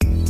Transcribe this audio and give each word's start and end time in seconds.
you 0.00 0.21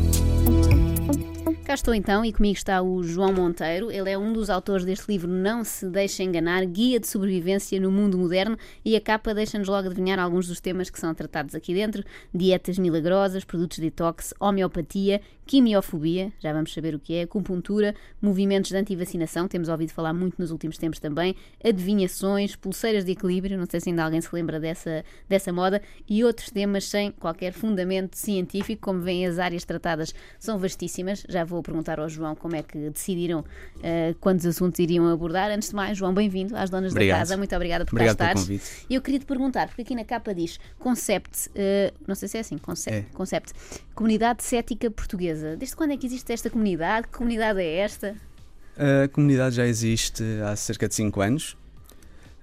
Cá 1.64 1.74
estou 1.74 1.94
então 1.94 2.24
e 2.24 2.32
comigo 2.32 2.56
está 2.56 2.82
o 2.82 3.02
João 3.02 3.32
Monteiro. 3.32 3.90
Ele 3.90 4.10
é 4.10 4.18
um 4.18 4.32
dos 4.32 4.50
autores 4.50 4.84
deste 4.84 5.06
livro 5.08 5.28
Não 5.28 5.62
Se 5.62 5.88
Deixe 5.88 6.22
Enganar, 6.22 6.64
Guia 6.66 6.98
de 6.98 7.06
Sobrevivência 7.06 7.80
no 7.80 7.90
Mundo 7.90 8.18
Moderno 8.18 8.56
e 8.84 8.96
a 8.96 9.00
capa 9.00 9.32
deixa-nos 9.32 9.68
logo 9.68 9.86
adivinhar 9.86 10.18
alguns 10.18 10.48
dos 10.48 10.60
temas 10.60 10.90
que 10.90 10.98
são 10.98 11.14
tratados 11.14 11.54
aqui 11.54 11.72
dentro. 11.72 12.02
Dietas 12.34 12.78
milagrosas, 12.78 13.44
produtos 13.44 13.78
detox, 13.78 14.34
homeopatia, 14.40 15.20
quimiofobia, 15.46 16.32
já 16.38 16.52
vamos 16.52 16.72
saber 16.72 16.94
o 16.94 16.98
que 16.98 17.14
é, 17.14 17.22
acupuntura, 17.22 17.94
movimentos 18.20 18.70
de 18.70 18.76
antivacinação, 18.76 19.48
temos 19.48 19.68
ouvido 19.68 19.90
falar 19.90 20.12
muito 20.12 20.36
nos 20.38 20.50
últimos 20.50 20.78
tempos 20.78 20.98
também, 20.98 21.34
adivinhações, 21.62 22.54
pulseiras 22.54 23.04
de 23.04 23.12
equilíbrio, 23.12 23.58
não 23.58 23.66
sei 23.68 23.80
se 23.80 23.90
ainda 23.90 24.04
alguém 24.04 24.20
se 24.20 24.32
lembra 24.32 24.60
dessa, 24.60 25.04
dessa 25.28 25.52
moda, 25.52 25.82
e 26.08 26.24
outros 26.24 26.50
temas 26.50 26.84
sem 26.84 27.10
qualquer 27.10 27.52
fundamento 27.52 28.16
científico, 28.16 28.82
como 28.82 29.00
veem 29.00 29.26
as 29.26 29.38
áreas 29.38 29.64
tratadas 29.64 30.14
são 30.38 30.58
vastíssimas, 30.58 31.24
já 31.28 31.41
vou 31.44 31.62
perguntar 31.62 31.98
ao 32.00 32.08
João 32.08 32.34
como 32.34 32.56
é 32.56 32.62
que 32.62 32.90
decidiram 32.90 33.40
uh, 33.40 34.14
quantos 34.20 34.44
assuntos 34.46 34.78
iriam 34.80 35.08
abordar. 35.08 35.50
Antes 35.50 35.70
de 35.70 35.74
mais, 35.74 35.96
João, 35.98 36.12
bem-vindo 36.14 36.56
às 36.56 36.70
donas 36.70 36.92
Obrigado. 36.92 37.16
da 37.16 37.20
casa, 37.20 37.36
muito 37.36 37.54
obrigada 37.54 37.84
por 37.84 37.94
Obrigado 37.94 38.16
cá 38.16 38.28
pelo 38.28 38.40
estares. 38.40 38.60
convite. 38.64 38.86
E 38.90 38.94
eu 38.94 39.02
queria 39.02 39.20
te 39.20 39.26
perguntar, 39.26 39.66
porque 39.68 39.82
aqui 39.82 39.94
na 39.94 40.04
capa 40.04 40.34
diz 40.34 40.58
Concept, 40.78 41.48
uh, 41.50 41.94
não 42.06 42.14
sei 42.14 42.28
se 42.28 42.36
é 42.36 42.40
assim, 42.40 42.58
Concept, 42.58 42.98
É. 43.10 43.14
concept 43.14 43.52
Comunidade 43.94 44.42
Cética 44.42 44.90
Portuguesa. 44.90 45.56
Desde 45.56 45.76
quando 45.76 45.92
é 45.92 45.96
que 45.96 46.06
existe 46.06 46.32
esta 46.32 46.48
comunidade? 46.50 47.06
Que 47.08 47.16
comunidade 47.18 47.60
é 47.60 47.76
esta? 47.78 48.14
A 48.76 49.06
comunidade 49.08 49.56
já 49.56 49.66
existe 49.66 50.22
há 50.46 50.56
cerca 50.56 50.88
de 50.88 50.94
5 50.94 51.20
anos, 51.20 51.56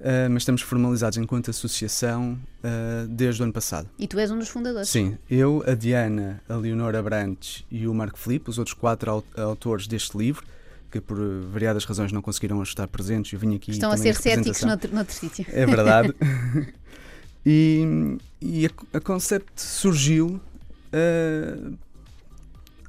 eh, 0.02 0.28
mas 0.30 0.44
estamos 0.44 0.62
formalizados 0.62 1.18
enquanto 1.18 1.50
associação 1.50 2.38
eh, 2.64 3.06
desde 3.10 3.42
o 3.42 3.44
ano 3.44 3.54
passado. 3.54 3.88
E 3.98 4.08
tu 4.08 4.18
és 4.20 4.32
um 4.32 4.38
dos 4.40 4.50
fundadores. 4.50 4.90
Sim, 4.90 5.18
eu, 5.30 5.64
a 5.68 5.74
Diana, 5.76 6.42
a 6.48 6.56
Leonora 6.56 7.02
Brantes 7.04 7.66
e 7.72 7.88
o 7.88 7.94
Marco 7.94 8.18
Filipe, 8.18 8.50
os 8.50 8.58
outros 8.58 8.74
quatro 8.74 9.12
au- 9.12 9.24
autores 9.38 9.88
deste 9.88 10.18
livro, 10.18 10.44
que 10.92 11.00
por 11.00 11.18
variadas 11.52 11.86
razões 11.86 12.12
não 12.12 12.22
conseguiram 12.22 12.62
estar 12.64 12.88
presentes, 12.88 13.32
eu 13.34 13.40
vim 13.40 13.56
aqui 13.56 13.72
Estão 13.72 13.92
a 13.92 13.98
ser 13.98 14.16
céticos 14.16 14.62
noutro, 14.64 14.94
noutro 14.94 15.14
sítio. 15.14 15.46
É 15.50 15.66
verdade. 15.66 16.16
e 17.46 18.18
e 18.42 18.66
a, 18.66 18.70
a 18.98 19.00
Concept 19.02 19.52
surgiu 19.62 20.40
eh, 20.92 21.56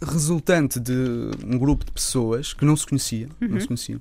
resultante 0.03 0.81
de 0.81 0.93
um 1.45 1.59
grupo 1.59 1.85
de 1.85 1.91
pessoas 1.93 2.53
que 2.55 2.65
não 2.65 2.77
se 2.77 2.87
conheciam, 2.87 3.29
não 3.41 3.51
Uhum. 3.51 3.61
se 3.61 3.67
conheciam. 3.67 4.01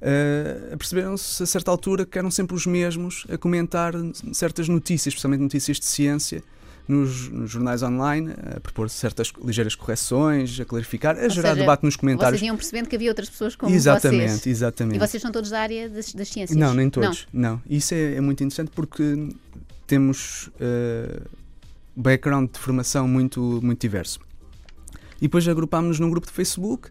Eh, 0.00 0.74
perceberam-se 0.76 1.42
a 1.42 1.46
certa 1.46 1.70
altura 1.70 2.04
que 2.04 2.18
eram 2.18 2.30
sempre 2.30 2.54
os 2.54 2.66
mesmos 2.66 3.26
a 3.30 3.36
comentar 3.38 3.94
certas 4.32 4.68
notícias, 4.68 5.12
especialmente 5.12 5.40
notícias 5.40 5.78
de 5.78 5.86
ciência, 5.86 6.42
nos, 6.88 7.28
nos 7.28 7.50
jornais 7.50 7.82
online, 7.82 8.32
a 8.56 8.60
propor 8.60 8.88
certas 8.88 9.32
ligeiras 9.44 9.74
correções, 9.74 10.58
a 10.60 10.64
clarificar, 10.64 11.16
a 11.18 11.24
Ou 11.24 11.30
gerar 11.30 11.48
seja, 11.50 11.60
debate 11.60 11.82
nos 11.82 11.94
Vocês 11.94 12.00
comentários. 12.00 12.42
iam 12.42 12.56
percebendo 12.56 12.88
que 12.88 12.94
havia 12.94 13.10
outras 13.10 13.28
pessoas 13.28 13.56
como 13.56 13.74
exatamente, 13.74 14.30
vocês. 14.32 14.46
exatamente. 14.46 14.96
E 14.96 14.98
vocês 14.98 15.20
são 15.20 15.32
todos 15.32 15.50
da 15.50 15.60
área 15.60 15.88
das, 15.88 16.12
das 16.14 16.28
ciências? 16.28 16.56
Não, 16.56 16.72
nem 16.74 16.88
todos. 16.88 17.26
Não. 17.32 17.60
Isso 17.68 17.92
é, 17.94 18.14
é 18.14 18.20
muito 18.20 18.42
interessante 18.44 18.70
porque 18.72 19.30
temos 19.86 20.48
eh, 20.60 21.22
background 21.96 22.50
de 22.52 22.58
formação 22.58 23.08
muito, 23.08 23.60
muito 23.62 23.80
diverso. 23.80 24.20
E 25.18 25.22
depois 25.22 25.48
agrupámos-nos 25.48 25.98
num 25.98 26.10
grupo 26.10 26.26
de 26.26 26.32
Facebook. 26.32 26.88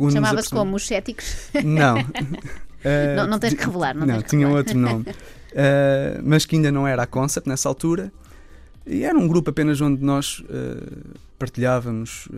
Nos 0.00 0.12
Chamava-se 0.14 0.50
como 0.50 0.76
os 0.76 0.86
céticos? 0.86 1.48
Não. 1.64 1.98
Eh, 2.84 3.14
Não- 3.16 3.26
não 3.26 3.38
tens 3.38 3.54
que 3.54 3.64
revelar, 3.64 3.94
não 3.94 4.06
que 4.22 4.28
tinha 4.28 4.46
revelar. 4.46 4.58
outro 4.58 4.78
nome. 4.78 5.04
Eh, 5.52 6.20
mas 6.24 6.44
que 6.46 6.56
ainda 6.56 6.70
não 6.70 6.86
era 6.86 7.02
a 7.02 7.06
Concept 7.06 7.48
nessa 7.48 7.68
altura. 7.68 8.12
E 8.86 9.02
era 9.04 9.18
um 9.18 9.26
grupo 9.28 9.50
apenas 9.50 9.80
onde 9.80 10.02
nós 10.02 10.42
eh, 10.48 10.82
partilhávamos 11.38 12.28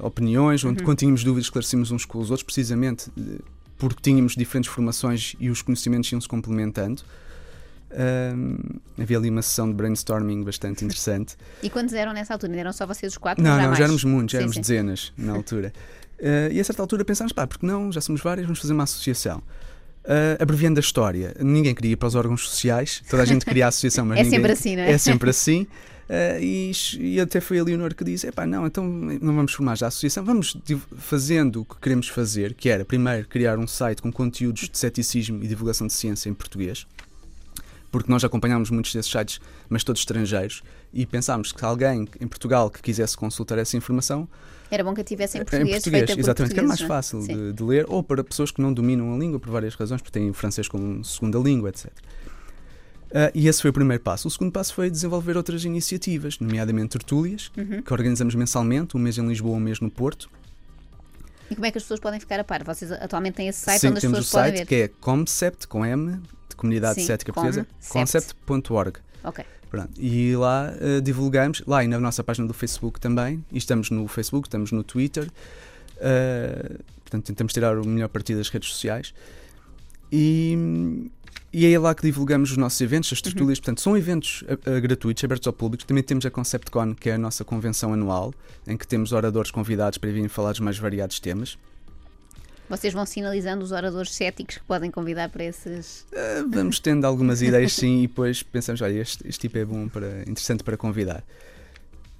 opiniões, 0.00 0.64
onde 0.64 0.80
Uhum. 0.80 0.84
quando 0.86 0.98
tínhamos 0.98 1.24
dúvidas 1.24 1.46
esclarecíamos 1.46 1.90
uns 1.90 2.04
com 2.04 2.18
os 2.18 2.30
outros, 2.30 2.44
precisamente 2.44 3.10
porque 3.78 4.00
tínhamos 4.02 4.34
diferentes 4.34 4.70
formações 4.70 5.34
e 5.40 5.50
os 5.50 5.60
conhecimentos 5.62 6.10
iam 6.12 6.20
se 6.20 6.28
complementando. 6.28 7.02
Havia 9.00 9.16
ali 9.18 9.30
uma 9.30 9.42
sessão 9.42 9.68
de 9.68 9.74
brainstorming 9.74 10.42
bastante 10.42 10.84
interessante. 10.84 11.36
E 11.62 11.70
quantos 11.70 11.94
eram 11.94 12.12
nessa 12.12 12.34
altura? 12.34 12.54
Eram 12.56 12.72
só 12.72 12.86
vocês 12.86 13.12
os 13.12 13.18
quatro? 13.18 13.42
Não, 13.42 13.56
não, 13.56 13.74
já 13.74 13.84
éramos 13.84 14.04
muitos, 14.04 14.32
já 14.32 14.38
Sim, 14.38 14.42
éramos 14.42 14.54
sim. 14.56 14.60
dezenas 14.60 15.12
na 15.16 15.32
altura. 15.34 15.72
Eh, 16.18 16.50
e 16.52 16.60
a 16.60 16.64
certa 16.64 16.82
altura 16.82 17.04
pensámos, 17.04 17.32
pá, 17.32 17.46
porque 17.46 17.66
não, 17.66 17.92
já 17.92 18.00
somos 18.00 18.20
vários, 18.20 18.46
vamos 18.46 18.60
fazer 18.60 18.72
uma 18.72 18.84
associação. 18.84 19.42
Eh, 20.04 20.38
abreviando 20.40 20.78
a 20.78 20.80
história, 20.80 21.34
ninguém 21.40 21.74
queria 21.74 21.92
ir 21.92 21.96
para 21.96 22.08
os 22.08 22.14
órgãos 22.14 22.48
sociais, 22.48 23.02
toda 23.10 23.22
a 23.22 23.26
gente 23.26 23.44
queria 23.44 23.66
a 23.66 23.68
associação, 23.68 24.04
mas 24.06 24.18
É 24.18 24.22
ninguém... 24.22 24.38
sempre 24.38 24.52
assim, 24.52 24.76
não 24.76 24.82
é? 24.82 24.90
É 24.92 24.98
sempre 24.98 25.30
assim. 25.30 25.66
Eh, 26.08 26.38
e, 26.40 26.72
e 26.98 27.20
até 27.20 27.40
foi 27.40 27.58
a 27.58 27.64
Leonor 27.64 27.92
que 27.94 28.04
disse: 28.04 28.28
Epá, 28.28 28.46
não, 28.46 28.66
então 28.66 28.84
não 28.86 29.34
vamos 29.34 29.52
formar 29.52 29.76
já 29.76 29.86
a 29.86 29.88
associação, 29.88 30.24
vamos 30.24 30.56
fazendo 30.96 31.62
o 31.62 31.64
que 31.64 31.74
queremos 31.80 32.08
fazer, 32.08 32.54
que 32.54 32.68
era 32.68 32.84
primeiro 32.84 33.26
criar 33.26 33.58
um 33.58 33.66
site 33.66 34.00
com 34.00 34.12
conteúdos 34.12 34.68
de 34.68 34.78
ceticismo 34.78 35.42
e 35.42 35.48
divulgação 35.48 35.86
de 35.88 35.92
ciência 35.92 36.28
em 36.30 36.34
português, 36.34 36.86
porque 37.90 38.10
nós 38.10 38.22
acompanhámos 38.24 38.70
muitos 38.70 38.92
desses 38.94 39.10
sites, 39.10 39.40
mas 39.68 39.82
todos 39.84 40.00
estrangeiros, 40.02 40.62
e 40.92 41.04
pensámos 41.06 41.52
que 41.52 41.64
alguém 41.64 42.06
em 42.20 42.26
Portugal 42.28 42.70
que 42.70 42.80
quisesse 42.82 43.16
consultar 43.16 43.58
essa 43.58 43.76
informação 43.76 44.28
Era 44.70 44.82
bom 44.84 44.92
que 44.94 45.00
a 45.00 45.04
tivessem 45.04 45.40
em 45.40 45.42
em 45.42 45.44
português, 45.44 45.70
português, 45.82 46.00
feita 46.00 46.14
por 46.14 46.20
exatamente, 46.20 46.54
que 46.54 46.60
era 46.60 46.68
mais 46.68 46.80
fácil 46.80 47.20
de, 47.26 47.52
de 47.52 47.62
ler, 47.62 47.86
ou 47.88 48.02
para 48.02 48.22
pessoas 48.24 48.50
que 48.50 48.60
não 48.60 48.72
dominam 48.72 49.14
a 49.14 49.18
língua 49.18 49.38
por 49.38 49.50
várias 49.50 49.74
razões, 49.74 50.00
porque 50.02 50.18
têm 50.18 50.30
o 50.30 50.34
francês 50.34 50.68
como 50.68 51.04
segunda 51.04 51.38
língua, 51.38 51.68
etc. 51.70 51.90
Ah, 53.14 53.30
e 53.34 53.46
esse 53.48 53.62
foi 53.62 53.70
o 53.70 53.72
primeiro 53.72 54.02
passo. 54.02 54.26
O 54.28 54.30
segundo 54.30 54.50
passo 54.50 54.74
foi 54.74 54.90
desenvolver 54.90 55.36
outras 55.36 55.64
iniciativas, 55.64 56.38
nomeadamente 56.40 56.90
tertúlias, 56.98 57.50
Uhum. 57.56 57.80
que 57.82 57.92
organizamos 57.92 58.34
mensalmente, 58.34 58.96
um 58.96 59.00
mês 59.00 59.16
em 59.18 59.26
Lisboa, 59.26 59.56
um 59.56 59.60
mês 59.60 59.80
no 59.80 59.90
Porto. 59.90 60.28
E 61.50 61.54
como 61.54 61.66
é 61.66 61.70
que 61.70 61.78
as 61.78 61.84
pessoas 61.84 62.00
podem 62.00 62.18
ficar 62.20 62.40
a 62.40 62.44
par? 62.44 62.64
Vocês 62.64 62.90
atualmente 62.92 63.34
têm 63.34 63.48
esse 63.48 63.60
site 63.60 63.80
Sim, 63.80 63.88
onde 63.88 63.98
as 63.98 64.02
temos 64.02 64.18
o 64.18 64.22
pessoas 64.22 64.42
podem 64.44 64.56
site 64.58 64.68
ver? 64.68 64.68
que 64.68 64.82
é 64.82 64.88
concept, 65.00 65.66
com 65.68 65.84
M, 65.84 66.20
de 66.48 66.56
Comunidade 66.56 67.00
Sim, 67.00 67.06
Cética 67.06 67.32
Portuguesa, 67.32 67.66
cept. 67.78 67.92
concept.org. 67.92 68.98
Ok. 69.24 69.44
Pronto. 69.70 69.90
E 70.00 70.34
lá 70.36 70.72
eh, 70.80 71.00
divulgamos, 71.00 71.62
lá 71.66 71.82
e 71.84 71.88
na 71.88 71.98
nossa 71.98 72.22
página 72.22 72.46
do 72.46 72.54
Facebook 72.54 73.00
também, 73.00 73.44
e 73.52 73.58
estamos 73.58 73.90
no 73.90 74.06
Facebook, 74.06 74.46
estamos 74.48 74.72
no 74.72 74.82
Twitter, 74.84 75.28
eh, 75.98 76.76
portanto 77.02 77.24
tentamos 77.26 77.52
tirar 77.52 77.78
o 77.78 77.86
melhor 77.86 78.08
partido 78.08 78.38
das 78.38 78.48
redes 78.48 78.70
sociais. 78.70 79.12
E, 80.10 81.08
e 81.58 81.72
é 81.72 81.78
lá 81.78 81.94
que 81.94 82.02
divulgamos 82.02 82.50
os 82.50 82.58
nossos 82.58 82.78
eventos, 82.82 83.10
as 83.10 83.22
tertúlias, 83.22 83.58
portanto 83.58 83.80
são 83.80 83.96
eventos 83.96 84.44
eh, 84.46 84.78
gratuitos, 84.78 85.24
abertos 85.24 85.46
ao 85.46 85.54
público. 85.54 85.86
Também 85.86 86.02
temos 86.02 86.26
a 86.26 86.30
ConceptCon, 86.30 86.94
que 86.94 87.08
é 87.08 87.14
a 87.14 87.18
nossa 87.18 87.46
convenção 87.46 87.94
anual, 87.94 88.34
em 88.66 88.76
que 88.76 88.86
temos 88.86 89.10
oradores 89.10 89.50
convidados 89.50 89.96
para 89.96 90.10
virem 90.10 90.28
falar 90.28 90.50
dos 90.50 90.60
mais 90.60 90.76
variados 90.76 91.18
temas. 91.18 91.56
Vocês 92.68 92.92
vão 92.92 93.06
sinalizando 93.06 93.64
os 93.64 93.72
oradores 93.72 94.12
céticos 94.12 94.58
que 94.58 94.64
podem 94.64 94.90
convidar 94.90 95.30
para 95.30 95.44
esses. 95.44 96.04
Eh, 96.12 96.44
Vamos 96.46 96.78
tendo 96.78 97.06
algumas 97.06 97.40
ideias 97.40 97.72
sim 97.72 98.02
e 98.02 98.06
depois 98.06 98.42
pensamos, 98.42 98.82
olha, 98.82 99.00
este, 99.00 99.26
este 99.26 99.48
tipo 99.48 99.56
é 99.56 99.64
bom 99.64 99.88
para 99.88 100.24
interessante 100.28 100.62
para 100.62 100.76
convidar. 100.76 101.24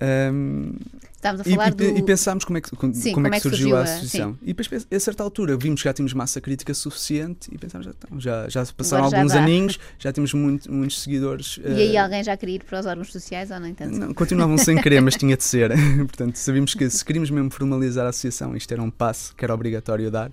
Ahm, 0.00 0.72
Estamos 1.16 1.40
a 1.40 1.44
falar 1.44 1.72
e, 1.72 1.74
do. 1.74 1.84
e 1.84 2.02
pensámos 2.02 2.44
como 2.44 2.58
é 2.58 2.60
que, 2.60 2.70
como, 2.76 2.94
Sim, 2.94 3.12
como 3.12 3.26
é 3.26 3.30
que 3.30 3.40
surgiu, 3.40 3.74
a 3.74 3.80
a- 3.80 3.82
associação. 3.82 4.38
E 4.42 4.52
depois, 4.52 4.86
a 4.92 5.00
certa 5.00 5.22
altura, 5.24 5.56
vimos 5.56 5.80
que 5.82 5.88
já 5.88 5.92
tínhamos 5.92 6.12
massa 6.12 6.40
crítica 6.40 6.72
suficiente 6.74 7.48
e 7.50 7.58
pensámos, 7.58 7.86
já, 7.86 7.92
então, 7.92 8.20
já, 8.20 8.48
já 8.48 8.66
passaram 8.76 9.08
já 9.10 9.16
alguns 9.16 9.32
dá. 9.32 9.42
aninhos, 9.42 9.78
já 9.98 10.12
temos 10.12 10.32
muito- 10.34 10.70
muitos 10.70 11.00
seguidores. 11.02 11.58
E 11.66 11.68
aí 11.80 11.96
eh, 11.96 11.98
alguém 11.98 12.22
já 12.22 12.36
queria 12.36 12.56
ir 12.56 12.64
para 12.64 12.78
os 12.78 12.86
órgãos 12.86 13.10
sociais 13.10 13.50
ou 13.50 13.58
nem 13.58 13.74
tanto? 13.74 13.98
não, 13.98 14.14
continuavam 14.14 14.56
sem 14.58 14.80
querer, 14.80 15.00
mas 15.00 15.16
tinha 15.16 15.36
de 15.36 15.42
ser. 15.42 15.72
Portanto, 16.06 16.36
sabíamos 16.36 16.74
que 16.74 16.88
se 16.90 17.04
queríamos 17.04 17.30
mesmo 17.30 17.50
formalizar 17.50 18.06
a 18.06 18.10
associação, 18.10 18.54
isto 18.54 18.70
era 18.72 18.82
um 18.82 18.90
passo 18.90 19.34
que 19.34 19.44
era 19.44 19.52
obrigatório 19.54 20.10
dar, 20.10 20.30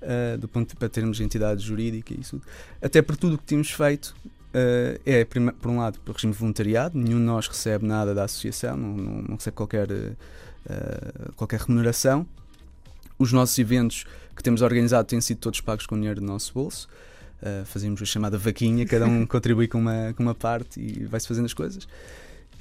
eh, 0.00 0.36
do 0.38 0.48
ponto 0.48 0.74
para 0.76 0.88
termos 0.88 1.20
entidade 1.20 1.62
jurídica 1.62 2.14
e 2.14 2.20
isso. 2.20 2.40
Até 2.80 3.00
por 3.02 3.16
tudo 3.16 3.34
o 3.34 3.38
que 3.38 3.44
tínhamos 3.44 3.70
feito, 3.70 4.12
eh, 4.54 5.00
é, 5.06 5.24
por 5.24 5.70
um 5.70 5.78
lado, 5.78 5.98
por 6.00 6.14
regime 6.14 6.32
de 6.32 6.38
voluntariado, 6.38 6.98
nenhum 6.98 7.18
de 7.18 7.24
nós 7.24 7.46
recebe 7.48 7.86
nada 7.86 8.14
da 8.14 8.24
associação, 8.24 8.76
não, 8.76 8.96
não- 8.96 9.22
não 9.22 9.34
recebe 9.36 9.56
qualquer, 9.56 9.90
eh, 9.90 10.12
qualquer 11.36 11.60
remuneração. 11.60 12.26
Os 13.18 13.32
nossos 13.32 13.58
eventos 13.58 14.04
que 14.36 14.42
temos 14.42 14.62
organizado 14.62 15.06
têm 15.08 15.20
sido 15.20 15.38
todos 15.38 15.60
pagos 15.60 15.86
com 15.86 15.96
dinheiro 15.96 16.20
do 16.20 16.26
nosso 16.26 16.52
bolso. 16.52 16.88
Uh, 17.42 17.64
fazemos 17.64 18.00
a 18.00 18.04
chamada 18.04 18.38
vaquinha, 18.38 18.86
cada 18.86 19.04
um 19.04 19.26
contribui 19.26 19.66
com 19.66 19.76
uma, 19.78 20.14
com 20.16 20.22
uma 20.22 20.34
parte 20.34 20.80
e 20.80 21.04
vai-se 21.04 21.26
fazendo 21.26 21.46
as 21.46 21.52
coisas. 21.52 21.88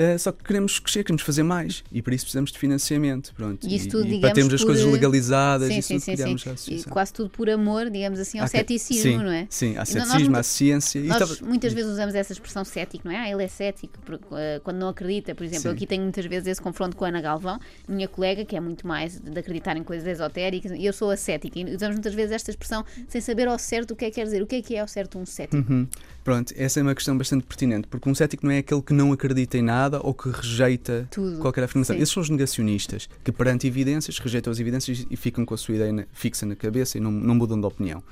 Uh, 0.02 0.18
só 0.18 0.32
que 0.32 0.44
queremos 0.44 0.80
crescer, 0.80 1.04
queremos 1.04 1.22
fazer 1.22 1.44
mais 1.44 1.84
e 1.92 2.02
por 2.02 2.14
isso 2.14 2.26
precisamos 2.26 2.52
de 2.52 2.58
financiamento. 2.58 3.34
Pronto. 3.36 3.68
E 3.68 3.76
isso 3.76 3.88
E- 3.88 3.90
tudo, 3.90 4.06
e 4.06 4.08
para 4.08 4.16
digamos, 4.16 4.34
termos 4.36 4.54
as 4.56 4.62
por- 4.62 4.68
coisas 4.68 4.86
legalizadas 4.86 5.68
sim, 5.70 5.78
e 5.78 5.82
sim, 5.84 5.94
tudo, 5.96 6.04
sim, 6.06 6.14
criamos 6.16 6.42
sim. 6.58 6.76
E 6.76 6.84
quase 6.86 7.14
tudo 7.14 7.30
por 7.30 7.50
amor, 7.50 7.90
digamos 7.90 8.20
assim, 8.20 8.40
ao 8.40 8.46
Há 8.46 8.48
ceticismo, 8.48 9.02
sim, 9.12 9.18
não 9.18 9.32
é? 9.32 9.48
Sim, 9.50 9.78
há 9.78 9.86
ceticismo, 9.86 10.36
há 10.38 10.44
ciência. 10.44 11.02
Nós 11.04 11.22
estava- 11.30 11.48
muitas 11.50 11.74
vezes 11.74 11.92
usamos 11.92 12.16
essa 12.16 12.34
expressão 12.34 12.64
cético, 12.66 13.08
não 13.08 13.14
é? 13.14 13.18
Ah, 13.18 13.30
ele 13.30 13.44
é 13.44 13.48
cético, 13.48 13.94
eh, 14.34 14.60
quando 14.64 14.78
não 14.78 14.90
acredita, 14.90 15.36
por 15.36 15.44
exemplo, 15.44 15.68
eu 15.68 15.74
aqui 15.74 15.86
tenho 15.86 16.02
muitas 16.04 16.26
vezes 16.26 16.48
esse 16.48 16.62
confronto 16.62 16.96
com 16.98 17.06
a 17.06 17.10
Ana 17.10 17.22
Galvão, 17.22 17.60
minha 17.88 18.08
colega, 18.08 18.44
que 18.46 18.56
é 18.56 18.60
muito 18.60 18.88
mais 18.88 19.20
de 19.20 19.40
acreditar 19.40 19.78
em 19.78 19.84
coisas 19.84 20.08
esotéricas, 20.08 20.72
e 20.72 20.86
eu 20.86 20.94
sou 20.94 21.12
a 21.12 21.18
cética, 21.18 21.60
e 21.60 21.76
usamos 21.76 21.96
muitas 21.96 22.14
vezes 22.14 22.32
esta 22.32 22.50
expressão 22.50 22.84
sem 23.08 23.22
saber 23.22 23.48
ao 23.48 23.60
certo 23.60 23.92
o 23.92 23.96
que 23.96 24.06
é 24.06 24.10
que 24.10 24.16
quer 24.16 24.24
dizer. 24.26 24.42
O 24.42 24.48
que 24.48 24.56
é 24.56 24.62
que 24.62 24.76
é 24.76 24.80
ao 24.80 24.88
certo 24.88 25.20
um 25.20 25.26
cético? 25.26 25.58
Uhum. 25.72 25.88
Pronto, 26.24 26.54
essa 26.56 26.80
é 26.80 26.84
uma 26.84 26.94
questão 26.94 27.18
bastante 27.18 27.44
pertinente, 27.46 27.88
porque 27.88 28.08
um 28.08 28.14
cético 28.14 28.46
não 28.46 28.52
é 28.54 28.60
aquele 28.60 28.82
que 28.82 28.94
não 28.94 29.12
acredita 29.12 29.58
em 29.58 29.62
nada 29.64 30.00
ou 30.04 30.14
que 30.14 30.30
rejeita 30.30 31.08
Tudo. 31.10 31.40
qualquer 31.40 31.64
afirmação. 31.64 31.96
Sim. 31.96 32.02
Esses 32.02 32.14
são 32.14 32.22
os 32.22 32.30
negacionistas, 32.30 33.10
que 33.24 33.32
perante 33.32 33.66
evidências 33.66 34.20
rejeitam 34.20 34.52
as 34.52 34.60
evidências 34.60 35.06
e 35.10 35.16
ficam 35.18 35.44
com 35.46 35.54
a 35.54 35.58
sua 35.58 35.76
ideia 35.76 36.08
fixa 36.14 36.46
na 36.46 36.56
cabeça 36.56 36.98
e 36.98 37.02
não, 37.02 37.12
não 37.12 37.34
mudam 37.34 37.60
de 37.60 37.66
opinião. 37.66 38.04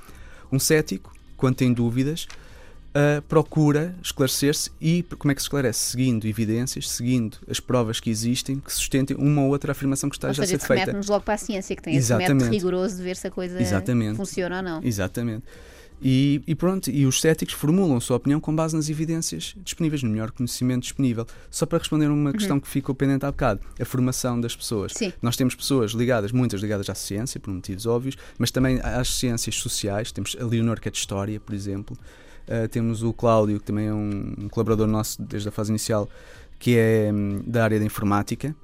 Um 0.50 0.58
cético, 0.58 1.12
quando 1.36 1.54
tem 1.54 1.72
dúvidas, 1.72 2.26
ah, 2.92 3.22
procura 3.28 3.94
esclarecer-se 4.02 4.72
e 4.80 5.04
como 5.16 5.30
é 5.30 5.34
que 5.34 5.40
se 5.40 5.44
esclarece? 5.44 5.78
Seguindo 5.78 6.26
evidências, 6.26 6.90
seguindo 6.90 7.38
as 7.48 7.60
provas 7.60 8.00
que 8.00 8.10
existem, 8.10 8.58
que 8.58 8.72
sustentem 8.72 9.16
uma 9.16 9.42
ou 9.42 9.50
outra 9.50 9.70
afirmação 9.72 10.10
que 10.10 10.16
está 10.16 10.28
Ou 10.28 10.34
já 10.34 10.42
a 10.42 10.46
seja, 10.46 10.58
ser 10.58 10.66
feita. 10.66 10.80
remete-nos 10.80 11.08
logo 11.08 11.24
para 11.24 11.34
a 11.34 11.38
ciência, 11.38 11.76
que 11.76 11.82
tem 11.82 11.94
esse 11.94 12.12
método 12.12 12.32
Exatamente. 12.38 12.52
rigoroso 12.52 12.96
de 12.96 13.02
ver 13.04 13.16
se 13.16 13.28
a 13.28 13.30
coisa 13.30 13.60
Exatamente. 13.60 14.16
funciona 14.16 14.56
ou 14.56 14.62
não. 14.62 14.80
Exatamente. 14.82 15.44
E, 16.02 16.42
e 16.46 16.54
pronto, 16.54 16.90
e 16.90 17.04
os 17.04 17.20
céticos 17.20 17.54
formulam 17.54 17.96
a 17.96 18.00
sua 18.00 18.16
opinião 18.16 18.40
com 18.40 18.54
base 18.54 18.74
nas 18.74 18.88
evidências 18.88 19.54
disponíveis, 19.62 20.02
no 20.02 20.08
melhor 20.08 20.30
conhecimento 20.30 20.82
disponível. 20.82 21.26
Só 21.50 21.66
para 21.66 21.78
responder 21.78 22.06
a 22.06 22.12
uma 22.12 22.32
questão 22.32 22.58
que 22.58 22.68
ficou 22.68 22.94
pendente 22.94 23.26
há 23.26 23.30
bocado, 23.30 23.60
a 23.78 23.84
formação 23.84 24.40
das 24.40 24.56
pessoas. 24.56 24.92
Uhum. 24.92 24.98
Sim. 24.98 25.12
Nós 25.20 25.36
temos 25.36 25.54
pessoas 25.54 25.92
ligadas, 25.92 26.32
muitas 26.32 26.60
ligadas 26.60 26.88
à 26.88 26.94
ciência, 26.94 27.38
por 27.38 27.52
motivos 27.52 27.86
óbvios, 27.86 28.16
mas 28.38 28.50
também 28.50 28.80
às 28.82 29.08
ciências 29.08 29.56
sociais. 29.56 30.10
Temos 30.10 30.36
a 30.40 30.44
Leonor, 30.44 30.80
que 30.80 30.88
é 30.88 30.90
de 30.90 30.98
História, 30.98 31.38
por 31.38 31.54
exemplo. 31.54 31.96
Uh, 32.48 32.66
temos 32.68 33.02
o 33.02 33.12
Cláudio, 33.12 33.60
que 33.60 33.66
também 33.66 33.86
é 33.86 33.94
um, 33.94 34.34
um 34.38 34.48
colaborador 34.48 34.86
nosso 34.86 35.22
desde 35.22 35.48
a 35.48 35.52
fase 35.52 35.70
inicial, 35.70 36.08
que 36.58 36.76
é 36.76 37.10
hum, 37.12 37.42
da 37.46 37.64
área 37.64 37.78
da 37.78 37.84
informática. 37.84 38.54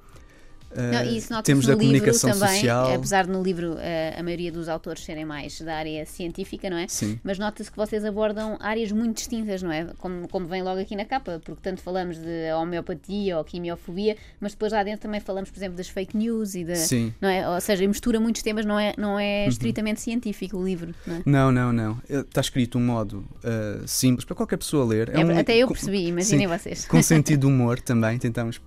Não, 0.81 1.03
e 1.03 1.17
isso 1.17 1.41
temos 1.43 1.65
no 1.65 1.73
da 1.73 1.79
comunicação 1.79 2.31
também, 2.31 2.55
social. 2.55 2.93
apesar 2.93 3.25
de 3.25 3.31
no 3.31 3.41
livro 3.41 3.75
eh, 3.79 4.15
a 4.17 4.23
maioria 4.23 4.51
dos 4.51 4.69
autores 4.69 5.03
serem 5.03 5.25
mais 5.25 5.59
da 5.61 5.75
área 5.75 6.05
científica, 6.05 6.69
não 6.69 6.77
é? 6.77 6.87
Sim. 6.87 7.19
Mas 7.23 7.39
nota-se 7.39 7.71
que 7.71 7.77
vocês 7.77 8.05
abordam 8.05 8.57
áreas 8.59 8.91
muito 8.91 9.17
distintas, 9.17 9.61
não 9.61 9.71
é? 9.71 9.87
Como, 9.97 10.27
como 10.27 10.47
vem 10.47 10.61
logo 10.61 10.79
aqui 10.79 10.95
na 10.95 11.05
capa, 11.05 11.41
porque 11.43 11.61
tanto 11.61 11.81
falamos 11.81 12.17
de 12.17 12.51
homeopatia 12.53 13.37
ou 13.37 13.43
quimiofobia, 13.43 14.15
mas 14.39 14.51
depois 14.51 14.71
lá 14.71 14.83
dentro 14.83 15.01
também 15.01 15.19
falamos, 15.19 15.49
por 15.49 15.57
exemplo, 15.57 15.77
das 15.77 15.89
fake 15.89 16.15
news 16.15 16.55
e 16.55 16.63
da. 16.63 16.75
Sim. 16.75 17.05
Uhum. 17.05 17.13
Não 17.21 17.29
é? 17.29 17.49
Ou 17.49 17.61
seja, 17.61 17.87
mistura 17.87 18.19
muitos 18.19 18.41
temas, 18.41 18.65
não 18.65 18.79
é, 18.79 18.93
não 18.97 19.19
é 19.19 19.47
estritamente 19.47 20.01
científico 20.01 20.57
o 20.57 20.65
livro, 20.65 20.93
não 21.05 21.15
é? 21.15 21.21
Não, 21.25 21.51
não, 21.51 21.73
não. 21.73 21.97
Está 22.09 22.41
escrito 22.41 22.77
de 22.77 22.83
um 22.83 22.85
modo 22.85 23.25
uh, 23.43 23.87
simples 23.87 24.25
para 24.25 24.35
qualquer 24.35 24.57
pessoa 24.57 24.85
ler. 24.85 25.09
É, 25.13 25.23
um, 25.23 25.37
até 25.37 25.55
eu 25.57 25.67
com- 25.67 25.73
percebi, 25.73 26.07
imaginem 26.07 26.47
sim, 26.47 26.57
vocês. 26.57 26.85
Com 26.85 27.01
sentido 27.01 27.41
de 27.41 27.45
humor 27.47 27.79
também, 27.79 28.17
tentamos 28.17 28.59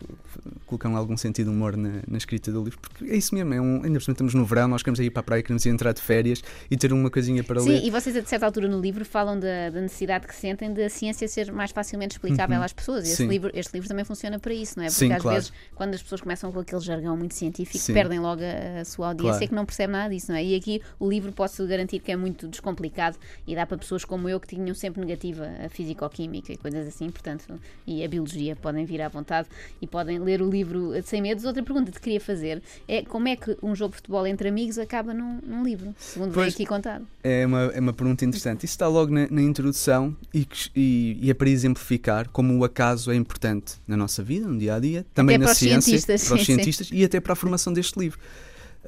colocar 0.66 0.88
algum 0.90 1.16
sentido 1.16 1.50
de 1.50 1.56
humor 1.56 1.76
na, 1.76 1.99
na 2.08 2.18
escrita 2.18 2.50
do 2.52 2.62
livro, 2.62 2.78
porque 2.80 3.04
é 3.04 3.16
isso 3.16 3.34
mesmo, 3.34 3.52
é 3.54 3.60
um, 3.60 3.82
ainda 3.82 3.98
estamos 3.98 4.34
no 4.34 4.44
verão, 4.44 4.68
nós 4.68 4.82
queremos 4.82 5.00
ir 5.00 5.10
para 5.10 5.20
a 5.20 5.22
praia, 5.22 5.42
queremos 5.42 5.64
ir 5.64 5.70
entrar 5.70 5.92
de 5.92 6.00
férias 6.00 6.42
e 6.70 6.76
ter 6.76 6.92
uma 6.92 7.10
coisinha 7.10 7.42
para 7.44 7.60
Sim, 7.60 7.70
ler. 7.70 7.84
e 7.84 7.90
vocês 7.90 8.16
a 8.16 8.22
certa 8.24 8.46
altura 8.46 8.68
no 8.68 8.80
livro 8.80 9.04
falam 9.04 9.38
da, 9.38 9.70
da 9.70 9.80
necessidade 9.80 10.26
que 10.26 10.34
sentem 10.34 10.72
da 10.72 10.88
ciência 10.88 11.26
ser 11.28 11.52
mais 11.52 11.70
facilmente 11.70 12.12
explicável 12.16 12.62
às 12.62 12.72
pessoas. 12.72 13.04
E 13.06 13.08
este 13.12 13.22
Sim. 13.24 13.28
livro, 13.28 13.50
este 13.54 13.72
livro 13.72 13.88
também 13.88 14.04
funciona 14.04 14.38
para 14.38 14.52
isso, 14.54 14.78
não 14.78 14.84
é? 14.84 14.88
Porque 14.88 14.98
Sim, 15.06 15.12
às 15.12 15.22
claro. 15.22 15.36
vezes, 15.36 15.52
quando 15.74 15.94
as 15.94 16.02
pessoas 16.02 16.20
começam 16.20 16.52
com 16.52 16.58
aquele 16.60 16.80
jargão 16.80 17.16
muito 17.16 17.34
científico, 17.34 17.78
Sim. 17.78 17.92
perdem 17.94 18.18
logo 18.20 18.42
a, 18.42 18.80
a 18.80 18.84
sua 18.84 19.08
audiência 19.08 19.30
Claro. 19.38 19.48
que 19.48 19.54
não 19.54 19.64
percebe 19.66 19.92
nada 19.92 20.12
disso, 20.12 20.30
não 20.30 20.38
é? 20.38 20.44
E 20.44 20.54
aqui 20.54 20.82
o 20.98 21.08
livro 21.08 21.32
posso 21.32 21.66
garantir 21.66 21.98
que 22.00 22.10
é 22.12 22.16
muito 22.16 22.48
descomplicado 22.48 23.16
e 23.46 23.54
dá 23.54 23.66
para 23.66 23.78
pessoas 23.78 24.04
como 24.04 24.28
eu 24.28 24.38
que 24.40 24.48
tinham 24.48 24.74
sempre 24.74 25.00
negativa 25.00 25.48
a 25.64 25.68
físico-química 25.68 26.52
e 26.52 26.56
coisas 26.56 26.86
assim, 26.86 27.10
portanto, 27.10 27.60
e 27.86 28.04
a 28.04 28.08
biologia, 28.08 28.56
podem 28.56 28.84
vir 28.84 29.00
à 29.02 29.08
vontade 29.08 29.48
e 29.80 29.86
podem 29.86 30.18
ler 30.18 30.42
o 30.42 30.50
livro 30.50 30.92
de 30.92 31.02
Sem 31.08 31.20
Medos. 31.22 31.44
Outra 31.44 31.62
pergunta 31.62 31.89
te 31.90 32.00
queria 32.00 32.20
fazer 32.20 32.62
é 32.88 33.02
como 33.02 33.28
é 33.28 33.36
que 33.36 33.56
um 33.62 33.74
jogo 33.74 33.90
de 33.92 33.96
futebol 33.96 34.26
entre 34.26 34.48
amigos 34.48 34.78
acaba 34.78 35.12
num, 35.14 35.40
num 35.46 35.62
livro, 35.62 35.94
segundo 35.98 36.32
Pois. 36.32 36.54
aqui 36.54 36.64
contado. 36.66 37.06
É 37.22 37.44
uma, 37.46 37.60
é 37.66 37.80
uma 37.80 37.92
pergunta 37.92 38.24
interessante. 38.24 38.64
Isso 38.64 38.74
está 38.74 38.88
logo 38.88 39.12
na, 39.12 39.26
na 39.30 39.42
introdução 39.42 40.16
e, 40.34 40.46
e- 40.74 41.18
e 41.22 41.30
é 41.30 41.34
para 41.34 41.48
exemplificar 41.48 42.28
como 42.30 42.56
o 42.58 42.64
acaso 42.64 43.10
é 43.10 43.14
importante 43.16 43.74
na 43.86 43.96
nossa 43.96 44.22
vida, 44.22 44.46
no 44.46 44.58
dia 44.58 44.74
a 44.74 44.78
dia, 44.78 45.06
também 45.14 45.36
Até 45.36 45.40
na 45.40 45.46
para 45.46 45.54
ciência, 45.54 45.80
cientistas, 45.82 46.24
para 46.26 46.34
os 46.36 46.40
sim, 46.40 46.46
sim. 46.46 46.54
cientistas 46.54 46.88
e 46.92 47.04
até 47.04 47.20
para 47.20 47.32
a 47.32 47.36
formação 47.36 47.72
deste 47.72 47.98
livro. 47.98 48.18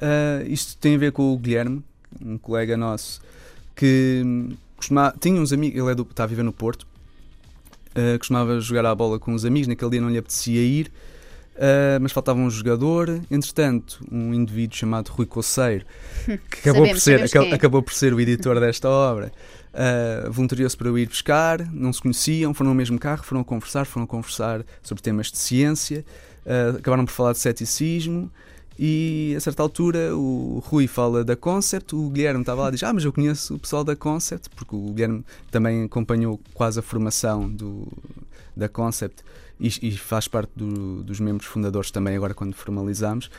Ah, 0.01 0.43
isto 0.47 0.77
tem 0.77 0.95
a 0.95 0.97
ver 0.97 1.11
com 1.11 1.33
o 1.33 1.37
Guilherme, 1.37 1.83
um 2.23 2.37
colega 2.37 2.75
nosso, 2.75 3.21
que 3.75 4.21
tinha 5.21 5.39
uns 5.41 5.53
amigos, 5.53 5.79
ele 5.79 5.91
é 5.91 5.95
do, 5.95 6.03
está 6.03 6.23
a 6.23 6.27
viver 6.27 6.43
no 6.43 6.51
Porto, 6.53 6.85
ah, 7.95 8.17
costumava 8.17 8.59
jogar 8.59 8.85
à 8.85 8.93
bola 8.95 9.19
com 9.19 9.33
os 9.33 9.45
amigos, 9.45 9.67
naquele 9.67 9.91
dia 9.91 10.01
não 10.01 10.09
lhe 10.09 10.17
apetecia 10.17 10.61
ir. 10.61 10.91
Ah, 11.57 11.99
mas 12.01 12.11
faltava 12.11 12.39
um 12.39 12.49
jogador, 12.49 13.21
entretanto, 13.29 13.99
um 14.11 14.33
indivíduo 14.33 14.75
chamado 14.77 15.09
Rui 15.09 15.25
Coceiro, 15.25 15.85
que 16.25 16.31
acabou, 16.59 16.81
Sabemos, 16.85 16.89
por 16.91 16.99
ser, 16.99 17.11
sabemos 17.11 17.31
aca- 17.31 17.39
quem 17.43 17.51
é. 17.51 17.55
acabou 17.55 17.81
por 17.83 17.93
ser 17.93 18.13
o 18.13 18.19
editor 18.19 18.59
desta 18.59 18.89
obra, 18.89 19.31
ah, 19.73 20.29
voluntariou-se 20.29 20.75
para 20.77 20.87
eu 20.87 20.97
ir 20.97 21.07
buscar, 21.07 21.65
não 21.71 21.91
se 21.93 22.01
conheciam, 22.01 22.53
foram 22.53 22.71
no 22.71 22.75
mesmo 22.75 22.97
carro, 22.99 23.23
foram 23.23 23.43
conversar, 23.43 23.85
foram 23.85 24.05
conversar 24.05 24.63
sobre 24.81 25.01
temas 25.03 25.31
de 25.31 25.37
ciência, 25.37 26.05
ah, 26.45 26.77
acabaram 26.77 27.05
por 27.05 27.11
falar 27.11 27.33
de 27.33 27.39
ceticismo. 27.39 28.31
E 28.77 29.35
a 29.37 29.39
certa 29.39 29.61
altura 29.61 30.15
o 30.17 30.57
Rui 30.65 30.87
fala 30.87 31.23
da 31.23 31.35
Concept, 31.35 31.93
o 31.95 32.09
Guilherme 32.09 32.39
estava 32.41 32.63
lá 32.63 32.69
e 32.69 32.71
diz: 32.71 32.81
Ah, 32.81 32.91
mas 32.91 33.05
eu 33.05 33.13
conheço 33.13 33.53
o 33.53 33.59
pessoal 33.59 33.83
da 33.83 33.95
Concept, 33.95 34.49
porque 34.55 34.75
o 34.75 34.91
Guilherme 34.91 35.23
também 35.51 35.83
acompanhou 35.83 36.39
quase 36.55 36.79
a 36.79 36.81
formação 36.81 37.47
do, 37.47 37.87
da 38.57 38.67
Concept 38.67 39.23
e, 39.59 39.67
e 39.81 39.91
faz 39.97 40.27
parte 40.27 40.51
do- 40.55 41.03
dos 41.03 41.19
membros 41.19 41.47
fundadores 41.47 41.91
também, 41.91 42.15
agora 42.15 42.33
quando 42.33 42.53
formalizamos 42.55 43.29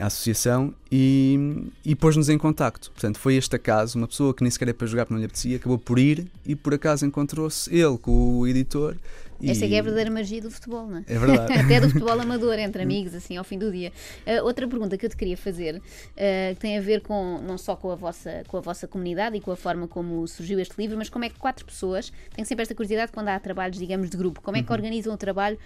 a 0.00 0.06
associação, 0.06 0.74
e, 0.90 1.68
e 1.84 1.94
pôs-nos 1.94 2.28
em 2.28 2.38
contacto. 2.38 2.90
Portanto, 2.90 3.18
foi 3.18 3.36
este 3.36 3.54
acaso, 3.54 3.98
uma 3.98 4.08
pessoa 4.08 4.32
que 4.32 4.42
nem 4.42 4.50
sequer 4.50 4.68
é 4.68 4.72
para 4.72 4.86
jogar, 4.86 5.04
porque 5.04 5.14
não 5.14 5.20
lhe 5.20 5.26
apetecia, 5.26 5.56
acabou 5.56 5.78
por 5.78 5.98
ir 5.98 6.26
e 6.44 6.56
por 6.56 6.72
acaso 6.72 7.04
encontrou-se 7.04 7.72
ele 7.74 7.98
com 7.98 8.38
o 8.38 8.46
editor. 8.46 8.96
E... 9.40 9.50
Esta 9.50 9.64
é 9.64 9.72
é 9.72 9.78
a 9.78 9.82
verdadeira 9.82 10.10
magia 10.10 10.40
do 10.40 10.50
futebol, 10.50 10.86
não 10.86 10.98
é? 10.98 11.04
É 11.06 11.18
verdade. 11.18 11.52
Até 11.58 11.80
do 11.80 11.88
futebol 11.88 12.18
amador, 12.20 12.58
entre 12.58 12.82
amigos, 12.82 13.14
assim, 13.14 13.36
ao 13.36 13.44
fim 13.44 13.58
do 13.58 13.70
dia. 13.70 13.90
Uh, 14.26 14.44
outra 14.44 14.68
pergunta 14.68 14.98
que 14.98 15.06
eu 15.06 15.10
te 15.10 15.16
queria 15.16 15.36
fazer, 15.36 15.76
uh, 15.76 16.54
que 16.54 16.60
tem 16.60 16.76
a 16.76 16.80
ver 16.80 17.00
com, 17.00 17.38
não 17.42 17.56
só 17.56 17.74
com 17.74 17.90
a, 17.90 17.94
vossa, 17.94 18.42
com 18.48 18.58
a 18.58 18.60
vossa 18.60 18.86
comunidade 18.86 19.36
e 19.36 19.40
com 19.40 19.50
a 19.50 19.56
forma 19.56 19.88
como 19.88 20.26
surgiu 20.26 20.58
este 20.60 20.74
livro, 20.78 20.96
mas 20.98 21.08
como 21.08 21.24
é 21.24 21.28
que 21.30 21.38
quatro 21.38 21.64
pessoas, 21.64 22.12
tenho 22.34 22.46
sempre 22.46 22.62
esta 22.62 22.74
curiosidade 22.74 23.12
quando 23.12 23.28
há 23.28 23.40
trabalhos, 23.40 23.78
digamos, 23.78 24.10
de 24.10 24.16
grupo, 24.16 24.40
como 24.42 24.56
é 24.56 24.60
Uhum. 24.60 24.66
que 24.66 24.72
organizam 24.72 25.14
o 25.14 25.16
trabalho 25.16 25.58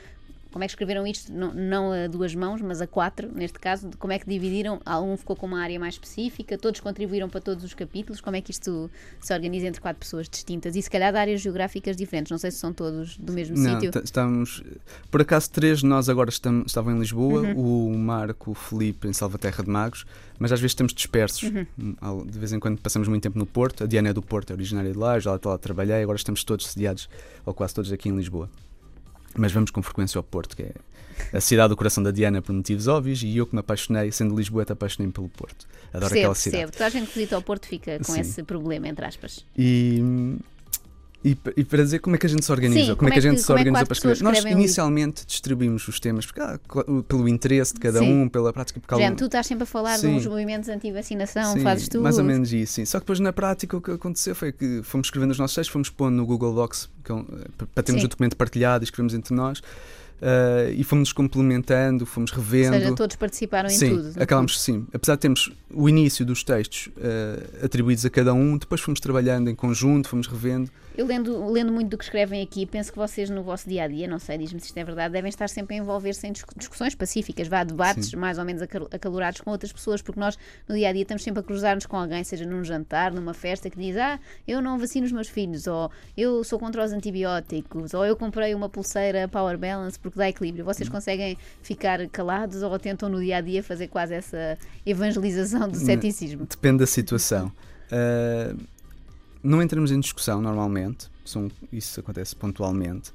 como 0.54 0.62
é 0.62 0.68
que 0.68 0.70
escreveram 0.70 1.04
isto, 1.04 1.32
não, 1.32 1.52
não 1.52 1.90
a 1.90 2.06
duas 2.06 2.32
mãos, 2.32 2.62
mas 2.62 2.80
a 2.80 2.86
quatro, 2.86 3.28
neste 3.34 3.58
caso, 3.58 3.90
como 3.98 4.12
é 4.12 4.20
que 4.20 4.28
dividiram? 4.28 4.80
Algum 4.86 5.16
ficou 5.16 5.34
com 5.34 5.46
uma 5.46 5.60
área 5.60 5.80
mais 5.80 5.94
específica, 5.94 6.56
todos 6.56 6.78
contribuíram 6.78 7.28
para 7.28 7.40
todos 7.40 7.64
os 7.64 7.74
capítulos, 7.74 8.20
como 8.20 8.36
é 8.36 8.40
que 8.40 8.52
isto 8.52 8.88
se 9.20 9.34
organiza 9.34 9.66
entre 9.66 9.80
quatro 9.80 9.98
pessoas 9.98 10.28
distintas 10.28 10.76
e 10.76 10.80
se 10.82 10.88
calhar 10.88 11.10
de 11.12 11.18
áreas 11.18 11.40
geográficas 11.40 11.96
diferentes, 11.96 12.30
não 12.30 12.38
sei 12.38 12.52
se 12.52 12.58
são 12.58 12.72
todos 12.72 13.16
do 13.18 13.32
mesmo 13.32 13.58
Não, 13.58 13.80
sítio. 13.80 14.00
estamos. 14.04 14.62
Por 15.10 15.20
acaso, 15.22 15.50
três 15.50 15.80
de 15.80 15.86
nós 15.86 16.08
agora 16.08 16.30
estamos, 16.30 16.66
estavam 16.68 16.94
em 16.94 17.00
Lisboa, 17.00 17.40
Uhum. 17.40 17.90
o 17.94 17.98
Marco, 17.98 18.52
o 18.52 18.54
Felipe 18.54 19.08
em 19.08 19.12
Salvaterra 19.12 19.64
de 19.64 19.68
Magos, 19.70 20.06
mas 20.38 20.52
às 20.52 20.60
vezes 20.60 20.70
estamos 20.70 20.94
dispersos. 20.94 21.42
Uhum. 21.50 21.66
Hum, 21.76 22.26
De 22.26 22.38
vez 22.38 22.52
em 22.52 22.60
quando 22.60 22.80
passamos 22.80 23.08
muito 23.08 23.22
tempo 23.24 23.38
no 23.38 23.46
Porto. 23.46 23.82
A 23.82 23.86
Diana 23.88 24.10
é 24.10 24.12
do 24.12 24.22
Porto, 24.22 24.50
é 24.50 24.54
originária 24.54 24.92
de 24.92 24.96
lá, 24.98 25.18
já 25.18 25.32
lá, 25.32 25.40
lá 25.44 25.58
trabalhei, 25.58 26.00
agora 26.02 26.16
estamos 26.16 26.44
todos 26.44 26.68
sediados, 26.68 27.08
ou 27.44 27.52
quase 27.52 27.74
todos 27.74 27.90
aqui 27.90 28.08
em 28.08 28.16
Lisboa. 28.16 28.48
Mas 29.36 29.52
vamos 29.52 29.70
com 29.70 29.82
frequência 29.82 30.18
ao 30.18 30.22
Porto, 30.22 30.56
que 30.56 30.62
é 30.62 30.72
a 31.32 31.40
cidade 31.40 31.68
do 31.70 31.76
coração 31.76 32.02
da 32.02 32.10
Diana 32.10 32.42
por 32.42 32.52
motivos 32.52 32.86
óbvios, 32.88 33.22
e 33.22 33.36
eu 33.36 33.46
que 33.46 33.54
me 33.54 33.60
apaixonei, 33.60 34.10
sendo 34.12 34.34
Lisboa, 34.36 34.64
apaixonei-me 34.68 35.12
pelo 35.12 35.28
Porto. 35.28 35.66
Adoro 35.92 36.10
Percebo, 36.10 36.18
aquela 36.18 36.34
cidade. 36.34 36.56
percebo. 36.56 36.72
Toda 36.72 36.86
a 36.86 36.88
gente 36.88 37.06
que 37.08 37.14
visita 37.14 37.36
ao 37.36 37.42
Porto 37.42 37.66
fica 37.66 37.98
com 37.98 38.12
Sim. 38.12 38.20
esse 38.20 38.42
problema, 38.42 38.88
entre 38.88 39.04
aspas. 39.04 39.44
E, 39.56 40.00
e, 41.24 41.38
e 41.56 41.64
para 41.64 41.82
dizer 41.82 42.00
como 42.00 42.16
é 42.16 42.18
que 42.18 42.26
a 42.26 42.28
gente 42.28 42.44
se 42.44 42.52
organiza, 42.52 42.90
Sim, 42.92 42.94
como, 42.96 43.08
é 43.08 43.12
que 43.12 43.18
a 43.18 43.22
gente 43.22 43.40
se 43.40 43.46
como 43.46 43.58
é 43.58 43.62
que 43.62 43.68
organiza 43.70 43.86
quatro 43.86 44.02
para 44.02 44.10
escrever. 44.12 44.22
Nós 44.22 44.44
livro? 44.44 44.60
inicialmente 44.60 45.24
distribuímos 45.26 45.88
os 45.88 45.98
temas 45.98 46.26
porque, 46.26 46.40
ah, 46.42 46.58
pelo 47.08 47.26
interesse 47.28 47.72
de 47.72 47.80
cada 47.80 47.98
Sim. 48.00 48.22
um, 48.24 48.28
pela 48.28 48.52
prática. 48.52 48.78
Porque 48.78 48.94
Gente, 48.94 49.04
algum- 49.04 49.16
tu 49.16 49.24
estás 49.24 49.46
sempre 49.46 49.62
a 49.62 49.66
falar 49.66 49.98
Sim. 49.98 50.14
dos 50.16 50.26
movimentos 50.26 50.68
anti-vacinação, 50.68 51.58
fazes 51.60 51.88
tudo. 51.88 52.02
mais 52.02 52.18
ou 52.18 52.24
menos 52.24 52.52
isso. 52.52 52.74
Sim. 52.74 52.84
Só 52.84 52.98
que 52.98 53.04
depois 53.04 53.20
na 53.20 53.32
prática 53.32 53.76
o 53.76 53.80
que 53.80 53.92
aconteceu 53.92 54.34
foi 54.34 54.52
que 54.52 54.82
fomos 54.82 55.06
escrevendo 55.06 55.30
os 55.30 55.38
nossos 55.38 55.54
textos, 55.54 55.72
fomos 55.72 55.88
pondo 55.88 56.14
no 56.16 56.26
Google 56.26 56.54
Docs 56.54 56.90
que 57.02 57.10
é 57.10 57.14
um, 57.14 57.24
para- 57.74 57.82
termos 57.82 58.04
o 58.04 58.08
documento 58.08 58.36
partilhado 58.36 58.82
e 58.82 58.86
escrevemos 58.86 59.14
entre 59.14 59.34
nós. 59.34 59.62
ah, 60.22 60.70
e 60.70 60.84
fomos 60.84 61.12
complementando, 61.12 62.06
fomos 62.06 62.30
Ou 62.32 62.38
revendo. 62.38 62.76
seja, 62.78 62.94
todos 62.94 63.16
participaram 63.16 63.68
em 63.68 63.72
sim, 63.72 63.90
tudo. 63.96 64.12
no 64.16 64.22
acabámos 64.22 64.60
sim. 64.60 64.86
Apesar 64.92 65.14
de 65.16 65.20
termos 65.22 65.52
o 65.72 65.88
início 65.88 66.24
dos 66.24 66.42
textos 66.44 66.88
ah, 66.98 67.64
atribuídos 67.64 68.04
a 68.04 68.10
cada 68.10 68.32
um, 68.32 68.56
depois 68.56 68.80
fomos 68.80 69.00
trabalhando 69.00 69.48
em 69.50 69.54
conjunto, 69.54 70.08
fomos 70.08 70.26
revendo. 70.26 70.70
Eu 70.96 71.06
lendo, 71.06 71.50
lendo 71.50 71.72
muito 71.72 71.88
do 71.90 71.98
que 71.98 72.04
escrevem 72.04 72.40
aqui, 72.40 72.64
penso 72.64 72.92
que 72.92 72.96
vocês 72.98 73.28
no 73.28 73.42
vosso 73.42 73.68
dia 73.68 73.82
a 73.82 73.88
dia, 73.88 74.06
não 74.06 74.20
sei, 74.20 74.38
diz-me 74.38 74.60
se 74.60 74.66
isto 74.66 74.78
é 74.78 74.84
verdade, 74.84 75.12
devem 75.12 75.28
estar 75.28 75.48
sempre 75.48 75.74
a 75.74 75.78
envolver-se 75.78 76.24
em 76.24 76.30
discu- 76.30 76.54
discussões 76.56 76.94
pacíficas, 76.94 77.48
vá, 77.48 77.64
debates 77.64 78.10
Sim. 78.10 78.16
mais 78.16 78.38
ou 78.38 78.44
menos 78.44 78.62
acal- 78.62 78.86
acalorados 78.92 79.40
com 79.40 79.50
outras 79.50 79.72
pessoas, 79.72 80.00
porque 80.00 80.20
nós 80.20 80.38
no 80.68 80.76
dia 80.76 80.88
a 80.90 80.92
dia 80.92 81.02
estamos 81.02 81.24
sempre 81.24 81.40
a 81.40 81.42
cruzar-nos 81.42 81.84
com 81.84 81.96
alguém, 81.96 82.22
seja 82.22 82.46
num 82.46 82.62
jantar, 82.62 83.12
numa 83.12 83.34
festa, 83.34 83.68
que 83.68 83.76
diz: 83.76 83.96
Ah, 83.96 84.20
eu 84.46 84.62
não 84.62 84.78
vacino 84.78 85.04
os 85.04 85.10
meus 85.10 85.26
filhos, 85.28 85.66
ou 85.66 85.90
eu 86.16 86.44
sou 86.44 86.60
contra 86.60 86.84
os 86.84 86.92
antibióticos, 86.92 87.92
ou 87.92 88.04
eu 88.04 88.16
comprei 88.16 88.54
uma 88.54 88.68
pulseira 88.68 89.26
Power 89.26 89.58
Balance 89.58 89.98
porque 89.98 90.16
dá 90.16 90.28
equilíbrio. 90.28 90.64
Vocês 90.64 90.88
conseguem 90.88 91.36
ficar 91.60 92.06
calados 92.08 92.62
ou 92.62 92.78
tentam 92.78 93.08
no 93.08 93.20
dia 93.20 93.38
a 93.38 93.40
dia 93.40 93.64
fazer 93.64 93.88
quase 93.88 94.14
essa 94.14 94.56
evangelização 94.86 95.68
do 95.68 95.76
ceticismo? 95.76 96.46
Depende 96.46 96.78
da 96.78 96.86
situação. 96.86 97.50
Ah, 97.90 98.54
não 99.44 99.62
entramos 99.62 99.92
em 99.92 100.00
discussão 100.00 100.40
normalmente, 100.40 101.08
são, 101.24 101.50
isso 101.70 102.00
acontece 102.00 102.34
pontualmente. 102.34 103.12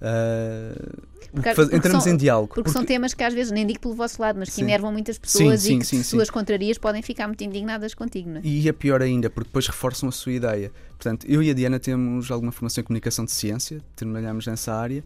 Uh, 0.00 1.08
porque, 1.32 1.54
faz, 1.54 1.72
entramos 1.72 2.04
são, 2.04 2.12
em 2.12 2.16
diálogo. 2.16 2.48
Porque, 2.48 2.62
porque, 2.62 2.78
são 2.78 2.84
temas 2.84 3.14
que 3.14 3.22
às 3.22 3.34
vezes, 3.34 3.50
nem 3.50 3.66
digo 3.66 3.80
pelo 3.80 3.94
vosso 3.94 4.20
lado, 4.20 4.38
mas 4.38 4.48
que 4.48 4.56
sim. 4.56 4.62
enervam 4.62 4.92
muitas 4.92 5.18
pessoas 5.18 5.62
sim, 5.62 5.80
sim, 5.82 5.96
e 5.96 6.00
que 6.00 6.04
suas 6.04 6.30
contrarias 6.30 6.78
podem 6.78 7.02
ficar 7.02 7.26
muito 7.26 7.42
indignadas 7.42 7.94
contigo. 7.94 8.30
Não 8.30 8.38
é? 8.38 8.40
E 8.44 8.68
é 8.68 8.72
pior 8.72 9.02
ainda, 9.02 9.28
porque 9.30 9.48
depois 9.48 9.66
reforçam 9.66 10.08
a 10.08 10.12
sua 10.12 10.32
ideia. 10.32 10.72
Portanto, 10.90 11.26
eu 11.28 11.42
e 11.42 11.50
a 11.50 11.54
Diana 11.54 11.78
temos 11.78 12.30
alguma 12.30 12.52
formação 12.52 12.82
em 12.82 12.84
comunicação 12.84 13.24
de 13.24 13.32
ciência, 13.32 13.80
trabalhamos 13.96 14.46
nessa 14.46 14.72
área. 14.74 15.04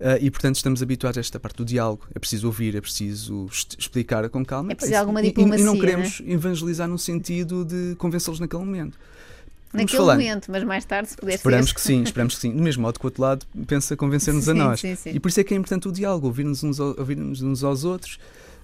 Uh, 0.00 0.18
e 0.20 0.28
portanto 0.28 0.56
estamos 0.56 0.82
habituados 0.82 1.16
a 1.18 1.20
esta 1.20 1.38
parte 1.38 1.58
do 1.58 1.64
diálogo. 1.64 2.04
É 2.12 2.18
preciso 2.18 2.48
ouvir, 2.48 2.74
é 2.74 2.80
preciso 2.80 3.46
explicar 3.78 4.28
com 4.28 4.44
calma. 4.44 4.72
É 4.72 4.74
preciso 4.74 4.98
alguma 4.98 5.22
diplomacia. 5.22 5.58
E, 5.58 5.62
e 5.62 5.64
não 5.64 5.78
queremos 5.78 6.20
né? 6.20 6.32
evangelizar 6.32 6.88
no 6.88 6.98
sentido 6.98 7.64
de 7.64 7.94
convencê-los 7.96 8.40
naquele 8.40 8.64
momento. 8.64 8.98
Naquele 9.74 10.02
momento, 10.02 10.50
mas 10.50 10.64
mais 10.64 10.84
tarde, 10.84 11.10
se 11.10 11.16
puder 11.16 11.34
esperamos 11.34 11.70
ser. 11.70 11.74
que 11.74 11.80
sim, 11.82 12.02
esperamos 12.02 12.34
que 12.34 12.40
sim. 12.40 12.54
Do 12.54 12.62
mesmo 12.62 12.82
modo 12.82 12.98
que 12.98 13.04
o 13.04 13.08
outro 13.08 13.22
lado 13.22 13.46
pensa 13.66 13.96
convencer-nos 13.96 14.48
a 14.48 14.54
nós. 14.54 14.80
Sim, 14.80 14.94
sim. 14.94 15.10
E 15.10 15.20
por 15.20 15.28
isso 15.28 15.40
é 15.40 15.44
que 15.44 15.54
é 15.54 15.56
importante 15.56 15.88
o 15.88 15.92
diálogo, 15.92 16.26
ouvir-nos 16.26 16.62
uns, 16.62 16.78
uns 16.78 17.64
aos 17.64 17.84
outros 17.84 18.18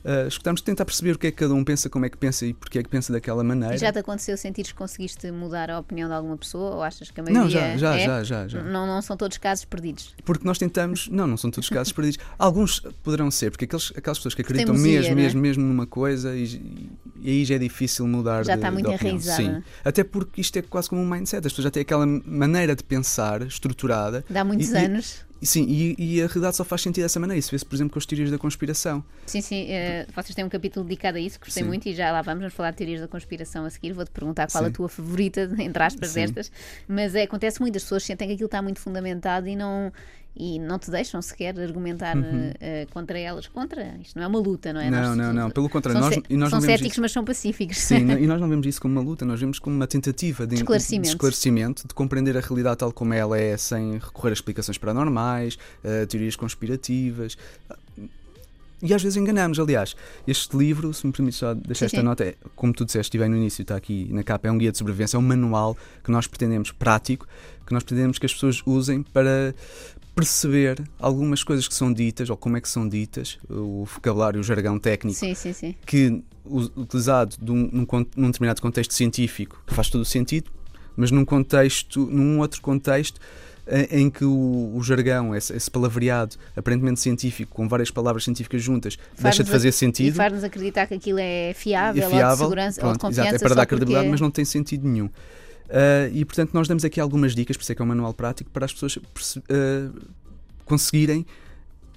uh, 0.05 0.29
escutarmos, 0.29 0.61
tentar 0.61 0.85
perceber 0.85 1.13
o 1.13 1.19
que 1.19 1.29
é 1.29 1.31
que 1.31 1.39
cada 1.39 1.55
um 1.55 1.65
pensa, 1.65 1.89
como 1.89 2.05
é 2.05 2.09
que 2.09 2.17
pensa 2.17 2.47
e 2.47 2.55
porque 2.55 2.79
é 2.79 2.83
que 2.83 2.89
pensa 2.89 3.13
daquela 3.13 3.43
maneira. 3.43 3.75
E 3.75 3.79
já 3.79 3.93
te 3.93 3.99
aconteceu 3.99 4.37
sentir 4.37 4.65
que 4.65 4.75
conseguiste 4.75 5.31
mudar 5.31 5.71
a 5.71 5.79
opinião 5.79 6.09
de 6.09 6.15
alguma 6.15 6.37
pessoa 6.37 6.77
ou 6.77 6.83
achas 6.83 7.11
que 7.11 7.21
a 7.21 7.23
maioria 7.23 7.43
Não, 7.43 7.51
já, 7.51 7.77
já, 7.77 7.97
é? 7.97 8.05
já, 8.05 8.25
já, 8.25 8.49
já. 8.49 8.63
Não, 8.63 8.87
não 8.87 9.03
são 9.03 9.17
todos 9.17 9.39
casos 9.39 9.65
perdidos. 9.65 10.15
Porque 10.25 10.45
nós 10.45 10.59
tentamos, 10.59 11.09
não, 11.09 11.27
não 11.27 11.37
são 11.37 11.51
todos 11.51 11.69
casos 11.69 11.93
perdidos. 11.93 12.19
Alguns 12.39 12.81
poderão 13.03 13.31
ser, 13.31 13.51
porque 13.51 13.65
aqueles, 13.65 13.93
aquelas 13.97 14.19
pessoas 14.19 14.35
que 14.35 14.43
acreditam 14.43 14.75
Teimosia, 14.75 15.01
mesmo, 15.01 15.13
é? 15.13 15.15
mesmo, 15.15 15.41
mesmo 15.41 15.65
numa 15.65 15.87
coisa 15.87 16.35
e, 16.37 16.91
e, 17.21 17.31
aí 17.31 17.45
já 17.45 17.55
é 17.55 17.59
difícil 17.59 18.07
mudar 18.07 18.45
Já 18.45 18.55
de, 18.55 18.59
está 18.59 18.71
muito 18.71 18.91
enraizado. 18.91 19.43
Sim. 19.43 19.63
Até 19.85 20.05
porque 20.05 20.41
isto 20.41 20.57
é 20.59 20.63
quase 20.63 20.89
como 20.89 21.03
um 21.03 21.09
mindset, 21.09 21.47
as 21.47 21.53
pessoas 21.53 21.65
já 21.65 21.71
têm 21.71 21.83
aquela 21.83 22.07
maneira 22.07 22.75
de 22.75 22.85
pensar 22.85 23.43
estruturada. 23.43 24.25
Dá 24.29 24.45
muitos 24.45 24.71
e, 24.71 24.77
anos. 24.77 25.30
Sim, 25.43 25.65
e, 25.69 25.97
e, 25.99 26.23
a 26.23 26.27
realidade 26.27 26.57
só 26.57 26.65
faz 26.65 26.83
sentido 26.83 27.05
dessa 27.05 27.19
maneira. 27.19 27.39
Isso 27.39 27.51
vê-se, 27.51 27.65
por 27.65 27.75
exemplo, 27.75 27.93
com 27.93 27.99
as 27.99 28.05
teorias 28.05 28.31
da 28.31 28.39
conspiração. 28.39 29.03
Sim, 29.27 29.41
sim. 29.41 29.65
Uh, 29.65 30.13
vocês 30.15 30.35
têm 30.35 30.45
um 30.45 30.49
capítulo 30.49 30.85
dedicado 30.85 31.17
a 31.17 31.21
isso, 31.21 31.39
gostei 31.41 31.63
sim. 31.63 31.69
muito, 31.69 31.89
e 31.89 31.95
já 31.95 32.13
lá 32.13 32.21
vamos, 32.21 32.41
vamos 32.41 32.55
falar 32.55 32.73
de 32.73 32.77
teorias 32.77 33.01
da 33.01 33.09
conspiração 33.09 33.65
a 33.65 33.71
seguir. 33.71 33.93
Vou-te 33.93 34.11
perguntar 34.11 34.51
qual 34.51 34.65
sim. 34.65 34.71
a 34.71 34.73
tua 34.73 34.89
favorita, 34.89 35.51
entre 35.59 35.83
aspas, 35.83 36.11
sim. 36.11 36.21
destas. 36.21 36.53
Mas 36.87 37.15
é, 37.15 37.23
acontece 37.23 37.61
muito, 37.61 37.77
as 37.77 37.83
pessoas 37.83 38.05
sentem 38.05 38.29
que 38.29 38.35
aquilo 38.35 38.47
está 38.47 38.61
muito 38.61 38.81
fundamentado 38.81 39.49
e 39.49 39.57
não 39.57 39.93
e 40.37 40.59
não 40.59 40.79
te 40.79 40.91
deixam 40.91 41.21
sequer 41.21 41.59
argumentar 41.59 42.17
uhum. 42.17 42.51
uh, 42.51 42.93
contra 42.93 43.19
elas. 43.19 43.47
Contra, 43.49 43.97
isto 44.01 44.17
não 44.17 44.25
é 44.25 44.27
uma 44.27 44.39
luta, 44.39 44.73
não 44.73 44.81
é? 44.81 44.91
Não, 44.91 45.09
nós, 45.09 45.17
não, 45.17 45.33
não, 45.33 45.51
pelo 45.51 45.69
contrário. 45.69 46.01
Nós, 46.01 46.17
e 46.29 46.37
nós 46.37 46.51
são 46.51 46.61
céticos, 46.61 46.93
isso. 46.93 47.01
mas 47.01 47.13
são 47.13 47.25
pacíficos. 47.25 47.79
Sim, 47.79 48.11
e 48.19 48.27
nós 48.27 48.41
não 48.41 48.49
vemos 48.49 48.67
isso 48.67 48.81
como 48.81 48.99
uma 48.99 49.03
luta, 49.03 49.25
nós 49.25 49.41
vemos 49.41 49.59
como 49.59 49.77
uma 49.77 49.87
tentativa 49.87 50.47
de, 50.47 50.57
esclarecimento. 50.57 51.03
de, 51.03 51.09
esclarecimento, 51.09 51.89
de 51.89 51.95
compreender 51.95 52.37
a 52.37 52.41
realidade 52.41 52.79
tal 52.79 52.93
como 52.93 53.13
ela 53.13 53.39
é, 53.39 53.57
sem 53.57 53.95
recorrer 53.95 54.31
a 54.31 54.33
explicações 54.35 54.79
paranormais, 54.79 55.59
uh, 55.85 56.07
teorias 56.07 56.37
conspirativas. 56.37 57.37
E 58.83 58.95
às 58.95 59.03
vezes 59.03 59.17
enganamos, 59.17 59.59
aliás. 59.59 59.95
Este 60.27 60.57
livro, 60.57 60.93
se 60.95 61.07
me 61.07 61.13
permite 61.13 61.37
só 61.37 61.53
deixar 61.53 61.81
sim, 61.81 61.85
esta 61.87 61.99
sim. 61.99 62.03
nota, 62.03 62.25
é, 62.25 62.35
como 62.57 62.73
tu 62.73 62.85
disseste, 62.85 63.09
estive 63.09 63.29
no 63.29 63.37
início, 63.37 63.63
está 63.63 63.77
aqui 63.77 64.09
na 64.11 64.23
capa, 64.23 64.49
é 64.49 64.51
um 64.51 64.57
guia 64.57 64.73
de 64.73 64.79
sobrevivência, 64.79 65.17
é 65.17 65.21
um 65.21 65.23
manual 65.23 65.77
que 66.03 66.11
nós 66.11 66.27
pretendemos 66.27 66.73
prático, 66.73 67.27
que 67.67 67.75
nós 67.75 67.83
pretendemos 67.83 68.19
que 68.19 68.25
as 68.25 68.33
pessoas 68.33 68.63
usem 68.65 69.03
para, 69.03 69.55
perceber 70.21 70.83
algumas 70.99 71.43
coisas 71.43 71.67
que 71.67 71.75
são 71.75 71.93
ditas 71.93 72.29
ou 72.31 72.37
como 72.37 72.57
é 72.57 72.61
que 72.61 72.69
são 72.69 72.89
ditas, 72.89 73.39
o 73.49 73.85
vocabulário, 73.85 74.41
o 74.41 74.43
jargão 74.43 74.79
técnico, 74.79 75.19
sim, 75.19 75.35
sim, 75.35 75.53
sim. 75.53 75.75
que 75.87 76.23
utilizado 76.45 77.37
num, 77.41 77.69
num, 77.73 77.87
num, 78.17 78.27
determinado 78.31 78.61
contexto 78.61 78.95
científico 78.95 79.63
faz 79.67 79.89
todo 79.89 80.03
o 80.03 80.05
sentido, 80.05 80.51
mas 80.97 81.11
num 81.11 81.25
contexto, 81.25 82.07
num 82.07 82.41
outro 82.41 82.61
contexto 82.61 83.21
em, 83.67 84.03
em 84.03 84.11
que 84.11 84.25
o, 84.25 84.73
o 84.75 84.83
jargão, 84.83 85.35
esse, 85.35 85.55
esse, 85.55 85.71
palavreado 85.71 86.37
aparentemente 86.57 87.01
científico, 87.01 87.55
com 87.55 87.69
várias 87.69 87.91
palavras 87.91 88.25
científicas 88.25 88.63
juntas, 88.63 88.99
deixa 89.19 89.45
de 89.45 89.51
fazer 89.51 89.73
sentido. 89.73 90.15
E 90.15 90.17
faz-nos 90.17 90.45
acreditar 90.45 90.87
que 90.87 90.95
aquilo 90.95 91.19
é 91.21 91.53
fiável, 91.55 92.03
é 92.03 92.09
fiável 92.09 92.27
ou 92.29 92.33
de 92.33 92.39
segurança, 92.39 92.81
pronto, 92.81 92.91
ou 92.91 92.93
de 92.95 92.99
confiança. 93.01 93.29
Exato, 93.31 93.45
é 93.45 93.49
para 93.49 93.55
dar 93.55 93.67
credibilidade, 93.67 94.05
porque... 94.05 94.11
mas 94.11 94.21
não 94.21 94.31
tem 94.31 94.45
sentido 94.45 94.89
nenhum. 94.89 95.09
Uh, 95.71 96.11
e 96.13 96.25
portanto, 96.25 96.53
nós 96.53 96.67
damos 96.67 96.85
aqui 96.85 97.01
algumas 97.01 97.35
dicas, 97.35 97.57
por 97.57 97.63
isso 97.63 97.71
é 97.71 97.75
que 97.77 97.81
é 97.81 97.85
um 97.85 97.89
manual 97.89 98.13
prático, 98.13 98.51
para 98.51 98.65
as 98.65 98.73
pessoas 98.73 98.97
uh, 98.97 99.01
conseguirem 100.65 101.25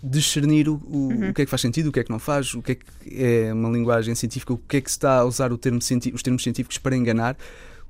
discernir 0.03 0.69
o, 0.69 0.75
o, 0.85 0.97
uhum. 0.97 1.29
o, 1.29 1.33
que 1.33 1.41
é 1.41 1.45
que 1.45 1.49
faz 1.49 1.61
sentido, 1.61 1.87
o 1.87 1.91
que 1.91 1.99
é 1.99 2.03
que 2.03 2.11
não 2.11 2.19
faz, 2.19 2.53
o 2.53 2.61
que 2.61 2.73
é 2.73 2.75
que 2.75 2.85
é 3.15 3.53
uma 3.53 3.69
linguagem 3.69 4.13
científica, 4.13 4.53
o 4.53 4.57
que 4.57 4.77
é 4.77 4.81
que 4.81 4.91
se 4.91 4.97
está 4.97 5.19
a 5.19 5.25
usar 5.25 5.55
termo 5.57 5.79
os 5.79 6.21
termos 6.21 6.43
científicos 6.43 6.77
para 6.77 6.95
enganar, 6.95 7.35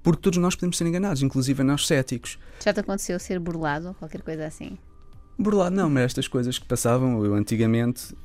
porque 0.01 0.21
todos 0.21 0.37
nós 0.37 0.55
podemos 0.55 0.77
ser 0.77 0.85
enganados, 0.85 1.21
inclusive 1.21 1.63
nós 1.63 1.87
céticos. 1.87 2.37
Já 2.63 2.71
te 2.71 2.79
aconteceu 2.79 3.19
ser 3.19 3.39
burlado 3.39 3.89
ou 3.89 3.93
qualquer 3.95 4.21
coisa 4.21 4.45
assim? 4.45 4.77
Burlado 5.37 5.75
não, 5.75 5.89
mas 5.89 6.03
estas 6.03 6.27
coisas 6.27 6.59
que 6.59 6.65
passavam, 6.65 7.25
eu 7.25 7.33
antigamente 7.33 8.15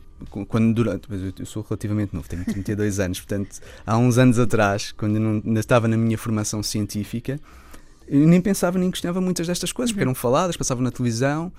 quando 0.48 0.75
durante, 0.75 1.08
eu 1.38 1.46
sou 1.46 1.64
relativamente 1.68 2.14
novo, 2.14 2.28
tenho 2.28 2.44
32 2.44 2.98
anos, 3.00 3.20
portanto, 3.20 3.60
há 3.87 3.96
uns 3.96 4.18
anos 4.18 4.38
atrás, 4.38 4.92
quando 4.92 5.18
não, 5.18 5.42
ainda 5.44 5.60
estava 5.60 5.88
na 5.88 5.96
minha 5.96 6.18
formação 6.18 6.62
científica, 6.62 7.40
eu 8.08 8.26
nem 8.26 8.40
pensava 8.40 8.78
nem 8.78 8.90
questionava 8.90 9.20
muitas 9.20 9.46
destas 9.46 9.70
coisas, 9.70 9.90
uhum. 9.90 9.94
porque 9.94 10.04
eram 10.04 10.14
faladas, 10.14 10.56
passavam 10.56 10.82
na 10.82 10.90
televisão. 10.90 11.52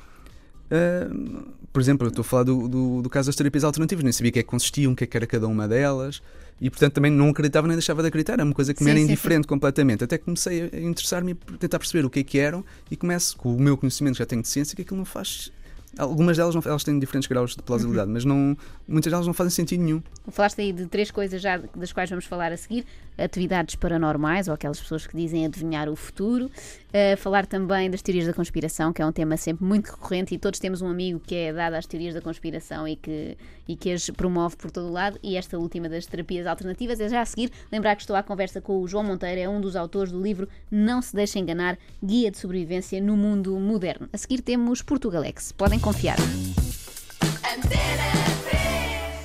Uh, 0.71 1.47
por 1.71 1.81
exemplo, 1.81 2.07
eu 2.07 2.09
estou 2.09 2.21
a 2.21 2.25
falar 2.25 2.43
do, 2.43 2.67
do, 2.67 3.01
do, 3.01 3.09
caso 3.09 3.27
das 3.27 3.35
terapias 3.35 3.63
alternativas, 3.63 4.03
nem 4.03 4.11
sabia 4.11 4.29
o 4.29 4.33
que 4.33 4.39
é 4.39 4.43
que 4.43 4.49
consistiam, 4.49 4.91
o 4.91 4.95
que, 4.95 5.03
é 5.03 5.07
que 5.07 5.15
era 5.15 5.27
cada 5.27 5.47
uma 5.47 5.67
delas, 5.67 6.21
e 6.59 6.69
portanto 6.69 6.93
também 6.93 7.11
não 7.11 7.29
acreditava 7.29 7.67
nem 7.67 7.75
deixava 7.75 8.01
de 8.01 8.07
acreditar, 8.07 8.33
era 8.33 8.43
uma 8.43 8.53
coisa 8.53 8.73
que 8.73 8.79
sim, 8.79 8.85
me 8.85 8.91
era 8.91 8.99
indiferente 8.99 9.43
sim. 9.43 9.47
completamente. 9.47 10.03
Até 10.03 10.17
comecei 10.17 10.69
a 10.73 10.79
interessar-me 10.79 11.31
e 11.31 11.35
tentar 11.57 11.79
perceber 11.79 12.05
o 12.05 12.09
que 12.09 12.19
é 12.19 12.23
que 12.23 12.39
eram, 12.39 12.65
e 12.89 12.95
começo 12.95 13.37
com 13.37 13.55
o 13.55 13.59
meu 13.59 13.77
conhecimento 13.77 14.13
que 14.13 14.19
já 14.19 14.25
tenho 14.25 14.41
de 14.41 14.47
ciência, 14.47 14.75
que 14.75 14.81
aquilo 14.81 14.97
não 14.97 15.05
faz 15.05 15.51
Algumas 15.97 16.37
delas 16.37 16.53
não, 16.53 16.61
elas 16.65 16.83
têm 16.83 16.99
diferentes 16.99 17.27
graus 17.27 17.55
de 17.55 17.63
plausibilidade, 17.63 18.07
uhum. 18.07 18.13
mas 18.13 18.25
não, 18.25 18.57
muitas 18.87 19.11
delas 19.11 19.25
não 19.25 19.33
fazem 19.33 19.51
sentido 19.51 19.83
nenhum. 19.83 20.01
Falaste 20.29 20.61
aí 20.61 20.71
de 20.71 20.85
três 20.85 21.09
coisas 21.09 21.41
já 21.41 21.57
das 21.57 21.91
quais 21.91 22.09
vamos 22.09 22.25
falar 22.25 22.51
a 22.51 22.57
seguir: 22.57 22.85
atividades 23.23 23.75
paranormais 23.75 24.47
ou 24.47 24.53
aquelas 24.53 24.79
pessoas 24.79 25.05
que 25.05 25.15
dizem 25.15 25.45
adivinhar 25.45 25.89
o 25.89 25.95
futuro, 25.95 26.45
uh, 26.45 27.17
falar 27.17 27.45
também 27.45 27.89
das 27.89 28.01
teorias 28.01 28.25
da 28.25 28.33
conspiração, 28.33 28.93
que 28.93 29.01
é 29.01 29.05
um 29.05 29.11
tema 29.11 29.37
sempre 29.37 29.65
muito 29.65 29.91
recorrente 29.91 30.33
e 30.33 30.37
todos 30.37 30.59
temos 30.59 30.81
um 30.81 30.87
amigo 30.87 31.19
que 31.19 31.35
é 31.35 31.53
dado 31.53 31.73
às 31.73 31.85
teorias 31.85 32.13
da 32.13 32.21
conspiração 32.21 32.87
e 32.87 32.95
que, 32.95 33.37
e 33.67 33.75
que 33.75 33.91
as 33.91 34.09
promove 34.09 34.55
por 34.55 34.71
todo 34.71 34.87
o 34.87 34.91
lado. 34.91 35.19
E 35.21 35.37
esta 35.37 35.57
última 35.57 35.89
das 35.89 36.05
terapias 36.05 36.47
alternativas 36.47 36.99
é 36.99 37.09
já 37.09 37.21
a 37.21 37.25
seguir. 37.25 37.51
Lembrar 37.71 37.95
que 37.95 38.01
estou 38.01 38.15
à 38.15 38.23
conversa 38.23 38.61
com 38.61 38.81
o 38.81 38.87
João 38.87 39.03
Monteiro, 39.03 39.41
é 39.41 39.49
um 39.49 39.61
dos 39.61 39.75
autores 39.75 40.11
do 40.11 40.21
livro 40.21 40.47
Não 40.71 41.01
Se 41.01 41.15
Deixe 41.15 41.39
Enganar 41.39 41.77
Guia 42.03 42.31
de 42.31 42.37
Sobrevivência 42.37 43.01
no 43.01 43.15
Mundo 43.15 43.59
Moderno. 43.59 44.09
A 44.11 44.17
seguir 44.17 44.41
temos 44.41 44.81
Portugalex. 44.81 45.51
Podem 45.51 45.79
confiar 45.79 46.17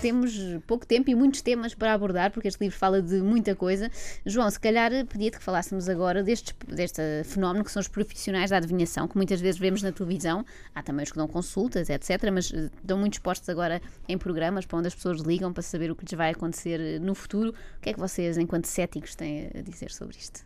temos 0.05 0.39
pouco 0.67 0.87
tempo 0.87 1.09
e 1.09 1.15
muitos 1.15 1.41
temas 1.41 1.75
para 1.75 1.95
abordar, 1.95 2.31
porque 2.31 2.47
este 2.47 2.61
livro 2.61 2.77
fala 2.77 3.01
de 3.01 3.23
muita 3.23 3.57
coisa. 3.57 3.91
João, 4.27 4.51
se 4.51 4.61
calhar 4.61 4.91
pedia-te 5.07 5.39
que 5.39 5.43
falássemos 5.43 5.89
agora 5.89 6.23
deste, 6.23 6.55
deste 6.69 7.01
fenómeno 7.25 7.65
que 7.65 7.71
são 7.71 7.81
os 7.81 7.89
profissionais 7.89 8.51
da 8.51 8.59
adivinhação, 8.59 9.09
que 9.09 9.17
muitas 9.17 9.41
vezes 9.41 9.59
vemos 9.59 9.83
na 9.83 9.91
televisão. 9.93 10.45
Há 10.75 10.83
também 10.83 11.05
os 11.05 11.11
que 11.11 11.17
dão 11.17 11.27
consultas, 11.27 11.89
etc., 11.89 12.31
mas 12.31 12.53
eh, 12.53 12.69
dão 12.83 12.99
muitos 12.99 13.19
postos 13.19 13.49
agora 13.49 13.81
em 14.07 14.19
programas 14.19 14.67
para 14.67 14.79
onde 14.79 14.89
as 14.89 14.95
pessoas 14.95 15.23
ligam 15.23 15.55
para 15.55 15.63
saber 15.63 15.91
o 15.91 15.97
que 15.97 16.05
lhes 16.05 16.13
vai 16.13 16.33
acontecer 16.33 16.79
eh, 16.79 16.99
no 16.99 17.15
futuro. 17.15 17.55
O 17.79 17.81
que 17.81 17.89
é 17.89 17.95
que 17.95 17.99
vocês, 17.99 18.37
enquanto 18.37 18.67
céticos, 18.67 19.15
têm 19.15 19.51
a 19.59 19.63
dizer 19.63 19.91
sobre 19.91 20.19
isto? 20.19 20.45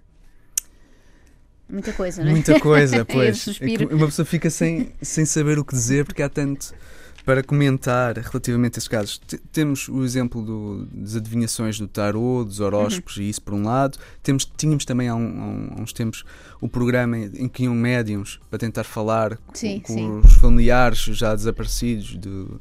Muita 1.68 1.92
coisa, 1.92 2.22
não 2.22 2.28
é? 2.28 2.32
Muita 2.32 2.60
coisa, 2.60 3.02
pois. 3.10 3.48
é 3.60 3.92
uma 3.92 4.06
pessoa 4.06 4.24
fica 4.24 4.50
sem, 4.50 4.92
sem 5.02 5.24
saber 5.24 5.58
o 5.58 5.64
que 5.64 5.74
dizer 5.74 6.04
porque 6.04 6.22
há 6.22 6.28
tanto 6.28 6.72
para 7.28 7.42
comentar 7.42 8.16
relativamente 8.16 8.76
a 8.76 8.78
esses 8.78 8.88
casos, 8.88 9.20
temos 9.52 9.86
o 9.86 10.02
exemplo 10.02 10.40
do, 10.40 10.86
das 10.86 11.14
adivinhações 11.14 11.78
do 11.78 11.86
tarô, 11.86 12.42
dos 12.42 12.58
horóscopos, 12.58 13.18
uhum. 13.18 13.22
e 13.22 13.28
isso 13.28 13.42
por 13.42 13.52
um 13.52 13.64
lado. 13.64 13.98
Temos, 14.22 14.46
tínhamos 14.46 14.86
também 14.86 15.08
há, 15.08 15.14
um, 15.14 15.74
há, 15.76 15.82
uns 15.82 15.92
tempos 15.92 16.24
o 16.58 16.66
programa 16.66 17.18
em 17.18 17.46
que 17.46 17.64
iam 17.64 17.74
médiums 17.74 18.40
para 18.48 18.58
tentar 18.58 18.82
falar 18.82 19.38
sim, 19.52 19.78
com, 19.80 19.94
com 19.94 20.26
os 20.26 20.36
familiares 20.36 21.00
já 21.00 21.34
desaparecidos 21.34 22.16
do, 22.16 22.58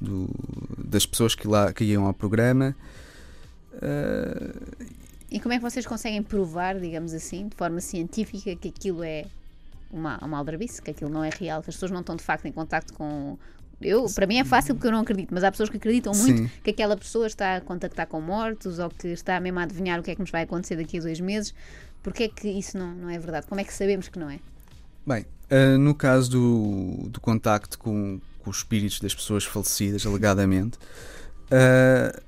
do, 0.00 0.30
das 0.78 1.04
pessoas 1.04 1.34
que, 1.34 1.46
lá, 1.46 1.70
que 1.70 1.84
iam 1.84 2.06
ao 2.06 2.14
programa. 2.14 2.74
Uh, 3.74 4.86
e 5.30 5.38
como 5.38 5.52
é 5.52 5.58
que 5.58 5.62
vocês 5.62 5.84
conseguem 5.84 6.22
provar, 6.22 6.80
digamos 6.80 7.12
assim, 7.12 7.46
de 7.46 7.54
forma 7.54 7.82
científica, 7.82 8.56
que 8.56 8.68
aquilo 8.68 9.04
é 9.04 9.26
uma, 9.90 10.16
uma 10.24 10.38
aldrabice, 10.38 10.80
que 10.80 10.92
aquilo 10.92 11.10
não 11.10 11.22
é 11.22 11.28
real, 11.28 11.62
que 11.62 11.68
as 11.68 11.76
pessoas 11.76 11.90
não 11.90 12.00
estão 12.00 12.16
de 12.16 12.22
facto 12.22 12.46
em 12.46 12.52
contato 12.52 12.94
com, 12.94 13.36
eu, 13.80 14.06
para 14.14 14.26
mim 14.26 14.38
é 14.38 14.44
fácil 14.44 14.74
porque 14.74 14.88
eu 14.88 14.92
não 14.92 15.00
acredito, 15.00 15.32
mas 15.32 15.44
há 15.44 15.50
pessoas 15.50 15.68
que 15.68 15.76
acreditam 15.76 16.12
muito 16.12 16.42
Sim. 16.42 16.50
que 16.62 16.70
aquela 16.70 16.96
pessoa 16.96 17.26
está 17.26 17.56
a 17.56 17.60
contactar 17.60 18.06
com 18.06 18.20
mortos 18.20 18.78
ou 18.78 18.90
que 18.90 19.08
está 19.08 19.38
mesmo 19.38 19.58
a 19.60 19.62
adivinhar 19.62 20.00
o 20.00 20.02
que 20.02 20.10
é 20.10 20.14
que 20.14 20.20
nos 20.20 20.30
vai 20.30 20.42
acontecer 20.42 20.76
daqui 20.76 20.98
a 20.98 21.00
dois 21.00 21.20
meses. 21.20 21.54
Porquê 22.02 22.24
é 22.24 22.28
que 22.28 22.48
isso 22.48 22.76
não, 22.76 22.94
não 22.94 23.10
é 23.10 23.18
verdade? 23.18 23.46
Como 23.46 23.60
é 23.60 23.64
que 23.64 23.72
sabemos 23.72 24.08
que 24.08 24.18
não 24.18 24.30
é? 24.30 24.40
Bem, 25.06 25.24
uh, 25.50 25.78
no 25.78 25.94
caso 25.94 26.30
do, 26.30 27.08
do 27.08 27.20
contacto 27.20 27.78
com, 27.78 28.20
com, 28.38 28.50
os 28.50 28.58
espíritos 28.58 29.00
das 29.00 29.14
pessoas 29.14 29.44
falecidas, 29.44 30.04
alegadamente, 30.06 30.76
uh, 30.76 32.20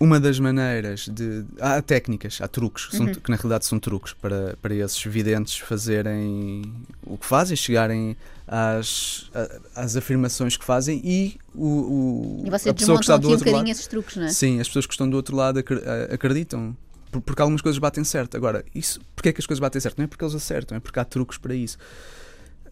uma 0.00 0.20
das 0.20 0.38
maneiras 0.38 1.08
de. 1.08 1.44
Há 1.60 1.82
técnicas, 1.82 2.38
há 2.40 2.46
truques, 2.48 2.86
que, 2.86 2.96
são- 2.96 3.06
Uhum. 3.06 3.14
que 3.14 3.30
na 3.30 3.36
realidade 3.36 3.66
são 3.66 3.78
truques 3.80 4.12
para, 4.12 4.56
para 4.62 4.74
esses 4.74 5.02
videntes 5.04 5.58
fazerem 5.58 6.62
o 7.04 7.16
que 7.18 7.26
fazem, 7.26 7.56
chegarem 7.56 8.16
às, 8.46 9.30
às 9.74 9.96
afirmações 9.96 10.56
que 10.56 10.64
fazem 10.64 11.00
e 11.04 11.36
o, 11.54 11.66
o- 11.66 12.42
E 12.46 12.50
vocês 12.50 12.66
a 12.68 12.74
pessoa 12.74 12.98
que 12.98 13.04
está 13.04 13.16
do 13.16 13.26
um 13.28 13.30
outro 13.30 13.44
bocadinho 13.44 13.66
lado. 13.68 13.70
esses 13.72 13.86
truques, 13.86 14.16
não 14.16 14.24
é? 14.26 14.28
Sim, 14.30 14.60
as 14.60 14.68
pessoas 14.68 14.86
que 14.86 14.92
estão 14.94 15.08
do 15.08 15.16
outro 15.16 15.34
lado 15.36 15.58
acreditam. 16.12 16.76
por- 17.10 17.20
Porque 17.22 17.40
algumas 17.42 17.62
coisas 17.62 17.78
batem 17.78 18.04
certo. 18.04 18.36
Agora, 18.36 18.64
isso, 18.74 19.00
porque 19.16 19.30
é 19.30 19.32
que 19.32 19.40
as 19.40 19.46
coisas 19.46 19.60
batem 19.60 19.80
certo? 19.80 19.96
Não 19.98 20.04
é 20.04 20.06
porque 20.06 20.22
eles 20.22 20.34
acertam, 20.34 20.76
é 20.76 20.80
porque 20.80 21.00
há 21.00 21.04
truques 21.04 21.38
para 21.38 21.54
isso. 21.54 21.78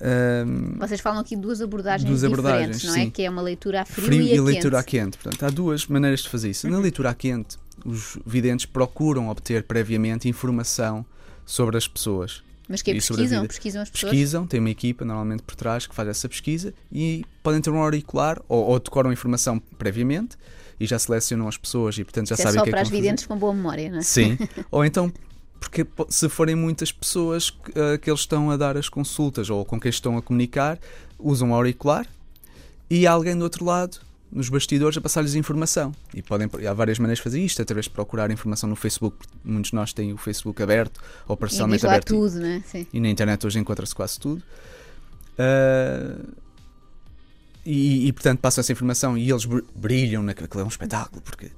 Ahm, 0.00 0.78
Vocês 0.78 1.00
falam 1.00 1.20
aqui 1.20 1.34
de 1.36 1.42
duas 1.42 1.60
abordagens 1.60 2.08
Duas 2.08 2.20
diferentes, 2.20 2.44
abordagens, 2.48 2.84
não 2.84 2.94
é? 2.94 3.04
sim. 3.04 3.10
Que 3.10 3.22
é 3.22 3.30
uma 3.30 3.42
leitura 3.42 3.82
a 3.82 3.84
frio, 3.84 4.06
frio 4.06 4.22
e 4.22 4.32
a, 4.32 4.34
e, 4.34 4.38
a 4.38 4.42
leitura 4.42 4.62
quente. 4.62 4.74
Uhum. 4.74 4.78
à 4.78 4.82
quente. 5.06 5.18
Portanto, 5.18 5.42
há 5.44 5.50
duas 5.50 5.86
maneiras 5.86 6.20
de 6.20 6.28
fazer 6.28 6.50
isso. 6.50 6.68
Na 6.68 6.78
leitura 6.78 7.10
à 7.10 7.14
quente, 7.14 7.56
os 7.84 8.18
videntes 8.26 8.66
procuram 8.66 9.28
obter 9.28 9.62
previamente 9.62 10.28
informação 10.28 11.04
sobre 11.44 11.76
as 11.76 11.86
pessoas. 11.86 12.42
Mas 12.68 12.82
que 12.82 12.90
é 12.90 12.94
a 12.94 12.96
pesquisam? 12.96 13.46
Pesquisam 13.46 13.82
as 13.82 13.90
pessoas? 13.90 14.10
Pesquisam, 14.10 14.46
tem 14.46 14.58
uma 14.58 14.70
equipa 14.70 15.04
normalmente 15.04 15.42
por 15.44 15.54
trás 15.54 15.86
que 15.86 15.94
faz 15.94 16.08
essa 16.08 16.28
pesquisa 16.28 16.74
e 16.90 17.24
podem 17.42 17.60
ter 17.60 17.70
um 17.70 17.78
auricular 17.80 18.42
ou, 18.48 18.64
ou 18.64 18.80
decoram 18.80 19.10
a 19.10 19.12
informação 19.12 19.60
previamente 19.78 20.36
e 20.80 20.84
já 20.84 20.98
selecionam 20.98 21.46
as 21.46 21.56
pessoas 21.56 21.96
e 21.96 22.02
portanto 22.02 22.28
já 22.28 22.34
Isso 22.34 22.42
é 22.42 22.44
sabem 22.46 22.58
só 22.58 22.60
o 22.62 22.64
que 22.64 22.70
é 22.70 22.72
para 22.72 22.78
que 22.80 22.82
as 22.82 22.88
fazer. 22.88 23.00
videntes 23.02 23.24
com 23.26 23.38
boa 23.38 23.54
memória, 23.54 23.88
não 23.88 23.98
é? 23.98 24.02
Sim. 24.02 24.36
ou 24.68 24.84
então, 24.84 25.12
porque 25.68 25.84
po- 25.84 26.06
se 26.08 26.28
forem 26.28 26.54
muitas 26.54 26.92
pessoas 26.92 27.50
que, 27.50 27.72
eh, 27.78 27.98
que 27.98 28.08
eles 28.08 28.20
estão 28.20 28.50
a 28.50 28.56
dar 28.56 28.76
as 28.76 28.88
consultas 28.88 29.50
ou 29.50 29.64
com 29.64 29.80
quem 29.80 29.90
estão 29.90 30.16
a 30.16 30.22
comunicar, 30.22 30.78
usam 31.18 31.52
auricular 31.54 32.06
e 32.88 33.06
alguém 33.06 33.36
do 33.36 33.42
outro 33.42 33.64
lado, 33.64 33.98
nos 34.30 34.48
bastidores, 34.48 34.96
a 34.98 35.00
passar-lhes 35.00 35.34
informação. 35.34 35.92
E 36.14 36.20
podem, 36.22 36.48
e 36.60 36.66
há 36.66 36.72
várias 36.72 36.98
maneiras 36.98 37.18
de 37.18 37.22
fazer 37.24 37.40
isto, 37.40 37.62
através 37.62 37.84
de 37.86 37.90
procurar 37.90 38.30
informação 38.30 38.68
no 38.68 38.76
Facebook. 38.76 39.16
Muitos 39.44 39.70
de 39.70 39.76
nós 39.76 39.92
têm 39.92 40.12
o 40.12 40.16
Facebook 40.16 40.62
aberto 40.62 41.00
ou 41.26 41.34
E 41.34 41.38
parcialmente 41.38 41.84
lá 41.84 41.92
aberto. 41.92 42.08
tudo, 42.08 42.38
não 42.40 42.46
é? 42.46 42.60
Sim. 42.66 42.86
E 42.92 43.00
na 43.00 43.08
internet 43.08 43.46
hoje 43.46 43.58
encontra-se 43.58 43.94
quase 43.94 44.18
tudo. 44.20 44.42
Ah, 45.38 46.16
e, 47.66 48.06
e, 48.06 48.12
portanto 48.12 48.38
passam 48.38 48.60
essa 48.62 48.70
informação 48.70 49.18
e 49.18 49.28
eles 49.28 49.44
br- 49.44 49.60
brilham 49.74 50.22
naquilo, 50.22 50.48
é 50.60 50.64
um 50.64 50.68
espetáculo, 50.68 51.20
porque 51.20 51.50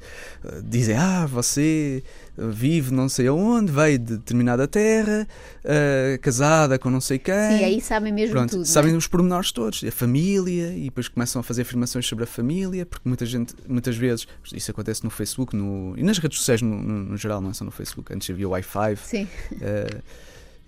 ah, 0.44 0.60
dizem: 0.64 0.96
Ah, 0.96 1.26
você 1.26 2.02
vive 2.36 2.92
não 2.92 3.08
sei 3.08 3.26
aonde, 3.26 3.70
veio 3.70 3.98
de 3.98 4.16
determinada 4.16 4.66
terra, 4.66 5.28
ah, 5.64 6.18
casada 6.22 6.78
com 6.78 6.88
não 6.90 7.00
sei 7.00 7.18
quem. 7.18 7.34
Sim, 7.34 7.64
aí 7.64 7.80
sabem 7.80 8.12
mesmo 8.12 8.34
Pronto, 8.34 8.50
tudo. 8.52 8.64
sabem 8.64 8.90
não 8.90 8.96
é? 8.96 8.98
os 8.98 9.06
pormenores 9.06 9.52
todos, 9.52 9.84
a 9.84 9.90
família, 9.92 10.72
e 10.74 10.84
depois 10.84 11.08
começam 11.08 11.40
a 11.40 11.42
fazer 11.42 11.62
afirmações 11.62 12.06
sobre 12.06 12.24
a 12.24 12.26
família, 12.26 12.86
porque 12.86 13.06
muita 13.08 13.26
gente, 13.26 13.54
muitas 13.68 13.96
vezes, 13.96 14.26
isso 14.52 14.70
acontece 14.70 15.04
no 15.04 15.10
Facebook 15.10 15.54
no, 15.54 15.94
e 15.96 16.02
nas 16.02 16.16
redes 16.18 16.38
sociais 16.38 16.62
no, 16.62 16.74
no- 16.82 17.04
no 17.04 17.16
geral, 17.18 17.40
não 17.42 17.50
é 17.50 17.54
só 17.54 17.64
no 17.64 17.70
Facebook, 17.70 18.12
antes 18.14 18.30
havia 18.30 18.48
o 18.48 18.52
Wi-Fi, 18.52 18.96
Sim. 18.96 19.28
Uh, 19.52 20.02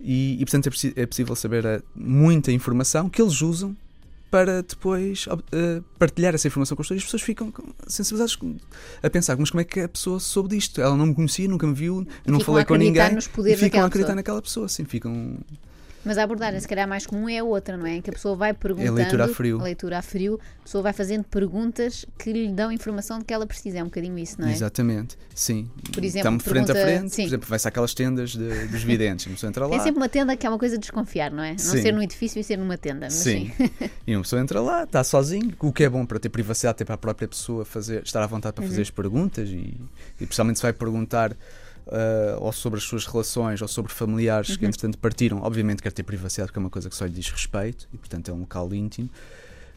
e, 0.03 0.37
e, 0.41 0.45
portanto 0.47 0.69
é, 0.97 1.03
é 1.03 1.07
possível 1.07 1.35
saber 1.37 1.65
uh, 1.65 1.83
muita 1.95 2.51
informação 2.53 3.09
que 3.09 3.21
eles 3.21 3.41
usam 3.43 3.77
para 4.31 4.63
depois 4.63 5.27
uh, 5.27 5.83
partilhar 5.99 6.35
essa 6.35 6.47
informação 6.47 6.77
com 6.77 6.83
as 6.83 6.87
pessoas 6.87 6.99
as 6.99 7.05
pessoas 7.05 7.23
ficam 7.23 7.53
sensibilizadas 7.87 8.39
a 9.03 9.11
pensar, 9.11 9.37
mas 9.37 9.51
como 9.51 9.61
é 9.61 9.65
que 9.65 9.81
a 9.81 9.89
pessoa 9.89 10.21
soube 10.21 10.51
disto? 10.51 10.81
Ela 10.81 10.97
não 10.97 11.07
me 11.07 11.15
conhecia, 11.15 11.49
nunca 11.49 11.67
me 11.67 11.75
viu, 11.75 12.07
eu 12.25 12.33
não 12.33 12.39
ficam 12.39 12.55
falei 12.55 12.65
com 12.65 12.77
ninguém 12.77 13.15
nos 13.15 13.27
e 13.27 13.29
poderes 13.29 13.61
ficam 13.61 13.83
a 13.83 13.87
acreditar 13.87 14.09
pessoa. 14.09 14.17
naquela 14.17 14.43
pessoa, 14.43 14.69
sim, 14.69 14.85
ficam 14.85 15.39
Mas 16.05 16.17
a 16.17 16.23
abordagem, 16.23 16.59
se 16.59 16.67
calhar, 16.67 16.89
mais 16.89 17.07
comum 17.07 17.29
é 17.29 17.39
a 17.39 17.45
outra, 17.45 17.77
não 17.77 17.87
é? 17.87 18.01
Que 18.01 18.09
a 18.09 18.13
pessoa 18.13 18.35
vai 18.35 18.55
perguntando. 18.55 18.95
leitura 18.95 19.25
a 19.27 19.29
frio. 19.29 19.61
a 19.61 19.63
leitura 19.65 19.99
a 19.99 20.03
frio, 20.03 20.41
a 20.61 20.63
pessoa 20.65 20.83
vai 20.83 20.93
fazendo 20.95 21.25
perguntas 21.25 22.07
que 22.19 22.33
lhe 22.33 22.49
dão 22.53 22.73
informação 22.73 23.19
de 23.19 23.25
que 23.27 23.35
ela 23.35 23.47
precisa. 23.47 23.79
É 23.79 23.83
um 23.83 23.87
bocadinho 23.87 24.19
isso, 24.19 24.41
não 24.41 24.49
é? 24.49 24.53
Exatamente, 24.53 25.17
sim. 25.35 25.69
Por 25.93 26.03
exemplo, 26.03 26.19
Estamos 26.21 26.45
frente 26.45 26.71
a 26.71 26.75
pergunta- 26.75 26.99
frente, 27.01 27.15
sim. 27.15 27.23
por 27.23 27.29
exemplo, 27.29 27.49
vai-se 27.49 27.69
àquelas 27.69 27.93
tendas 27.95 28.31
de- 28.31 28.67
dos 28.69 28.83
videntes, 28.83 29.27
uma 29.27 29.35
pessoa 29.35 29.49
entra 29.51 29.67
lá. 29.69 29.77
É 29.77 29.81
sempre 29.81 29.97
uma 30.01 30.09
tenda 30.09 30.37
que 30.37 30.47
é 30.47 30.49
uma 30.51 30.59
coisa 30.59 30.77
de 30.77 30.81
desconfiar, 30.81 31.31
não 31.31 31.43
é? 31.43 31.51
Não 31.53 31.59
Sim. 31.59 31.83
ser 31.83 31.93
num 31.93 32.03
edifício 32.03 32.41
e 32.41 32.45
ser 32.45 32.57
numa 32.57 32.79
tenda. 32.79 33.11
Sim. 33.11 33.53
Sim. 33.57 33.71
e 34.07 34.17
uma 34.17 34.23
pessoa 34.23 34.41
entra 34.41 34.61
lá, 34.61 34.85
está 34.85 35.05
sozinho, 35.05 35.53
o 35.61 35.71
que 35.73 35.85
é 35.85 35.89
bom 35.89 36.07
para 36.07 36.19
ter 36.19 36.31
privacidade, 36.31 36.77
até 36.77 36.85
para 36.85 36.95
a 36.95 36.99
própria 36.99 37.29
pessoa 37.29 37.65
fazer, 37.65 38.03
estar 38.05 38.23
à 38.23 38.27
vontade 38.27 38.55
para 38.55 38.63
Uhum. 38.65 38.71
fazer 38.71 38.83
as 38.83 38.91
perguntas 38.91 39.49
e, 39.51 39.77
e 40.19 40.27
principalmente 40.27 40.57
se 40.57 40.63
vai 40.63 40.73
perguntar 40.73 41.37
ah, 41.91 42.37
ou 42.41 42.53
sobre 42.53 42.79
as 42.79 42.85
suas 42.85 43.05
relações 43.07 43.61
ou 43.63 43.69
sobre 43.69 43.93
familiares 43.93 44.51
Uhum. 44.51 44.57
que 44.59 44.67
entretanto 44.67 44.99
partiram, 44.99 45.43
obviamente 45.43 45.83
quer 45.83 45.93
ter 45.93 46.03
privacidade 46.03 46.49
porque 46.49 46.59
é 46.59 46.63
uma 46.63 46.71
coisa 46.71 46.89
que 46.89 46.97
só 46.97 47.05
lhe 47.05 47.13
diz 47.13 47.29
respeito 47.31 47.89
e 47.93 47.99
portanto 47.99 48.31
é 48.31 48.35
um 48.35 48.41
local 48.41 48.73
íntimo, 48.75 49.11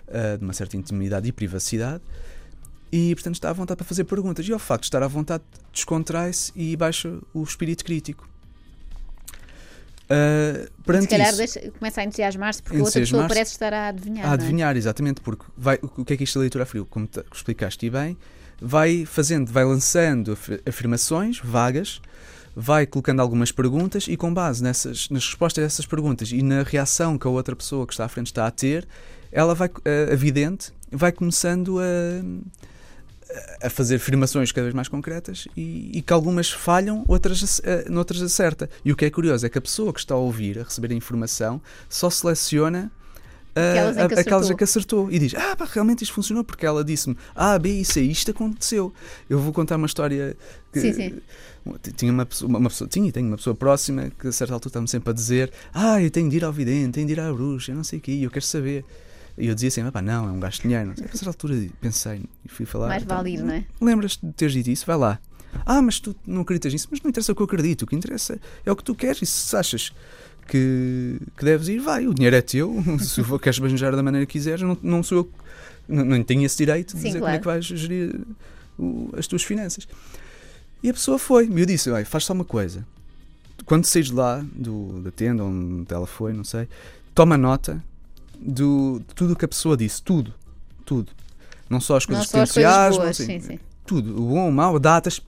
ah, 0.08 0.38
de 0.38 0.44
uma 0.44 0.54
certa 0.54 0.78
intimidade 0.78 1.28
e 1.28 1.32
privacidade. 1.32 2.02
E 2.92 3.16
portanto 3.16 3.34
está 3.36 3.50
à 3.50 3.54
vontade 3.54 3.78
para 3.78 3.86
fazer 3.88 4.04
perguntas. 4.04 4.48
E 4.48 4.54
ao 4.54 4.60
facto 4.60 4.82
de 4.84 4.88
estar 4.88 5.02
à 5.02 5.08
vontade, 5.08 5.44
descontrai-se 5.74 6.52
e 6.56 6.76
baixa 6.78 7.18
o 7.34 7.42
espírito 7.42 7.84
crítico. 7.84 8.30
Perante 10.86 11.04
Se 11.06 11.08
calhar 11.10 11.30
isso, 11.30 11.38
deixa- 11.38 11.72
começa 11.72 12.02
a 12.02 12.04
entusiasmar-se 12.04 12.62
porque 12.62 12.78
a 12.78 12.84
outra 12.84 13.00
pessoa 13.00 13.28
parece 13.28 13.52
estar 13.54 13.74
a 13.74 13.88
adivinhar. 13.88 14.28
a 14.28 14.30
é? 14.30 14.34
adivinhar, 14.34 14.78
exatamente, 14.78 15.22
porque 15.22 15.46
vai, 15.58 15.80
o 15.82 16.06
que 16.06 16.14
é 16.14 16.18
que 16.18 16.24
isto 16.24 16.38
é 16.38 16.42
leitura 16.42 16.64
a 16.64 16.68
frio? 16.68 16.86
Como 16.86 17.08
te- 17.08 17.24
explicaste 17.34 17.90
bem, 17.90 18.16
vai 18.66 19.06
fazendo, 19.06 19.52
vai 19.52 19.66
lançando 19.66 20.32
af- 20.32 20.62
afirmações 20.66 21.40
vagas, 21.44 22.02
vai 22.56 22.86
colocando 22.86 23.20
algumas 23.20 23.52
perguntas 23.52 24.06
e 24.08 24.16
com 24.16 24.34
base 24.34 24.64
nessas, 24.64 25.10
nas 25.10 25.26
respostas 25.26 25.64
a 25.64 25.68
essas 25.68 25.86
perguntas 25.86 26.32
e 26.32 26.42
na 26.42 26.64
reação 26.64 27.18
que 27.18 27.28
a 27.28 27.30
outra 27.30 27.56
pessoa 27.56 27.86
que 27.86 27.94
está 27.94 28.06
à 28.06 28.08
frente 28.08 28.28
está 28.28 28.48
a 28.48 28.52
ter, 28.52 28.88
ela 29.32 29.54
vai, 29.54 29.70
a, 29.70 30.14
a 30.14 30.16
vidente, 30.16 30.72
vai 30.92 31.12
começando 31.12 31.80
a, 31.80 33.66
a 33.68 33.70
fazer 33.70 33.96
afirmações 33.96 34.52
cada 34.52 34.64
vez 34.66 34.74
mais 34.76 34.88
concretas 34.88 35.48
e, 35.58 35.92
e 35.98 36.02
que 36.02 36.14
algumas 36.14 36.50
falham, 36.52 37.04
outras, 37.08 37.60
eh, 37.64 37.86
noutras 37.90 38.22
acerta. 38.22 38.70
E 38.86 38.92
o 38.92 38.96
que 38.96 39.06
é 39.06 39.10
curioso 39.10 39.46
é 39.46 39.50
que 39.50 39.58
a 39.58 39.62
pessoa 39.62 39.92
que 39.92 40.00
está 40.00 40.14
a 40.14 40.18
ouvir, 40.18 40.60
a 40.60 40.64
receber 40.64 40.92
a 40.92 40.96
informação, 40.96 41.60
só 41.90 42.10
seleciona 42.10 42.92
Aquelas 43.56 43.98
em 43.98 44.08
que 44.08 44.14
aquelas 44.16 44.26
acertou. 44.26 44.52
em 44.54 44.58
que 44.58 44.64
acertou 44.64 45.12
e 45.12 45.20
diz: 45.20 45.36
Ah, 45.36 45.56
pá, 45.56 45.68
realmente 45.72 46.04
isto 46.04 46.14
funcionou 46.14 46.44
porque 46.44 46.66
ela 46.66 46.84
disse-me 46.84 47.16
A, 47.36 47.58
B 47.60 47.82
e 47.82 47.86
C, 47.86 48.02
isto 48.02 48.32
aconteceu. 48.32 48.92
Eu 49.30 49.40
vou 49.40 49.54
contar 49.54 49.76
uma 49.76 49.86
história 49.86 50.36
que 50.72 50.80
Sim, 50.80 50.94
sim. 50.94 51.22
tinha 51.96 52.12
uma 52.12 52.26
pessoa, 52.26 52.50
uma 52.50 52.70
pessoa, 52.70 52.88
tinha 52.88 53.08
e 53.08 53.12
tenho 53.12 53.28
uma 53.28 53.38
pessoa 53.38 53.56
próxima 53.56 54.12
que 54.20 54.28
a 54.28 54.32
certa 54.32 54.54
altura 54.54 54.70
está-me 54.70 54.88
sempre 54.88 55.12
a 55.12 55.14
dizer: 55.14 55.52
Ah, 55.74 56.02
eu 56.02 56.10
tenho 56.10 56.30
de 56.30 56.38
ir 56.38 56.44
ao 56.44 56.52
vidente, 56.52 56.94
tenho 56.94 57.06
de 57.08 57.14
ir 57.14 57.20
à 57.20 57.32
bruxa, 57.32 57.72
eu 57.72 57.76
não 57.76 57.84
sei 57.84 58.00
o 58.00 58.02
que, 58.02 58.24
eu 58.24 58.32
quero 58.32 58.46
saber. 58.46 58.84
E 59.38 59.48
eu 59.48 59.56
dizia 59.56 59.68
assim: 59.70 59.82
ah, 59.82 59.92
pá, 59.92 60.02
não, 60.02 60.28
é 60.28 60.32
um 60.32 60.40
gasto 60.40 60.62
de 60.62 60.68
dinheiro. 60.68 60.90
Não 60.90 60.96
sei. 60.96 61.06
A 61.06 61.10
certa 61.10 61.30
altura 61.30 61.68
pensei 61.80 62.24
e 62.46 62.50
fui 62.50 62.66
falar. 62.66 62.88
Mais 62.88 63.04
vale 63.04 63.32
ir, 63.34 63.44
não 63.44 63.54
é? 63.54 63.66
Lembras-te 63.80 64.26
de 64.26 64.34
teres 64.34 64.54
dito 64.54 64.70
isso? 64.70 64.86
Vai 64.86 64.98
lá. 64.98 65.20
Ah, 65.66 65.82
mas 65.82 66.00
tu 66.00 66.16
não 66.26 66.42
acreditas 66.42 66.74
nisso? 66.74 66.88
Mas 66.90 67.00
não 67.02 67.10
interessa 67.10 67.32
o 67.32 67.36
que 67.36 67.42
eu 67.42 67.46
acredito. 67.46 67.84
O 67.84 67.88
que 67.88 67.96
interessa 67.96 68.40
é 68.66 68.72
o 68.72 68.76
que 68.76 68.84
tu 68.84 68.96
queres. 68.96 69.22
E 69.22 69.26
se 69.26 69.56
achas 69.56 69.94
que, 70.48 71.18
que 71.38 71.46
deves 71.46 71.68
ir, 71.68 71.80
vai. 71.80 72.08
O 72.08 72.14
dinheiro 72.14 72.36
é 72.36 72.42
teu. 72.42 72.76
se 73.00 73.22
o 73.22 73.40
queres 73.40 73.60
banjar 73.60 73.96
da 73.96 74.04
maneira 74.04 74.26
que 74.26 74.34
quiseres, 74.34 74.62
não, 74.62 74.78
não 74.82 75.04
sou 75.04 75.20
eu. 75.20 75.30
Não, 75.88 76.06
não 76.06 76.24
tenho 76.24 76.44
esse 76.46 76.58
direito 76.58 76.96
de 76.96 77.02
Sim, 77.02 77.08
dizer 77.08 77.20
como 77.20 77.32
é 77.32 77.40
claro. 77.40 77.60
que 77.62 77.68
vais 77.70 77.80
gerir 77.82 78.22
o- 78.80 79.10
as 79.18 79.28
tuas 79.28 79.44
finanças. 79.44 79.88
E 80.82 80.90
a 80.90 80.94
pessoa 80.94 81.20
foi. 81.20 81.48
E 81.48 81.60
eu 81.60 81.66
disse: 81.66 81.90
"Olha, 81.90 82.06
faz 82.06 82.26
só 82.26 82.34
uma 82.34 82.46
coisa. 82.46 82.86
Quando 83.66 83.86
saís 83.86 84.08
de 84.08 84.14
lá, 84.14 84.44
do, 84.54 85.02
da 85.02 85.12
tenda 85.12 85.44
onde 85.44 85.94
ela 85.94 86.08
foi, 86.08 86.34
não 86.34 86.44
sei, 86.44 86.68
toma 87.16 87.38
nota 87.38 87.82
do, 88.40 89.02
de 89.08 89.16
tudo 89.16 89.34
o 89.34 89.36
que 89.36 89.46
a 89.46 89.48
pessoa 89.48 89.78
disse. 89.78 90.02
Tudo. 90.02 90.34
Tudo. 90.86 91.12
Não 91.70 91.80
só 91.80 91.96
as 91.98 92.06
Não 92.08 92.16
coisas 92.16 92.30
só 92.30 92.38
que 92.38 92.44
as 92.44 92.52
coisas 92.54 92.98
boas, 92.98 93.18
sim, 93.18 93.40
sim. 93.40 93.60
tudo, 93.86 94.12
o 94.22 94.28
bom, 94.30 94.50
o 94.50 94.52
mau, 94.52 94.78
datas, 94.80 95.22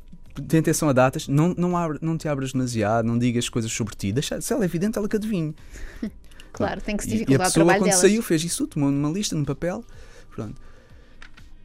tem 0.48 0.60
atenção 0.60 0.90
a 0.90 0.94
datas, 0.94 1.28
não, 1.28 1.54
não, 1.58 1.76
abre, 1.78 1.98
não 2.02 2.18
te 2.18 2.28
abras 2.28 2.52
demasiado, 2.52 3.06
não 3.06 3.18
digas 3.18 3.50
coisas 3.50 3.72
sobre 3.72 3.96
ti, 3.96 4.12
deixa, 4.12 4.40
se 4.42 4.54
ela 4.54 4.64
é 4.64 4.66
evidente, 4.66 4.98
ela 4.98 5.08
que 5.08 5.16
adivinhe. 5.16 5.56
Claro, 6.56 6.80
tem 6.80 6.96
que 6.96 7.04
se 7.04 7.10
E, 7.10 7.12
e 7.12 7.16
a 7.16 7.18
dificultar 7.18 7.48
o 7.48 7.50
pessoa, 7.50 7.66
trabalho 7.66 7.82
quando 7.82 7.90
delas. 7.90 8.02
saiu, 8.02 8.24
fez 8.24 8.42
isso 8.46 8.66
tomou 8.66 8.90
numa 8.90 9.10
lista, 9.10 9.36
num 9.36 9.44
papel, 9.44 9.84
pronto. 10.34 10.56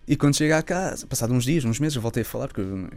E 0.09 0.17
quando 0.17 0.35
chega 0.35 0.59
à 0.59 0.63
casa, 0.65 1.07
passado 1.07 1.33
uns 1.33 1.45
dias, 1.45 1.65
uns 1.65 1.79
meses, 1.79 1.95
eu 1.95 2.03
voltei 2.03 2.23
a 2.23 2.27
falar, 2.27 2.49
porque 2.49 2.61
eu 2.61 2.89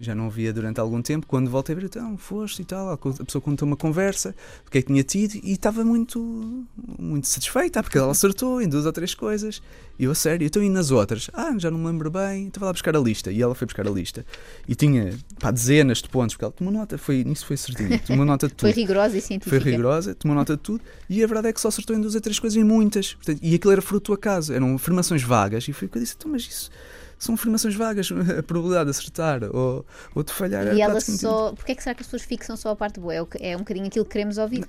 já 0.00 0.14
não 0.14 0.30
via 0.30 0.52
durante 0.52 0.80
algum 0.80 1.00
tempo, 1.02 1.26
quando 1.26 1.50
voltei 1.50 1.74
a 1.74 1.78
ver, 1.78 1.84
então, 1.86 2.16
foste 2.16 2.62
e 2.62 2.64
tal, 2.64 2.90
a 2.90 2.96
pessoa 2.96 3.40
contou 3.42 3.66
uma 3.66 3.76
conversa, 3.76 4.34
o 4.66 4.70
que 4.70 4.78
é 4.78 4.82
que 4.82 4.88
tinha 4.88 5.02
tido, 5.02 5.34
e 5.42 5.52
estava 5.52 5.84
muito, 5.84 6.66
muito 6.98 7.26
satisfeita, 7.26 7.82
porque 7.82 7.98
ela 7.98 8.10
acertou 8.10 8.60
em 8.60 8.68
duas 8.68 8.86
ou 8.86 8.92
três 8.92 9.14
coisas, 9.14 9.62
e 9.98 10.04
eu, 10.04 10.10
a 10.10 10.14
sério, 10.14 10.46
então 10.46 10.62
e 10.62 10.68
nas 10.68 10.90
outras? 10.90 11.30
Ah, 11.32 11.54
já 11.58 11.70
não 11.70 11.78
me 11.78 11.86
lembro 11.86 12.10
bem, 12.10 12.46
então 12.46 12.60
vai 12.60 12.68
lá 12.68 12.72
buscar 12.72 12.96
a 12.96 13.00
lista, 13.00 13.30
e 13.30 13.40
ela 13.42 13.54
foi 13.54 13.66
buscar 13.66 13.86
a 13.86 13.90
lista, 13.90 14.24
e 14.68 14.74
tinha, 14.74 15.16
pá, 15.38 15.50
dezenas 15.50 15.98
de 15.98 16.08
pontos, 16.08 16.34
porque 16.34 16.44
ela 16.44 16.52
tomou 16.52 16.72
nota, 16.72 16.98
foi, 16.98 17.24
nisso 17.24 17.46
foi 17.46 17.56
certinho, 17.56 17.98
tomou 18.06 18.24
nota 18.24 18.48
de 18.48 18.54
tudo. 18.54 18.72
Foi 18.72 18.80
rigorosa 18.80 19.16
e 19.16 19.20
Foi 19.20 19.28
científica. 19.28 19.64
rigorosa, 19.70 20.14
tomou 20.14 20.36
nota 20.36 20.56
de 20.56 20.62
tudo 20.62 20.80
e 21.08 21.22
a 21.22 21.26
verdade 21.26 21.48
é 21.48 21.52
que 21.52 21.60
só 21.60 21.68
acertou 21.68 21.94
em 21.96 22.00
duas 22.00 22.14
ou 22.14 22.20
três 22.20 22.38
coisas 22.38 22.56
e 22.56 22.64
muitas. 22.64 23.14
Portanto, 23.14 23.38
e 23.42 23.54
aquilo 23.54 23.72
era 23.72 23.82
fruto 23.82 24.12
do 24.12 24.14
acaso, 24.14 24.52
eram 24.52 24.74
afirmações 24.74 25.22
vagas. 25.22 25.68
E 25.68 25.72
foi 25.72 25.86
o 25.86 25.90
que 25.90 25.98
eu 25.98 26.02
disse: 26.02 26.14
então, 26.18 26.30
mas 26.30 26.42
isso 26.42 26.70
são 27.18 27.34
afirmações 27.34 27.74
vagas, 27.74 28.08
a 28.38 28.42
probabilidade 28.42 28.84
de 28.86 28.90
acertar 28.90 29.42
ou, 29.54 29.84
ou 30.14 30.22
de 30.22 30.32
falhar 30.32 30.66
é 30.66 30.74
E 30.74 30.80
ela 30.82 30.92
praticamente- 30.92 31.20
só. 31.22 31.52
Porquê 31.52 31.72
é 31.72 31.74
que 31.74 31.82
será 31.82 31.94
que 31.94 32.02
as 32.02 32.06
pessoas 32.06 32.22
fixam 32.22 32.56
só 32.56 32.70
a 32.70 32.76
parte 32.76 33.00
boa? 33.00 33.14
É, 33.14 33.50
é 33.52 33.56
um 33.56 33.60
bocadinho 33.60 33.86
aquilo 33.86 34.04
que 34.04 34.10
queremos 34.12 34.38
ouvir. 34.38 34.64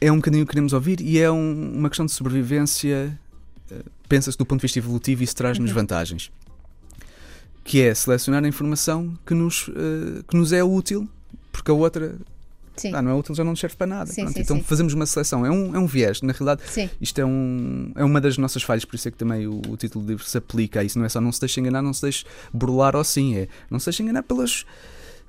É 0.00 0.12
um 0.12 0.16
bocadinho 0.16 0.44
o 0.44 0.46
que 0.46 0.50
queremos 0.52 0.72
ouvir 0.72 1.00
e 1.00 1.18
é 1.18 1.30
um- 1.30 1.72
uma 1.76 1.88
questão 1.88 2.06
de 2.06 2.12
sobrevivência. 2.12 3.18
eh, 3.70 3.82
Pensa-se 4.08 4.38
do 4.38 4.46
ponto 4.46 4.60
de 4.60 4.62
vista 4.62 4.78
evolutivo, 4.78 5.22
isso 5.22 5.34
traz-nos 5.36 5.70
Uhum. 5.70 5.76
vantagens. 5.76 6.30
que 7.64 7.82
é 7.82 7.94
selecionar 7.94 8.42
a 8.42 8.48
informação 8.48 9.12
que 9.26 9.34
nos, 9.34 9.68
uh, 9.68 10.24
que 10.26 10.34
nos 10.34 10.52
é 10.54 10.64
útil, 10.64 11.06
porque 11.52 11.70
a 11.70 11.74
outra 11.74 12.14
Sim. 12.80 12.94
ah, 12.94 13.02
não 13.02 13.10
é 13.10 13.14
útil, 13.14 13.34
já 13.34 13.44
não 13.44 13.52
nos 13.52 13.60
serve 13.60 13.76
para 13.76 13.86
nada. 13.86 14.10
Sim, 14.10 14.26
sim, 14.28 14.40
então 14.40 14.60
fazemos 14.62 14.94
uma 14.94 15.06
seleção. 15.06 15.44
É 15.44 15.50
um, 15.50 15.74
é 15.74 15.78
um 15.78 15.86
viés. 15.86 16.22
Na 16.22 16.32
realidade, 16.32 16.62
isto 17.00 17.18
é, 17.20 17.24
um, 17.24 17.92
é 17.96 18.04
uma 18.04 18.20
das 18.20 18.38
nossas 18.38 18.62
falhas, 18.62 18.84
por 18.84 18.96
isso 18.96 19.08
é 19.08 19.10
que 19.10 19.16
também 19.18 19.46
o, 19.46 19.60
o 19.68 19.76
título 19.76 20.04
do 20.04 20.08
livro 20.08 20.24
se 20.24 20.36
aplica 20.38 20.80
a 20.80 20.84
isso. 20.84 20.98
Não 20.98 21.04
é 21.06 21.08
só 21.08 21.20
não 21.20 21.32
se 21.32 21.40
deixe 21.40 21.60
enganar, 21.60 21.82
não 21.82 21.92
se 21.92 22.02
deixe 22.02 22.24
burlar 22.52 22.94
ou 22.96 23.04
sim. 23.04 23.36
É 23.36 23.48
não 23.70 23.78
se 23.78 23.86
deixe 23.86 24.02
enganar 24.02 24.22
pelas. 24.22 24.64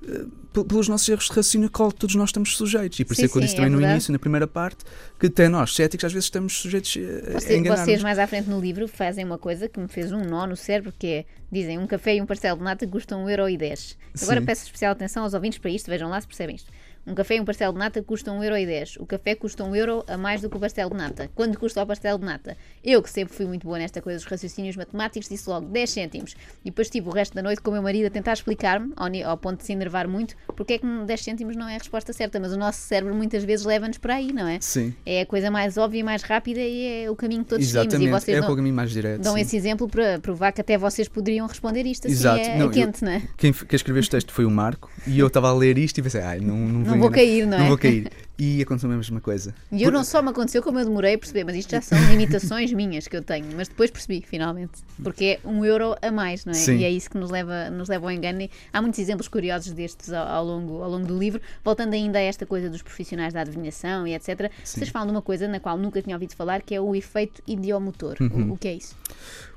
eh, 0.08 0.26
pel- 0.54 0.66
Pelos 0.66 0.88
nossos 0.88 1.08
erros 1.10 1.26
de 1.26 1.30
raciocínio, 1.32 1.70
qual 1.70 1.92
todos 1.92 2.16
nós 2.16 2.30
estamos 2.30 2.56
sujeitos. 2.58 3.00
E 3.00 3.06
por 3.06 3.14
isso 3.14 3.26
é 3.26 3.28
que 3.28 3.36
eu 3.38 3.42
disse 3.42 3.54
é 3.54 3.58
também 3.58 3.70
no 3.72 3.78
verdade. 3.78 3.96
início, 3.96 4.12
na 4.14 4.20
primeira 4.20 4.48
parte, 4.48 4.84
que 5.20 5.28
até 5.28 5.48
nós, 5.50 5.76
céticos, 5.76 6.06
às 6.06 6.14
vezes 6.14 6.26
estamos 6.26 6.54
sujeitos 6.54 6.96
a- 6.98 7.30
a 7.38 7.40
Você- 7.40 7.58
enganar. 7.58 7.84
vocês 7.86 8.02
mais 8.02 8.18
à 8.20 8.26
frente 8.28 8.50
no 8.50 8.60
livro 8.60 8.88
fazem 8.88 9.24
uma 9.26 9.38
coisa 9.38 9.68
que 9.70 9.80
me 9.80 9.88
fez 9.88 10.12
um 10.12 10.24
nó 10.24 10.46
no 10.48 10.56
cérebro, 10.56 10.94
que 10.98 11.08
é, 11.08 11.26
dizem, 11.52 11.78
um 11.78 11.86
café 11.88 12.16
e 12.16 12.22
um 12.22 12.26
pastel 12.26 12.56
de 12.58 12.64
nata 12.64 12.88
custam 12.88 13.26
1,10€. 13.26 13.96
Agora 14.22 14.40
Sim. 14.40 14.46
peço 14.46 14.66
especial 14.66 14.92
atenção 14.94 15.24
aos 15.24 15.34
ouvintes 15.34 15.60
para 15.60 15.70
isto, 15.72 15.88
vejam 15.90 16.10
lá 16.10 16.20
se 16.20 16.28
percebem 16.28 16.56
isto. 16.56 16.72
Um 17.08 17.16
café 17.16 17.36
e 17.38 17.42
um 17.42 17.46
pastel 17.46 17.72
de 17.74 17.80
nata 17.80 18.04
custam 18.04 18.40
1,10€. 18.40 18.98
O 19.00 19.06
café 19.06 19.34
custa 19.36 19.64
1 19.64 19.76
euro 19.76 20.04
a 20.08 20.18
mais 20.18 20.42
do 20.42 20.50
que 20.50 20.58
o 20.58 20.60
pastel 20.60 20.90
de 20.90 20.96
nata. 20.96 21.30
Quanto 21.34 21.58
custa 21.60 21.82
o 21.82 21.88
pastel 21.88 22.18
de 22.18 22.26
nata? 22.26 22.56
Eu, 22.84 23.02
que 23.02 23.10
sempre 23.10 23.34
fui 23.34 23.46
muito 23.46 23.66
boa 23.66 23.80
nesta 23.80 24.02
coisa 24.02 24.20
dos 24.20 24.26
raciocínios 24.28 24.76
matemáticos, 24.76 25.28
disse 25.28 25.50
logo 25.50 25.66
10 25.68 25.90
cêntimos. 25.90 26.36
E 26.64 26.70
depois 26.70 26.90
tive 26.90 27.08
o 27.08 27.12
resto 27.12 27.34
da 27.34 27.42
noite 27.42 27.62
com 27.62 27.72
o 27.72 27.74
meu 27.74 27.82
marido 27.82 28.06
a 28.08 28.10
tentar 28.10 28.34
explicar-me, 28.34 28.94
ao, 29.24 29.38
ponto 29.38 29.60
de 29.60 29.66
se 29.66 29.74
enervar 29.74 30.08
muito, 30.08 30.36
porque 30.56 30.74
é 30.74 30.78
que 30.78 30.86
10 30.86 31.22
cêntimos 31.24 31.56
não 31.56 31.68
é 31.68 31.76
a 31.76 31.80
resposta 31.80 32.14
certa. 32.14 32.40
Mas 32.40 32.52
o 32.54 32.58
nosso 32.58 32.80
cérebro 32.80 33.16
muitas 33.16 33.44
vezes 33.44 33.66
leva-nos 33.66 33.98
para 33.98 34.16
aí, 34.16 34.32
não 34.32 34.48
é? 34.48 34.60
Sim, 34.62 34.94
É 35.06 35.22
a 35.22 35.26
coisa 35.26 35.50
mais 35.50 35.78
óbvia 35.78 36.02
e 36.02 36.04
mais 36.04 36.22
rápida 36.22 36.60
e 36.60 37.04
é 37.06 37.10
o 37.10 37.16
caminho 37.16 37.44
que 37.44 37.50
todos 37.50 37.66
exatamente. 37.66 37.92
seguimos. 37.94 38.22
E 38.22 38.26
vocês 38.26 38.38
é 38.38 38.42
dão, 38.42 38.52
o 38.52 38.56
caminho 38.56 38.76
mais 38.76 38.92
direto. 38.92 39.22
dão 39.22 39.34
sim. 39.34 39.42
esse 39.42 39.56
exemplo 39.58 39.88
para 39.88 40.20
provar 40.20 40.52
que 40.52 40.62
até 40.62 40.78
vocês 40.78 41.08
poderiam 41.08 41.48
responder 41.48 41.86
isto 41.86 42.06
assim 42.08 42.14
Exato. 42.16 42.40
é, 42.42 42.58
Não, 42.58 42.66
eu- 42.66 42.72
quente, 42.72 43.04
não 43.04 43.12
é? 43.12 43.22
Quem, 43.38 43.52
quem 43.52 43.76
escreveu 43.76 44.00
este 44.00 44.12
texto 44.12 44.32
foi 44.32 44.46
o 44.46 44.52
Marco 44.52 44.92
e 45.08 45.18
eu 45.18 45.28
estava 45.28 45.50
a 45.50 45.54
ler 45.54 45.78
isto 45.78 45.98
e 45.98 46.04
pensei, 46.04 46.22
ai, 46.22 46.40
não, 46.40 46.56
não, 46.58 46.89
Não 46.90 47.00
vou 47.00 47.12
cair, 47.12 47.46
não 47.46 47.58
é? 47.58 47.62
Não 47.62 47.68
vou 47.68 47.78
cair. 47.78 48.12
E 48.38 48.62
aconteceu 48.62 48.90
a 48.90 48.96
mesma 48.96 49.20
coisa. 49.20 49.54
E 49.70 49.84
eu 49.84 49.92
não 49.92 50.02
só 50.02 50.22
me 50.22 50.30
aconteceu 50.30 50.64
como 50.64 50.80
eu 50.80 50.86
demorei 50.86 51.16
a 51.16 51.18
perceber, 51.18 51.44
mas 51.44 51.58
isto 51.58 51.72
já 51.72 51.82
são 51.82 51.98
limitações 52.10 52.72
minhas 52.72 53.06
que 53.06 53.18
eu 53.18 53.22
tenho. 53.22 53.48
Mas 53.54 53.68
depois 53.68 53.92
percebi, 53.92 54.24
finalmente. 54.26 54.72
Porque 55.04 55.40
é 55.44 55.48
um 55.48 55.66
euro 55.66 55.94
a 56.02 56.10
mais, 56.10 56.46
não 56.46 56.52
é? 56.52 56.56
Sim. 56.56 56.78
E 56.78 56.86
é 56.86 56.90
isso 56.90 57.10
que 57.10 57.18
nos 57.18 57.30
leva, 57.30 57.70
nos 57.70 57.90
leva 57.90 58.06
ao 58.06 58.12
engano. 58.12 58.42
E 58.42 58.50
há 58.72 58.82
muitos 58.82 58.98
exemplos 58.98 59.28
curiosos 59.28 59.74
destes 59.74 60.14
ao, 60.14 60.26
ao 60.26 60.46
longo, 60.46 60.82
ao 60.82 60.90
longo 60.90 61.06
do 61.06 61.20
livro. 61.20 61.42
Voltando 61.66 61.94
ainda 61.94 62.18
a 62.18 62.22
esta 62.22 62.46
coisa 62.46 62.70
dos 62.70 62.82
profissionais 62.82 63.34
da 63.34 63.42
adivinhação 63.42 64.08
e 64.08 64.16
etc. 64.16 64.50
Vocês 64.64 64.88
falam 64.88 65.08
de 65.08 65.12
uma 65.12 65.22
coisa 65.22 65.46
na 65.46 65.60
qual 65.60 65.78
nunca 65.78 66.02
tinha 66.02 66.16
ouvido 66.16 66.34
falar, 66.34 66.62
que 66.62 66.74
é 66.74 66.80
o 66.80 66.96
efeito 66.96 67.44
idiomotor. 67.46 68.16
Uhum. 68.22 68.52
O, 68.52 68.54
o 68.54 68.58
que 68.58 68.70
é 68.70 68.74
isso? 68.76 68.96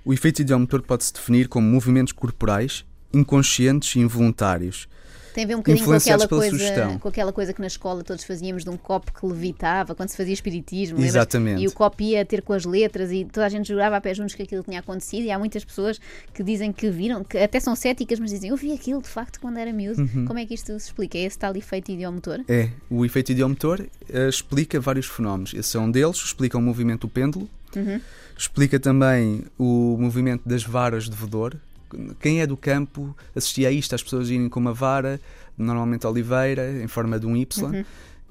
O 0.04 0.12
efeito 0.12 0.42
idiomotor 0.42 0.82
pode-se 0.82 1.12
definir 1.12 1.46
como 1.46 1.68
movimentos 1.68 2.12
corporais 2.12 2.84
inconscientes 3.14 3.94
e 3.94 4.00
involuntários. 4.00 4.88
Tem 5.34 5.44
a 5.44 5.46
ver 5.46 5.54
um 5.54 5.58
bocadinho 5.58 5.84
com 5.84 5.92
aquela, 5.92 6.28
coisa, 6.28 6.50
sugestão. 6.50 6.98
com 6.98 7.08
aquela 7.08 7.32
coisa 7.32 7.52
que 7.52 7.60
na 7.60 7.66
escola 7.66 8.02
todos 8.04 8.24
fazíamos 8.24 8.64
de 8.64 8.70
um 8.70 8.76
copo 8.76 9.12
que 9.12 9.24
levitava, 9.26 9.94
quando 9.94 10.10
se 10.10 10.16
fazia 10.16 10.34
espiritismo, 10.34 10.96
lembras? 10.96 11.14
Exatamente. 11.14 11.62
E 11.62 11.66
o 11.66 11.72
copo 11.72 12.02
ia 12.02 12.24
ter 12.24 12.42
com 12.42 12.52
as 12.52 12.64
letras 12.64 13.10
e 13.10 13.24
toda 13.24 13.46
a 13.46 13.48
gente 13.48 13.66
jurava 13.68 13.96
a 13.96 14.00
pé 14.00 14.14
juntos 14.14 14.34
que 14.34 14.42
aquilo 14.42 14.62
tinha 14.62 14.80
acontecido. 14.80 15.24
E 15.24 15.30
há 15.30 15.38
muitas 15.38 15.64
pessoas 15.64 16.00
que 16.34 16.42
dizem 16.42 16.72
que 16.72 16.90
viram, 16.90 17.24
que 17.24 17.38
até 17.38 17.58
são 17.60 17.74
céticas, 17.74 18.20
mas 18.20 18.30
dizem 18.30 18.50
eu 18.50 18.56
vi 18.56 18.72
aquilo 18.72 19.00
de 19.00 19.08
facto 19.08 19.40
quando 19.40 19.56
era 19.58 19.72
miúdo. 19.72 20.02
Uhum. 20.02 20.26
Como 20.26 20.38
é 20.38 20.44
que 20.46 20.54
isto 20.54 20.78
se 20.78 20.86
explica? 20.86 21.16
É 21.16 21.22
esse 21.22 21.38
tal 21.38 21.54
efeito 21.56 21.90
idiomotor? 21.90 22.40
É, 22.48 22.68
o 22.90 23.04
efeito 23.04 23.32
idiomotor 23.32 23.86
eh, 24.10 24.28
explica 24.28 24.78
vários 24.80 25.06
fenómenos. 25.06 25.54
Esse 25.54 25.76
é 25.76 25.80
um 25.80 25.90
deles, 25.90 26.16
explica 26.16 26.58
o 26.58 26.62
movimento 26.62 27.02
do 27.02 27.08
pêndulo, 27.08 27.48
Uhum. 27.74 27.98
explica 28.36 28.78
também 28.78 29.44
o 29.58 29.96
movimento 29.98 30.46
das 30.46 30.62
varas 30.62 31.08
de 31.08 31.16
vedor. 31.16 31.56
Quem 32.20 32.40
é 32.40 32.46
do 32.46 32.56
campo 32.56 33.16
assistia 33.34 33.68
a 33.68 33.72
isto, 33.72 33.94
as 33.94 34.02
pessoas 34.02 34.30
irem 34.30 34.48
com 34.48 34.60
uma 34.60 34.72
vara, 34.72 35.20
normalmente 35.56 36.06
oliveira, 36.06 36.82
em 36.82 36.88
forma 36.88 37.18
de 37.18 37.26
um 37.26 37.36
Y, 37.36 37.66
Uhum. 37.66 37.84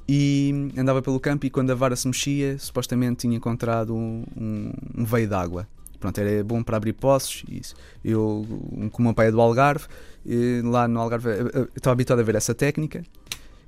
e 0.08 0.71
andava 0.78 1.02
pelo 1.02 1.19
campo 1.19 1.45
e 1.45 1.50
quando 1.50 1.71
a 1.71 1.76
vara 1.76 1.95
se 1.95 2.08
mexia, 2.08 2.58
supostamente 2.60 3.21
tinha 3.21 3.38
encontrado 3.38 3.95
um, 3.95 4.24
um, 4.36 4.71
um 4.97 5.06
veio 5.06 5.28
de 5.28 5.34
água. 5.34 5.67
Pronto, 6.00 6.17
era 6.17 6.43
bom 6.43 6.63
para 6.63 6.78
abrir 6.78 6.93
poços. 6.93 7.43
e 7.47 7.60
Isso. 7.60 7.76
Eu, 8.04 8.43
como 8.91 9.08
o 9.08 9.10
meu 9.10 9.13
pai 9.13 9.28
é 9.28 9.32
do 9.32 9.39
Algarve, 9.39 9.86
eh, 10.28 10.62
lá 10.63 10.88
no 10.88 11.00
Algarve 11.00 11.30
eh, 11.30 11.52
eh, 11.54 11.67
estava 11.76 11.93
habituado 11.93 12.19
a 12.19 12.24
ver 12.24 12.34
essa 12.36 12.56
técnica. 12.56 13.04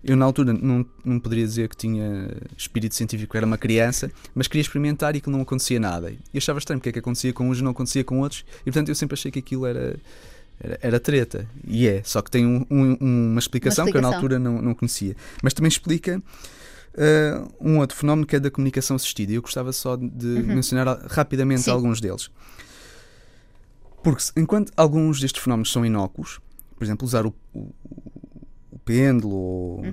Eu, 0.04 0.18
na 0.18 0.26
altura, 0.26 0.52
não, 0.52 0.86
não 1.06 1.18
poderia 1.20 1.46
dizer 1.46 1.70
que 1.70 1.78
tinha 1.78 2.30
espírito 2.58 2.94
científico, 2.94 3.38
era 3.38 3.46
uma 3.46 3.58
criança, 3.58 4.12
mas 4.36 4.48
queria 4.48 4.62
experimentar 4.62 5.16
e 5.16 5.20
aquilo 5.20 5.36
não 5.36 5.44
acontecia 5.44 5.80
nada. 5.80 6.12
E 6.34 6.38
achava 6.38 6.60
estranho 6.60 6.80
porque 6.80 6.89
é 6.89 6.92
que 6.92 7.00
acontecia 7.00 7.32
com 7.32 7.50
uns 7.50 7.60
e 7.60 7.62
não 7.63 7.72
acontecia 7.72 8.04
com 8.04 8.20
outros, 8.20 8.44
e 8.62 8.63
portanto 8.66 8.89
eu 8.89 8.96
sempre 8.96 9.13
achei 9.13 9.32
que 9.32 9.39
aquilo 9.39 9.66
era, 9.66 9.96
era, 10.60 10.80
era 10.82 11.00
treta. 11.00 11.48
E 11.66 11.88
é, 11.88 12.02
só 12.04 12.22
que 12.22 12.30
tem 12.30 12.46
um- 12.46 12.66
um- 12.70 12.98
uma, 13.00 13.39
explicação 13.39 13.86
que 13.86 13.96
eu 13.96 14.02
na 14.02 14.10
explicação. 14.10 14.13
altura 14.16 14.39
não, 14.39 14.62
não 14.62 14.76
conhecia. 14.76 15.16
Mas 15.42 15.54
também 15.54 15.70
explica 15.70 16.22
eh, 16.96 17.42
um 17.62 17.80
outro 17.80 17.96
fenómeno 17.98 18.28
que 18.28 18.36
é 18.36 18.39
da 18.42 18.52
comunicação 18.52 18.96
assistida. 18.98 19.32
E 19.32 19.36
eu 19.36 19.42
gostava 19.42 19.72
só 19.72 19.96
de 19.96 20.28
mencionar 20.28 20.88
a- 20.88 21.06
rapidamente 21.10 21.62
Sim. 21.63 21.72
alguns 21.72 22.02
deles. 22.02 22.30
Porque 24.04 24.22
enquanto 24.36 24.72
alguns 24.76 25.20
destes 25.20 25.42
fenómenos 25.42 25.72
são 25.72 25.86
inócuos, 25.86 26.39
por 26.78 26.84
exemplo, 26.84 27.06
usar 27.08 27.26
o, 27.26 27.34
o 27.54 27.72
pêndulo 28.86 29.36
ou 29.36 29.84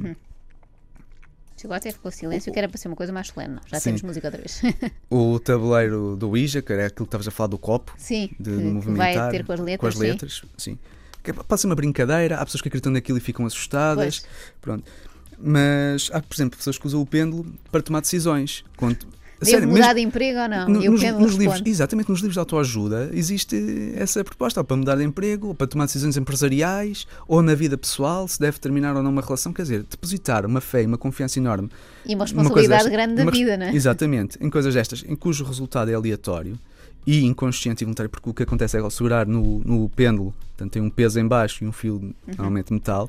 Chegou 1.61 1.77
até 1.77 1.93
ficou 1.93 2.11
silêncio, 2.11 2.51
que 2.51 2.59
era 2.59 2.67
para 2.67 2.79
ser 2.79 2.89
uma 2.89 2.97
coisa 2.97 3.13
mais 3.13 3.29
solene. 3.29 3.57
Não, 3.57 3.61
já 3.67 3.79
Sim. 3.79 3.91
temos 3.91 4.01
música 4.03 4.29
outra 4.29 4.41
vez. 4.41 4.63
o 5.11 5.39
tabuleiro 5.39 6.17
do 6.17 6.31
Ouija, 6.31 6.63
que 6.63 6.73
era 6.73 6.87
aquilo 6.87 7.05
que 7.05 7.09
estavas 7.09 7.29
a 7.29 7.31
falar 7.31 7.49
do 7.49 7.59
copo, 7.59 7.93
sim, 7.99 8.31
de, 8.41 8.57
de 8.57 8.65
movimentar 8.65 9.25
vai 9.25 9.31
ter 9.31 9.45
com 9.45 9.53
as 9.53 9.61
letras. 9.61 9.79
com 9.79 9.87
as 9.87 9.95
sim. 9.95 10.01
letras, 10.01 10.43
sim. 10.57 10.79
Que 11.23 11.35
pode 11.35 11.61
ser 11.61 11.67
uma 11.67 11.77
brincadeira, 11.77 12.37
há 12.37 12.45
pessoas 12.47 12.63
que 12.63 12.69
acreditam 12.69 12.91
naquilo 12.91 13.19
e 13.19 13.21
ficam 13.21 13.45
assustadas. 13.45 14.25
Pronto. 14.59 14.91
Mas 15.39 16.11
há, 16.15 16.23
por 16.23 16.35
exemplo, 16.35 16.57
pessoas 16.57 16.79
que 16.79 16.87
usam 16.87 17.03
o 17.03 17.05
pêndulo 17.05 17.45
para 17.71 17.83
tomar 17.83 18.01
decisões. 18.01 18.65
Quando, 18.75 19.07
Devo 19.43 19.67
mudar 19.69 19.79
mesmo- 19.79 19.95
de 19.95 20.01
emprego 20.03 20.39
ou 20.41 20.49
não? 20.49 20.69
No- 20.69 20.81
nos, 20.91 21.03
nos 21.03 21.35
livros, 21.35 21.63
exatamente, 21.65 22.09
nos 22.11 22.19
livros 22.21 22.35
de 22.35 22.39
autoajuda 22.39 23.11
existe 23.13 23.93
essa 23.97 24.23
proposta, 24.23 24.61
ou 24.61 24.65
para 24.65 24.77
mudar 24.77 24.97
de 24.97 25.05
emprego, 25.05 25.49
ou 25.49 25.55
para 25.55 25.67
tomar 25.67 25.87
decisões 25.87 26.17
empresariais, 26.17 27.07
ou 27.27 27.41
na 27.43 27.55
vida 27.55 27.79
pessoal, 27.79 28.29
se 28.29 28.39
deve 28.39 28.59
terminar 28.59 28.95
ou 28.97 29.03
não 29.03 29.11
uma 29.11 29.23
relação. 29.23 29.53
Quer 29.53 29.63
dizer, 29.63 29.83
depositar 29.85 30.45
uma 30.45 30.61
fé 30.61 30.83
e 30.83 30.87
uma 30.87 30.99
confiança 30.99 31.39
enorme 31.39 31.71
E 32.05 32.15
uma 32.15 32.25
responsabilidade 32.25 32.85
desta- 32.85 32.91
grande 32.91 33.15
da 33.15 33.25
res- 33.25 33.33
vida, 33.39 33.57
não 33.57 33.67
é? 33.67 33.75
Exatamente, 33.75 34.39
em 34.41 34.51
coisas 34.51 34.75
destas, 34.75 35.05
em 35.07 35.17
cujo 35.17 35.45
resultado 35.45 35.91
é 35.91 35.95
aleatório 35.95 36.59
e 37.07 37.25
inconsciente 37.25 37.83
e 37.83 37.85
voluntário, 37.87 38.11
porque 38.11 38.29
o 38.29 38.35
que 38.35 38.43
acontece 38.43 38.77
é 38.77 38.81
ao 38.81 38.91
segurar 38.91 39.27
no, 39.27 39.61
no 39.65 39.89
pêndulo, 39.89 40.35
portanto 40.51 40.73
tem 40.73 40.83
um 40.83 40.91
peso 40.91 41.19
em 41.19 41.27
baixo 41.27 41.65
e 41.65 41.67
um 41.67 41.73
fio, 41.73 41.95
Uhum. 41.95 42.13
normalmente 42.29 42.73
metal, 42.73 43.09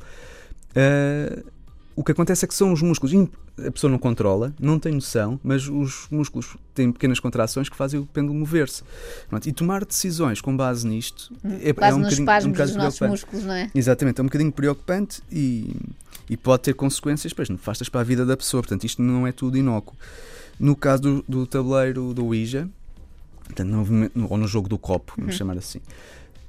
ah, 0.76 1.40
o 1.96 2.04
que 2.04 2.12
acontece 2.12 2.46
é 2.46 2.48
que 2.48 2.54
são 2.54 2.72
os 2.72 2.82
músculos, 2.82 3.14
a 3.66 3.72
pessoa 3.72 3.92
não 3.92 3.98
controla, 4.00 4.54
não 4.60 4.80
tem 4.80 4.94
noção, 4.94 5.40
mas 5.44 5.68
os 5.68 6.08
músculos 6.10 6.56
têm 6.74 6.92
pequenas 6.92 7.20
contrações 7.20 7.68
que 7.70 7.76
fazem 7.76 8.00
o 8.00 8.06
pêndulo 8.06 8.38
mover-se. 8.38 8.84
E 9.46 9.52
tomar 9.52 9.84
decisões 9.86 10.40
com 10.42 10.56
base 10.56 10.88
nisto 10.88 11.34
é, 11.62 11.74
Quase 11.74 11.94
é 11.94 11.96
um 11.96 12.00
nos 12.00 12.08
bocadinho, 12.18 12.22
um 12.22 12.24
espasmos 12.24 12.52
bocado 12.52 12.90
dos 12.90 13.00
músculos, 13.02 13.46
não 13.46 13.54
é? 13.54 13.70
Exatamente, 13.76 14.20
é 14.20 14.22
um 14.22 14.28
bocadinho 14.28 14.52
preocupante 14.52 15.22
e, 15.32 15.76
e 16.30 16.38
pode 16.38 16.64
ter 16.64 16.74
consequências 16.74 17.32
depois 17.32 17.50
nefastas 17.50 17.90
para 17.90 18.02
a 18.02 18.04
vida 18.04 18.26
da 18.26 18.38
pessoa. 18.38 18.64
Portanto, 18.64 18.84
isto 18.86 19.02
não 19.02 19.28
é 19.28 19.32
tudo 19.32 19.58
inócuo. 19.58 19.96
No 20.60 20.76
caso 20.76 21.02
do, 21.02 21.26
do 21.28 21.46
tabuleiro 21.48 22.14
do 22.14 22.26
Ouija, 22.26 22.70
portanto, 23.46 23.70
no 24.16 24.28
ou 24.30 24.38
no 24.38 24.48
jogo 24.48 24.70
do 24.70 24.78
copo, 24.78 25.14
Uhum. 25.18 25.26
vamos 25.26 25.36
chamar 25.36 25.58
assim, 25.58 25.82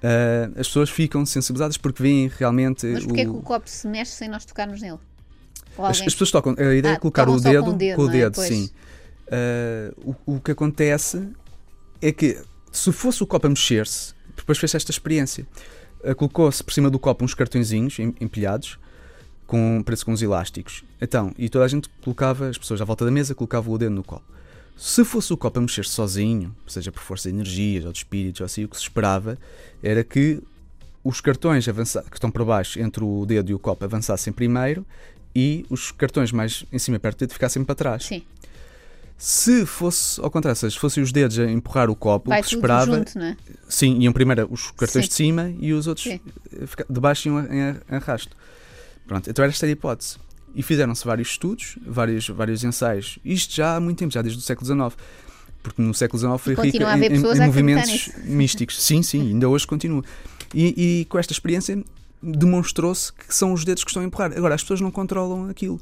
ah, 0.02 0.50
as 0.58 0.66
pessoas 0.66 0.90
ficam 0.90 1.24
sensibilizadas 1.24 1.76
porque 1.76 2.02
veem 2.02 2.28
realmente. 2.28 2.86
Mas 2.86 3.04
porquê 3.04 3.20
é 3.22 3.24
que 3.24 3.30
o, 3.30 3.38
o 3.38 3.42
copo 3.42 3.68
se 3.68 3.86
mexe 3.86 4.12
sem 4.12 4.28
nós 4.28 4.44
tocarmos 4.44 4.80
nele? 4.80 4.98
As, 5.78 6.00
as 6.00 6.00
pessoas 6.00 6.30
tocam. 6.30 6.54
A 6.58 6.74
ideia 6.74 6.94
Ah, 6.94 6.96
é 6.96 7.00
colocar 7.00 7.28
o 7.28 7.40
dedo 7.40 7.64
com 7.64 7.70
o 7.70 7.74
dedo, 7.76 7.96
com 7.96 8.02
o 8.02 8.08
é? 8.08 8.12
dedo, 8.12 8.34
Pois. 8.34 8.48
sim. 8.48 8.70
Ah, 9.30 9.92
o, 10.04 10.34
o 10.36 10.40
que 10.40 10.50
acontece 10.50 11.28
é 12.00 12.12
que 12.12 12.38
se 12.70 12.90
fosse 12.92 13.22
o 13.22 13.26
copo 13.26 13.46
a 13.46 13.50
mexer-se, 13.50 14.14
depois 14.36 14.58
fez 14.58 14.74
esta 14.74 14.90
experiência. 14.90 15.46
Ah, 16.04 16.14
Colocou-se 16.14 16.62
por 16.62 16.72
cima 16.72 16.90
do 16.90 16.98
copo 16.98 17.24
uns 17.24 17.34
cartõezinhos 17.34 17.98
em- 17.98 18.14
empilhados, 18.20 18.78
com, 19.46 19.82
parece 19.84 20.04
com 20.04 20.12
uns 20.12 20.22
elásticos. 20.22 20.82
Então, 21.00 21.32
e 21.38 21.48
toda 21.48 21.64
a 21.64 21.68
gente 21.68 21.88
colocava, 22.02 22.48
as 22.48 22.58
pessoas 22.58 22.80
à 22.80 22.84
volta 22.84 23.04
da 23.04 23.10
mesa 23.10 23.34
colocavam 23.34 23.72
o 23.74 23.78
dedo 23.78 23.94
no 23.94 24.02
copo. 24.02 24.24
Se 24.76 25.04
fosse 25.04 25.32
o 25.32 25.36
copo 25.36 25.58
a 25.58 25.62
mexer 25.62 25.84
sozinho, 25.84 26.54
seja 26.66 26.90
por 26.90 27.02
força 27.02 27.28
de 27.28 27.34
energias 27.34 27.84
ou 27.84 27.92
de 27.92 27.98
espíritos 27.98 28.40
ou 28.40 28.46
assim, 28.46 28.64
o 28.64 28.68
que 28.68 28.76
se 28.76 28.82
esperava 28.82 29.38
era 29.82 30.02
que 30.02 30.42
os 31.04 31.20
cartões 31.20 31.66
que 31.66 32.14
estão 32.16 32.30
por 32.30 32.44
baixo 32.44 32.80
entre 32.80 33.04
o 33.04 33.26
dedo 33.26 33.50
e 33.50 33.54
o 33.54 33.58
copo 33.58 33.84
avançassem 33.84 34.32
primeiro 34.32 34.84
e 35.34 35.64
os 35.70 35.90
cartões 35.92 36.30
mais 36.32 36.64
em 36.72 36.78
cima 36.78 36.98
perto 36.98 37.18
do 37.18 37.20
dedo 37.20 37.32
ficassem 37.32 37.64
para 37.64 37.74
trás. 37.74 38.04
Sim, 38.04 38.22
Se 39.16 39.64
fosse 39.64 40.20
ao 40.20 40.30
contrário, 40.30 40.56
se 40.58 40.78
fossem 40.78 41.02
os 41.02 41.12
dedos 41.12 41.38
a 41.38 41.44
empurrar 41.50 41.88
o 41.88 41.94
copo, 41.94 42.28
vai 42.30 42.40
o 42.40 42.42
que 42.42 42.48
se 42.48 42.54
esperava, 42.56 42.96
junto, 42.96 43.16
não 43.18 43.26
é? 43.26 43.36
sim, 43.68 43.98
iam 44.00 44.12
primeiro 44.12 44.48
os 44.50 44.70
cartões 44.72 45.04
Sim. 45.04 45.08
de 45.08 45.14
cima 45.14 45.54
e 45.60 45.72
os 45.72 45.86
outros 45.86 46.06
Sim. 46.06 46.20
eh, 46.52 46.84
de 46.90 47.00
baixo 47.00 47.28
iam 47.28 47.38
em 47.52 47.62
ar- 47.62 47.82
em 47.90 47.94
arrasto. 47.96 48.36
Pronto, 49.06 49.30
então 49.30 49.42
era 49.44 49.52
esta 49.52 49.64
a 49.66 49.68
hipótese. 49.68 50.16
E 50.54 50.62
fizeram-se 50.62 51.04
vários 51.04 51.28
estudos, 51.30 51.76
vários, 51.86 52.28
vários 52.28 52.62
ensaios, 52.64 53.18
isto 53.24 53.54
já 53.54 53.76
há 53.76 53.80
muito 53.80 53.98
tempo, 53.98 54.12
já 54.12 54.20
desde 54.22 54.38
o 54.38 54.42
século 54.42 54.66
XIX. 54.66 54.96
Porque 55.62 55.80
no 55.80 55.94
século 55.94 56.18
XIX 56.18 56.40
foi 56.40 56.54
rica 56.66 56.96
em, 56.98 57.04
em- 57.04 57.16
em 57.16 57.46
movimentos 57.46 58.10
místicos. 58.24 58.82
Sim, 58.82 59.02
sim, 59.02 59.20
ainda 59.28 59.48
hoje 59.48 59.64
continua. 59.66 60.02
E, 60.52 61.00
e 61.00 61.04
com 61.06 61.18
esta 61.18 61.32
experiência 61.32 61.82
demonstrou-se 62.22 63.12
que 63.12 63.34
são 63.34 63.52
os 63.52 63.64
dedos 63.64 63.82
que 63.82 63.90
estão 63.90 64.02
a 64.02 64.06
empurrar. 64.06 64.32
Agora, 64.36 64.54
as 64.54 64.62
pessoas 64.62 64.80
não 64.80 64.90
controlam 64.90 65.48
aquilo. 65.48 65.80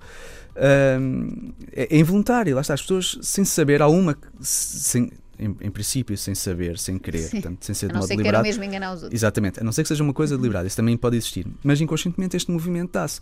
Um, 0.56 1.52
é, 1.72 1.94
é, 1.94 1.98
involuntário, 1.98 2.54
lá 2.54 2.60
está, 2.60 2.74
as 2.74 2.82
pessoas 2.82 3.18
sem 3.22 3.44
saber, 3.44 3.80
há 3.82 3.88
uma 3.88 4.16
sem, 4.40 5.12
em, 5.38 5.56
em, 5.60 5.70
princípio, 5.70 6.16
sem 6.18 6.34
saber, 6.34 6.76
sem 6.76 6.98
querer, 6.98 7.30
portanto, 7.30 7.64
sem 7.64 7.74
ser 7.74 7.88
de 7.88 7.94
modo 7.94 8.08
deliberado. 8.08 8.36
A 8.36 8.38
não 8.38 8.44
ser 8.44 8.52
que 8.52 8.58
mesmo 8.58 8.64
enganar 8.64 8.92
os 8.92 9.02
outros. 9.02 9.18
Exatamente, 9.18 9.60
a 9.60 9.64
não 9.64 9.72
ser 9.72 9.82
que 9.82 9.88
seja 9.88 10.02
uma 10.02 10.12
coisa 10.12 10.36
deliberada, 10.36 10.66
isso 10.66 10.76
também 10.76 10.96
pode 10.96 11.16
existir. 11.16 11.46
Mas 11.62 11.80
inconscientemente 11.80 12.36
este 12.36 12.50
movimento 12.50 12.92
dá-se. 12.92 13.20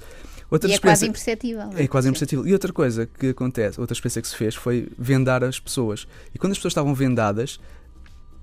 Outra 0.50 0.70
e 0.70 0.74
é 0.74 0.78
quase 0.78 1.06
imperceptível. 1.06 1.70
É? 1.76 1.84
é 1.84 1.86
quase 1.86 2.08
imperceptível. 2.08 2.46
E 2.46 2.52
outra 2.52 2.72
coisa 2.72 3.06
que 3.06 3.28
acontece, 3.28 3.78
outra 3.78 3.92
experiência 3.92 4.22
que 4.22 4.28
se 4.28 4.36
fez 4.36 4.54
foi 4.54 4.88
vendar 4.98 5.44
as 5.44 5.60
pessoas. 5.60 6.08
E 6.34 6.38
quando 6.38 6.52
as 6.52 6.58
pessoas 6.58 6.72
estavam 6.72 6.94
vendadas, 6.94 7.60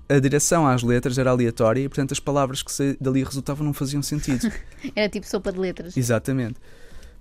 a 0.08 0.18
direção 0.18 0.66
às 0.66 0.82
letras 0.82 1.18
era 1.18 1.30
aleatória 1.30 1.80
e, 1.80 1.88
portanto, 1.88 2.12
as 2.12 2.20
palavras 2.20 2.62
que 2.62 2.96
dali 3.00 3.22
resultavam 3.22 3.64
não 3.64 3.72
faziam 3.72 4.02
sentido. 4.02 4.50
era 4.94 5.08
tipo 5.08 5.26
sopa 5.26 5.52
de 5.52 5.58
letras. 5.58 5.96
Exatamente. 5.96 6.56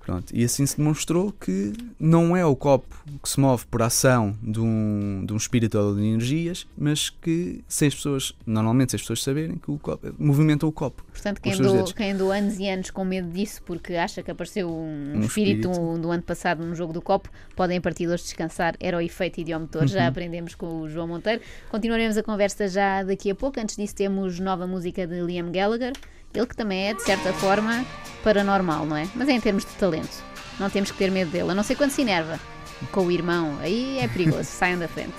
Pronto, 0.05 0.31
e 0.35 0.45
assim 0.45 0.67
se 0.67 0.77
demonstrou 0.77 1.31
que 1.31 1.73
não 1.99 2.37
é 2.37 2.45
o 2.45 2.55
copo 2.55 2.95
que 3.23 3.27
se 3.27 3.39
move 3.39 3.65
por 3.65 3.81
ação 3.81 4.37
de 4.39 4.59
um, 4.59 5.25
de 5.25 5.33
um 5.33 5.35
espírito 5.35 5.79
ou 5.79 5.95
de 5.95 6.05
energias, 6.05 6.67
mas 6.77 7.09
que 7.09 7.63
se 7.67 7.87
as 7.87 7.95
pessoas, 7.95 8.31
normalmente 8.45 8.91
se 8.91 8.97
as 8.97 9.01
pessoas 9.01 9.23
saberem 9.23 9.57
que 9.57 9.71
o 9.71 9.79
copo, 9.79 10.13
movimentam 10.19 10.69
o 10.69 10.71
copo. 10.71 11.03
Portanto, 11.11 11.41
quem 11.41 11.53
andou, 11.53 11.83
quem 11.85 12.11
andou 12.11 12.31
anos 12.31 12.59
e 12.59 12.69
anos 12.69 12.91
com 12.91 13.03
medo 13.03 13.27
disso 13.31 13.63
porque 13.63 13.95
acha 13.95 14.21
que 14.21 14.29
apareceu 14.29 14.69
um, 14.69 15.13
um 15.15 15.21
espírito, 15.21 15.71
espírito. 15.71 15.97
do 15.97 16.11
ano 16.11 16.21
passado 16.21 16.63
num 16.63 16.75
jogo 16.75 16.93
do 16.93 17.01
copo, 17.01 17.27
podem 17.55 17.79
a 17.79 17.81
partir 17.81 18.05
de 18.05 18.13
hoje 18.13 18.23
descansar. 18.23 18.75
Era 18.79 18.97
o 18.97 19.01
efeito 19.01 19.41
idiomotor, 19.41 19.81
uhum. 19.81 19.87
já 19.87 20.05
aprendemos 20.05 20.53
com 20.53 20.81
o 20.81 20.87
João 20.87 21.07
Monteiro. 21.07 21.41
Continuaremos 21.71 22.15
a 22.15 22.21
conversa 22.21 22.67
já 22.67 23.01
daqui 23.01 23.31
a 23.31 23.35
pouco. 23.35 23.59
Antes 23.59 23.75
disso, 23.75 23.95
temos 23.95 24.39
nova 24.39 24.67
música 24.67 25.07
de 25.07 25.19
Liam 25.21 25.51
Gallagher. 25.51 25.93
Ele 26.35 26.45
que 26.45 26.55
também 26.55 26.89
é, 26.89 26.93
de 26.93 27.01
certa 27.01 27.31
forma, 27.33 27.85
paranormal, 28.23 28.85
não 28.85 28.97
é? 28.97 29.07
Mas 29.15 29.29
é 29.29 29.31
em 29.31 29.39
termos 29.39 29.63
de 29.63 29.71
talento. 29.71 30.23
Não 30.59 30.69
temos 30.69 30.91
que 30.91 30.97
ter 30.97 31.11
medo 31.11 31.31
dele, 31.31 31.51
a 31.51 31.55
não 31.55 31.63
ser 31.63 31.75
quando 31.75 31.91
se 31.91 32.01
enerva. 32.01 32.39
Com 32.91 33.05
o 33.05 33.11
irmão, 33.11 33.57
aí 33.61 33.99
é 33.99 34.07
perigoso, 34.07 34.43
saiam 34.49 34.79
da 34.79 34.87
frente. 34.87 35.13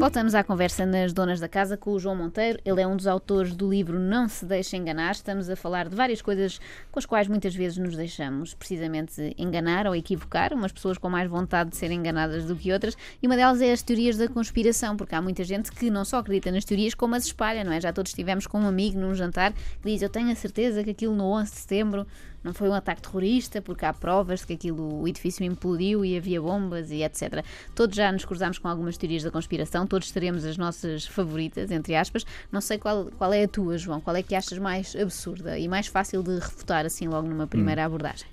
Voltamos 0.00 0.34
à 0.34 0.42
conversa 0.42 0.86
nas 0.86 1.12
Donas 1.12 1.40
da 1.40 1.46
Casa 1.46 1.76
com 1.76 1.90
o 1.90 1.98
João 1.98 2.16
Monteiro. 2.16 2.58
Ele 2.64 2.80
é 2.80 2.86
um 2.86 2.96
dos 2.96 3.06
autores 3.06 3.54
do 3.54 3.68
livro 3.68 4.00
Não 4.00 4.30
Se 4.30 4.46
Deixe 4.46 4.74
Enganar. 4.74 5.10
Estamos 5.10 5.50
a 5.50 5.54
falar 5.54 5.90
de 5.90 5.94
várias 5.94 6.22
coisas 6.22 6.58
com 6.90 6.98
as 6.98 7.04
quais 7.04 7.28
muitas 7.28 7.54
vezes 7.54 7.76
nos 7.76 7.94
deixamos 7.94 8.54
precisamente 8.54 9.34
enganar 9.36 9.86
ou 9.86 9.94
equivocar. 9.94 10.54
Umas 10.54 10.72
pessoas 10.72 10.96
com 10.96 11.10
mais 11.10 11.28
vontade 11.28 11.68
de 11.68 11.76
serem 11.76 11.98
enganadas 11.98 12.46
do 12.46 12.56
que 12.56 12.72
outras. 12.72 12.96
E 13.22 13.26
uma 13.26 13.36
delas 13.36 13.60
é 13.60 13.72
as 13.72 13.82
teorias 13.82 14.16
da 14.16 14.26
conspiração, 14.26 14.96
porque 14.96 15.14
há 15.14 15.20
muita 15.20 15.44
gente 15.44 15.70
que 15.70 15.90
não 15.90 16.06
só 16.06 16.20
acredita 16.20 16.50
nas 16.50 16.64
teorias, 16.64 16.94
como 16.94 17.14
as 17.14 17.26
espalha, 17.26 17.62
não 17.62 17.70
é? 17.70 17.78
Já 17.78 17.92
todos 17.92 18.10
estivemos 18.10 18.46
com 18.46 18.58
um 18.58 18.66
amigo 18.66 18.98
num 18.98 19.14
jantar 19.14 19.52
que 19.52 19.90
diz: 19.90 20.00
Eu 20.00 20.08
tenho 20.08 20.32
a 20.32 20.34
certeza 20.34 20.82
que 20.82 20.90
aquilo 20.90 21.14
no 21.14 21.24
11 21.24 21.52
de 21.52 21.58
setembro 21.58 22.06
não 22.42 22.54
foi 22.54 22.68
um 22.68 22.74
ataque 22.74 23.02
terrorista, 23.02 23.60
porque 23.60 23.84
há 23.84 23.92
provas 23.92 24.40
de 24.40 24.46
que 24.46 24.52
aquilo, 24.54 25.02
o 25.02 25.06
edifício 25.06 25.44
implodiu 25.44 26.04
e 26.04 26.16
havia 26.16 26.40
bombas 26.40 26.90
e 26.90 27.02
etc. 27.02 27.44
Todos 27.74 27.94
já 27.94 28.10
nos 28.10 28.24
cruzámos 28.24 28.58
com 28.58 28.66
algumas 28.66 28.96
teorias 28.96 29.22
da 29.22 29.30
conspiração, 29.30 29.86
todos 29.90 30.10
teremos 30.12 30.44
as 30.44 30.56
nossas 30.56 31.04
favoritas, 31.04 31.70
entre 31.70 31.96
aspas. 31.96 32.24
Não 32.50 32.60
sei 32.60 32.78
qual, 32.78 33.10
qual 33.18 33.32
é 33.32 33.42
a 33.42 33.48
tua, 33.48 33.76
João, 33.76 34.00
qual 34.00 34.14
é 34.16 34.22
que 34.22 34.34
achas 34.34 34.56
mais 34.56 34.94
absurda 34.94 35.58
e 35.58 35.68
mais 35.68 35.88
fácil 35.88 36.22
de 36.22 36.36
refutar 36.36 36.86
assim 36.86 37.08
logo 37.08 37.28
numa 37.28 37.46
primeira 37.46 37.82
hum. 37.82 37.86
abordagem? 37.86 38.26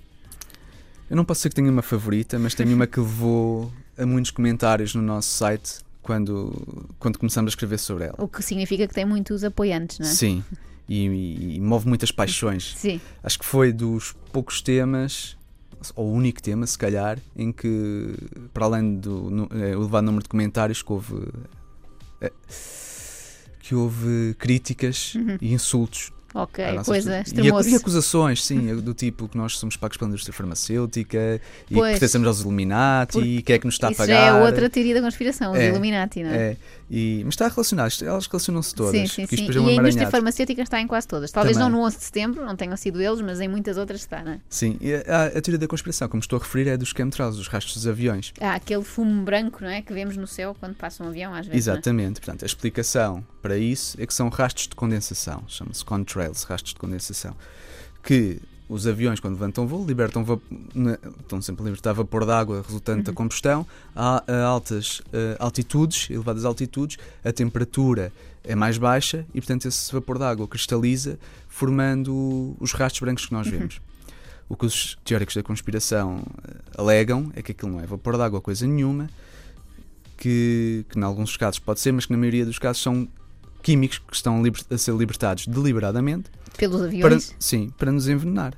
Eu 1.10 1.16
não 1.16 1.24
posso 1.24 1.40
dizer 1.40 1.48
que 1.50 1.56
tenha 1.56 1.70
uma 1.70 1.82
favorita, 1.82 2.38
mas 2.38 2.54
tenho 2.54 2.74
uma 2.74 2.86
que 2.86 3.00
levou 3.00 3.72
a 3.96 4.06
muitos 4.06 4.30
comentários 4.30 4.94
no 4.94 5.02
nosso 5.02 5.30
site 5.30 5.80
quando, 6.00 6.86
quando 6.98 7.18
começamos 7.18 7.50
a 7.50 7.52
escrever 7.52 7.78
sobre 7.78 8.04
ela. 8.04 8.14
O 8.18 8.28
que 8.28 8.42
significa 8.42 8.86
que 8.86 8.94
tem 8.94 9.04
muitos 9.04 9.42
apoiantes, 9.42 9.98
não 9.98 10.06
é? 10.06 10.10
Sim 10.10 10.44
e, 10.88 11.56
e, 11.56 11.60
move 11.60 11.86
muitas 11.86 12.10
paixões. 12.10 12.74
Sim. 12.76 13.00
Acho 13.22 13.38
que 13.38 13.44
foi 13.44 13.72
dos 13.72 14.14
poucos 14.32 14.62
temas, 14.62 15.36
ou 15.94 16.08
o 16.08 16.12
único 16.12 16.42
tema, 16.42 16.66
se 16.66 16.76
calhar, 16.76 17.18
em 17.36 17.52
que, 17.52 18.14
para 18.52 18.66
além 18.66 18.96
do 18.96 19.30
no, 19.30 19.48
é, 19.52 19.72
elevado 19.72 20.06
número 20.06 20.22
de 20.22 20.28
comentários, 20.28 20.82
que 20.82 20.92
houve. 20.92 21.28
É, 22.20 22.32
que 23.60 23.74
houve 23.74 24.34
críticas 24.38 25.14
uhum. 25.14 25.36
e 25.42 25.52
insultos 25.52 26.10
Ok, 26.34 26.64
coisa 26.84 27.20
extremosa. 27.20 27.70
E, 27.70 27.74
acusações, 27.74 28.44
sim, 28.44 28.76
do 28.76 28.92
tipo 28.92 29.28
que 29.28 29.36
nós 29.36 29.56
somos 29.56 29.76
pagos 29.76 29.96
pela 29.96 30.08
indústria 30.08 30.32
farmacêutica 30.32 31.40
e 31.70 31.74
pois, 31.74 31.86
que 31.86 32.00
pertencemos 32.00 32.28
aos 32.28 32.40
Illuminati 32.40 33.12
Por, 33.14 33.26
e 33.26 33.42
que 33.42 33.54
é 33.54 33.58
que 33.58 33.64
nos 33.64 33.74
está 33.76 33.88
a 33.88 33.94
pagar. 33.94 34.28
Isso 34.28 34.36
é 34.36 34.44
outra 34.44 34.68
teoria 34.68 34.94
da 34.94 35.00
conspiração, 35.00 35.52
os 35.52 35.58
é, 35.58 35.68
Illuminati, 35.68 36.22
não 36.22 36.30
é? 36.30 36.36
é. 36.36 36.56
E, 36.90 37.22
mas 37.24 37.34
está 37.34 37.48
relacionado, 37.48 37.92
elas 38.02 38.26
relacionam-se 38.26 38.74
todas. 38.74 38.92
Sim, 38.92 39.26
sim, 39.26 39.26
sim. 39.26 39.48
É 39.50 39.60
um 39.60 39.68
e 39.68 39.72
a 39.72 39.80
indústria 39.80 40.10
farmacêutica 40.10 40.62
está 40.62 40.80
em 40.80 40.86
quase 40.86 41.06
todas. 41.06 41.30
Talvez 41.30 41.56
Também. 41.56 41.72
não 41.72 41.80
no 41.80 41.86
11 41.86 41.96
de 41.96 42.04
setembro, 42.04 42.44
não 42.44 42.56
tenham 42.56 42.76
sido 42.76 43.00
eles, 43.00 43.20
mas 43.20 43.40
em 43.40 43.48
muitas 43.48 43.76
outras 43.76 44.00
está, 44.00 44.22
não 44.22 44.32
é? 44.32 44.40
Sim, 44.48 44.76
e 44.80 44.94
a, 44.94 45.26
a 45.26 45.40
teoria 45.40 45.58
da 45.58 45.66
conspiração, 45.66 46.08
como 46.08 46.20
estou 46.20 46.38
a 46.38 46.42
referir, 46.42 46.68
é 46.68 46.76
dos 46.76 46.90
chemtrails, 46.90 47.36
dos 47.36 47.48
rastros 47.48 47.74
dos 47.74 47.86
aviões. 47.86 48.32
Ah, 48.40 48.54
aquele 48.54 48.84
fumo 48.84 49.22
branco, 49.22 49.58
não 49.62 49.70
é? 49.70 49.82
Que 49.82 49.92
vemos 49.92 50.16
no 50.16 50.26
céu 50.26 50.56
quando 50.58 50.74
passa 50.74 51.02
um 51.02 51.08
avião, 51.08 51.32
às 51.32 51.46
vezes. 51.46 51.68
É? 51.68 51.72
Exatamente, 51.72 52.20
portanto, 52.20 52.42
a 52.42 52.46
explicação 52.46 53.24
para 53.48 53.56
isso 53.56 53.98
é 53.98 54.06
que 54.06 54.12
são 54.12 54.28
rastros 54.28 54.68
de 54.68 54.74
condensação, 54.74 55.42
chama-se 55.48 55.82
contrails, 55.82 56.42
rastros 56.42 56.74
de 56.74 56.78
condensação, 56.78 57.34
que 58.02 58.38
os 58.68 58.86
aviões, 58.86 59.20
quando 59.20 59.32
levantam 59.32 59.66
voo, 59.66 59.86
libertam 59.86 60.22
estão 61.18 61.40
sempre 61.40 61.62
a 61.62 61.64
libertar 61.64 61.94
vapor 61.94 62.26
de 62.26 62.32
água 62.32 62.62
resultante 62.62 62.98
uhum. 62.98 63.04
da 63.04 63.12
combustão 63.14 63.66
a, 63.96 64.22
a 64.30 64.44
altas 64.44 65.00
uh, 65.00 65.36
altitudes, 65.38 66.10
elevadas 66.10 66.44
altitudes, 66.44 66.98
a 67.24 67.32
temperatura 67.32 68.12
é 68.44 68.54
mais 68.54 68.76
baixa 68.76 69.24
e, 69.32 69.40
portanto, 69.40 69.66
esse 69.66 69.90
vapor 69.90 70.18
de 70.18 70.24
água 70.24 70.46
cristaliza, 70.46 71.18
formando 71.48 72.54
os 72.60 72.72
rastros 72.72 73.00
brancos 73.00 73.24
que 73.24 73.32
nós 73.32 73.46
uhum. 73.46 73.52
vemos. 73.52 73.80
O 74.46 74.56
que 74.56 74.66
os 74.66 74.98
teóricos 75.06 75.34
da 75.34 75.42
conspiração 75.42 76.18
uh, 76.18 76.80
alegam 76.82 77.32
é 77.34 77.40
que 77.40 77.52
aquilo 77.52 77.72
não 77.72 77.80
é 77.80 77.86
vapor 77.86 78.14
de 78.18 78.22
água, 78.24 78.42
coisa 78.42 78.66
nenhuma, 78.66 79.08
que, 80.18 80.84
que 80.90 80.98
em 80.98 81.02
alguns 81.02 81.34
casos 81.38 81.58
pode 81.58 81.80
ser, 81.80 81.92
mas 81.92 82.04
que 82.04 82.12
na 82.12 82.18
maioria 82.18 82.44
dos 82.44 82.58
casos 82.58 82.82
são 82.82 83.08
químicos 83.62 83.98
que 83.98 84.14
estão 84.14 84.42
a 84.70 84.78
ser 84.78 84.94
libertados 84.94 85.46
deliberadamente 85.46 86.30
pelos 86.56 86.82
aviões? 86.82 87.26
Para, 87.26 87.36
sim, 87.38 87.70
para 87.76 87.92
nos 87.92 88.08
envenenar. 88.08 88.54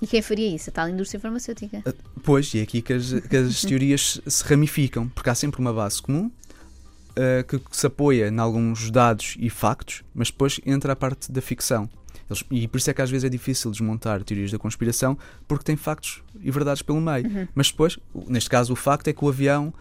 E 0.00 0.06
quem 0.06 0.20
faria 0.20 0.54
isso? 0.54 0.70
A 0.70 0.72
tal 0.72 0.88
indústria 0.88 1.18
farmacêutica? 1.18 1.82
Uh, 1.86 1.94
pois, 2.22 2.52
e 2.54 2.58
é 2.58 2.62
aqui 2.62 2.82
que 2.82 2.92
as, 2.92 3.12
que 3.12 3.36
as 3.36 3.62
teorias 3.64 4.20
se 4.26 4.44
ramificam, 4.44 5.08
porque 5.08 5.30
há 5.30 5.34
sempre 5.34 5.60
uma 5.60 5.72
base 5.72 6.02
comum 6.02 6.26
uh, 6.26 7.44
que, 7.48 7.58
que, 7.58 7.76
se 7.76 7.86
apoia 7.86 8.28
em 8.28 8.38
alguns 8.38 8.90
dados 8.90 9.36
e 9.38 9.48
factos, 9.48 10.02
mas 10.14 10.30
depois 10.30 10.60
entra 10.66 10.92
a 10.92 10.96
parte 10.96 11.32
da 11.32 11.40
ficção. 11.40 11.88
Eles, 12.28 12.44
e 12.50 12.68
por 12.68 12.78
isso 12.78 12.90
é 12.90 12.94
que 12.94 13.00
às 13.00 13.10
vezes 13.10 13.24
é 13.24 13.28
difícil 13.28 13.70
desmontar 13.70 14.22
teorias 14.24 14.50
da 14.50 14.58
conspiração, 14.58 15.16
porque 15.46 15.64
tem 15.64 15.76
factos 15.76 16.22
e 16.40 16.50
verdades 16.50 16.82
pelo 16.82 17.00
meio. 17.00 17.26
Uhum. 17.26 17.48
Mas 17.54 17.70
depois, 17.70 17.98
neste 18.26 18.50
caso, 18.50 18.72
o 18.72 18.76
facto 18.76 19.08
é 19.08 19.12
que 19.12 19.24
o 19.24 19.28
avião 19.28 19.72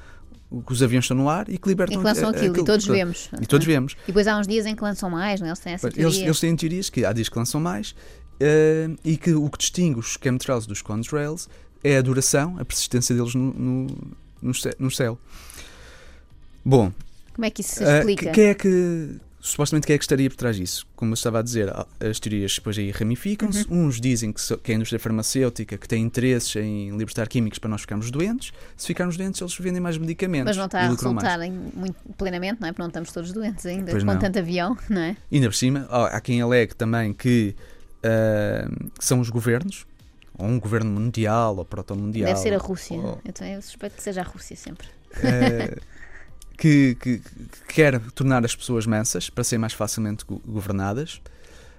que 0.62 0.74
os 0.74 0.84
aviões 0.84 1.06
estão 1.06 1.18
no 1.18 1.30
ar 1.30 1.50
e 1.50 1.58
que 1.58 1.68
libertam 1.68 1.96
e 1.96 1.98
que 1.98 2.04
lançam 2.04 2.30
aquilo, 2.30 2.52
aquilo, 2.52 2.64
e 2.64 2.66
todos 2.66 2.86
vemos. 2.86 3.30
E 3.42 3.46
todos 3.46 3.66
vemos. 3.66 3.94
E 4.04 4.08
depois 4.08 4.28
há 4.28 4.38
uns 4.38 4.48
dias 4.48 4.66
em 4.66 4.76
que 4.76 4.84
lançam 4.84 5.10
mais, 5.10 5.40
não 5.40 5.48
é? 5.48 5.50
eles 5.50 5.60
têm 5.60 5.74
essa 5.74 5.90
teoria. 5.90 6.06
Eles, 6.06 6.18
eles 6.18 6.40
têm 6.40 6.56
teorias 6.56 6.90
que 6.90 7.06
há 7.06 7.14
dias 7.14 7.30
que 7.30 7.38
lançam 7.38 7.60
mais 7.60 7.92
uh, 7.92 8.98
e 9.04 9.18
que 9.18 9.34
o 9.34 9.50
que 9.50 9.58
distingue 9.58 10.00
os 10.00 10.18
chemtrails 10.22 10.66
dos 10.66 10.82
contrails 10.82 11.48
é 11.84 11.98
a 11.98 12.02
duração, 12.02 12.58
a 12.60 12.66
persistência 12.66 13.16
deles 13.16 13.36
no, 13.36 13.54
no, 13.54 13.88
no, 14.42 14.52
no 14.80 14.92
céu. 14.92 15.20
Bom. 16.64 16.92
Como 17.34 17.46
é 17.46 17.50
que 17.50 17.62
isso 17.62 17.76
se 17.76 17.84
explica? 17.84 18.30
Uh, 18.30 18.34
quem 18.34 18.46
é 18.46 18.54
que 18.54 19.20
supostamente 19.46 19.86
quem 19.86 19.94
é 19.94 19.98
que 19.98 20.04
estaria 20.04 20.30
por 20.30 20.36
trás 20.36 20.56
disso? 20.56 20.86
Como 20.96 21.12
eu 21.12 21.14
estava 21.14 21.40
a 21.40 21.42
dizer, 21.42 21.72
as 22.00 22.20
teorias 22.20 22.56
depois 22.56 22.78
aí 22.78 22.90
ramificam-se. 22.90 23.68
Uhum. 23.70 23.86
Uns 23.86 24.02
dizem 24.02 24.34
que, 24.34 24.58
que 24.58 24.72
é 24.72 24.74
a 24.74 24.76
indústria 24.76 25.00
farmacêutica 25.00 25.78
que 25.78 25.88
tem 25.88 26.04
interesses 26.04 26.56
em 26.56 26.98
libertar 26.98 27.28
químicos 27.28 27.60
para 27.60 27.70
nós 27.70 27.82
ficarmos 27.82 28.10
doentes. 28.10 28.52
Se 28.76 28.88
ficarmos 28.88 29.16
doentes, 29.16 29.40
eles 29.40 29.56
vendem 29.58 29.80
mais 29.80 29.98
medicamentos. 29.98 30.48
Mas 30.48 30.58
não 30.58 30.66
está 30.66 30.82
a 30.82 30.88
resultar 30.90 31.40
muito 31.40 31.96
plenamente, 32.18 32.60
não 32.60 32.68
é? 32.68 32.72
Porque 32.72 32.82
não 32.82 32.88
estamos 32.88 33.12
todos 33.12 33.32
doentes 33.32 33.66
ainda, 33.66 33.92
pois 33.92 34.04
com 34.04 34.12
não. 34.12 34.20
tanto 34.20 34.40
avião, 34.40 34.76
não 34.90 35.02
é? 35.02 35.16
E 35.32 35.36
ainda 35.36 35.48
por 35.48 35.56
cima, 35.56 35.88
há 35.90 36.20
quem 36.20 36.42
alegue 36.42 36.76
também 36.76 37.14
que, 37.14 37.56
uh, 38.00 38.92
são 39.00 39.20
os 39.20 39.30
governos, 39.30 39.86
ou 40.38 40.48
um 40.48 40.60
governo 40.60 40.90
mundial, 40.90 41.56
ou 41.56 41.64
proto-mundial. 41.64 42.28
Deve 42.28 42.40
ser 42.40 42.54
a 42.54 42.58
Rússia. 42.58 42.98
Ou... 42.98 43.22
Eu, 43.24 43.32
também, 43.32 43.54
eu 43.54 43.62
suspeito 43.62 43.96
que 43.96 44.04
seja 44.04 44.22
a 44.22 44.24
Rússia 44.24 44.56
sempre. 44.56 44.88
Uh, 45.12 45.80
que, 46.58 46.96
que, 47.00 47.20
que, 47.20 47.74
quer 47.74 48.00
tornar 48.12 48.44
as 48.46 48.56
pessoas 48.56 48.86
mansas 48.86 49.30
para 49.30 49.44
serem 49.44 49.62
mais 49.62 49.74
facilmente 49.74 50.26
governadas. 50.46 51.22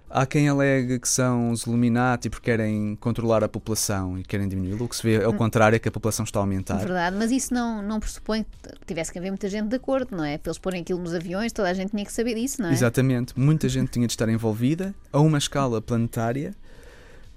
Há 0.08 0.24
quem 0.24 0.48
alegue 0.48 1.00
que 1.00 1.08
são 1.08 1.50
os 1.50 1.64
Illuminati 1.64 2.30
porque 2.30 2.50
querem 2.50 2.96
controlar 3.00 3.42
a 3.42 3.48
população 3.48 4.16
e 4.16 4.22
querem 4.22 4.48
diminuí-la. 4.48 4.84
O 4.84 4.88
que 4.88 4.94
se 4.94 5.02
vê 5.02 5.14
é 5.16 5.26
o 5.26 5.32
hum. 5.32 5.36
contrário, 5.36 5.74
é 5.74 5.78
que 5.80 5.88
a 5.88 5.92
população 5.92 6.24
está 6.24 6.38
a 6.38 6.42
aumentar. 6.42 6.78
Verdade, 6.78 7.16
mas 7.16 7.32
isso 7.32 7.52
não, 7.52 7.82
não 7.82 7.98
pressupõe 7.98 8.46
que 8.62 8.86
tivesse 8.86 9.12
que 9.12 9.18
haver 9.18 9.30
muita 9.30 9.48
gente 9.48 9.66
de 9.66 9.76
acordo, 9.76 10.16
não 10.16 10.24
é? 10.24 10.38
Para 10.38 10.50
eles 10.50 10.58
porem 10.58 10.82
aquilo 10.82 11.00
nos 11.00 11.12
aviões, 11.12 11.52
toda 11.52 11.68
a 11.68 11.74
gente 11.74 11.90
tinha 11.90 12.04
que 12.04 12.12
saber 12.12 12.34
disso, 12.34 12.62
não 12.62 12.68
é? 12.68 12.72
Exatamente, 12.72 13.38
muita 13.38 13.68
gente 13.68 13.90
tinha 13.90 14.06
de 14.06 14.12
estar 14.12 14.28
envolvida 14.28 14.94
a 15.12 15.18
uma 15.18 15.38
escala 15.38 15.82
planetária 15.82 16.54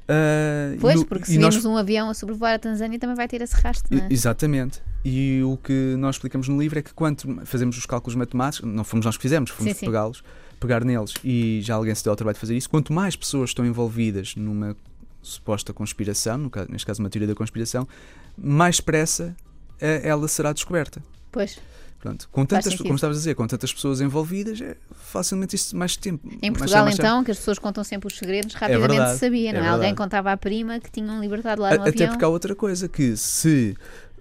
Uh, 0.09 0.75
pois, 0.81 1.03
porque 1.03 1.25
se 1.25 1.37
vimos 1.37 1.55
nós... 1.55 1.65
um 1.65 1.77
avião 1.77 2.09
a 2.09 2.15
sobrevoar 2.15 2.55
a 2.55 2.59
Tanzânia 2.59 2.97
também 2.97 3.15
vai 3.15 3.27
ter 3.27 3.41
esse 3.43 3.55
rastro, 3.55 3.95
não 3.95 4.03
é? 4.03 4.07
Exatamente. 4.09 4.81
E 5.05 5.41
o 5.43 5.55
que 5.55 5.95
nós 5.99 6.15
explicamos 6.15 6.47
no 6.47 6.59
livro 6.59 6.79
é 6.79 6.81
que 6.81 6.91
quando 6.95 7.45
fazemos 7.45 7.77
os 7.77 7.85
cálculos 7.85 8.15
matemáticos, 8.15 8.67
não 8.67 8.83
fomos 8.83 9.05
nós 9.05 9.15
que 9.15 9.21
fizemos, 9.21 9.51
fomos 9.51 9.73
pegá-los, 9.73 10.23
pegar 10.59 10.83
neles 10.83 11.13
e 11.23 11.59
já 11.61 11.75
alguém 11.75 11.93
se 11.93 12.03
deu 12.03 12.11
ao 12.11 12.17
trabalho 12.17 12.33
de 12.33 12.39
fazer 12.39 12.57
isso, 12.57 12.67
quanto 12.69 12.91
mais 12.91 13.15
pessoas 13.15 13.51
estão 13.51 13.63
envolvidas 13.63 14.35
numa 14.35 14.75
suposta 15.21 15.71
conspiração, 15.73 16.39
no 16.39 16.49
caso, 16.49 16.71
neste 16.71 16.87
caso 16.87 17.01
uma 17.01 17.09
teoria 17.09 17.27
da 17.27 17.35
conspiração, 17.35 17.87
mais 18.35 18.77
depressa 18.77 19.35
eh, 19.79 20.01
ela 20.03 20.27
será 20.27 20.51
descoberta. 20.53 21.03
Pois. 21.31 21.59
Pronto, 21.99 22.29
com 22.31 22.45
tantas, 22.45 22.75
como 22.75 22.95
estavas 22.95 23.17
a 23.17 23.19
dizer, 23.19 23.35
com 23.35 23.45
tantas 23.45 23.73
pessoas 23.73 23.99
envolvidas, 23.99 24.61
é 24.61 24.77
facilmente 24.93 25.57
isso 25.57 25.75
mais 25.75 25.97
tempo. 25.97 26.29
Em 26.41 26.53
Portugal, 26.53 26.85
mais 26.85 26.97
então, 26.97 27.23
que 27.25 27.31
as 27.31 27.37
pessoas 27.37 27.59
contam 27.59 27.83
sempre 27.83 28.07
os 28.07 28.17
segredos, 28.17 28.55
é 28.55 28.57
rapidamente 28.57 29.01
é 29.01 29.13
se 29.13 29.19
sabia, 29.19 29.51
não 29.51 29.59
é? 29.59 29.67
Alguém 29.67 29.93
contava 29.93 30.31
à 30.31 30.37
prima 30.37 30.79
que 30.79 30.89
tinham 30.89 31.19
libertado 31.19 31.61
lá 31.61 31.69
no 31.69 31.81
Até 31.81 31.89
avião. 31.89 32.09
porque 32.09 32.23
há 32.23 32.29
outra 32.29 32.55
coisa, 32.55 32.87
que 32.87 33.17
se 33.17 33.75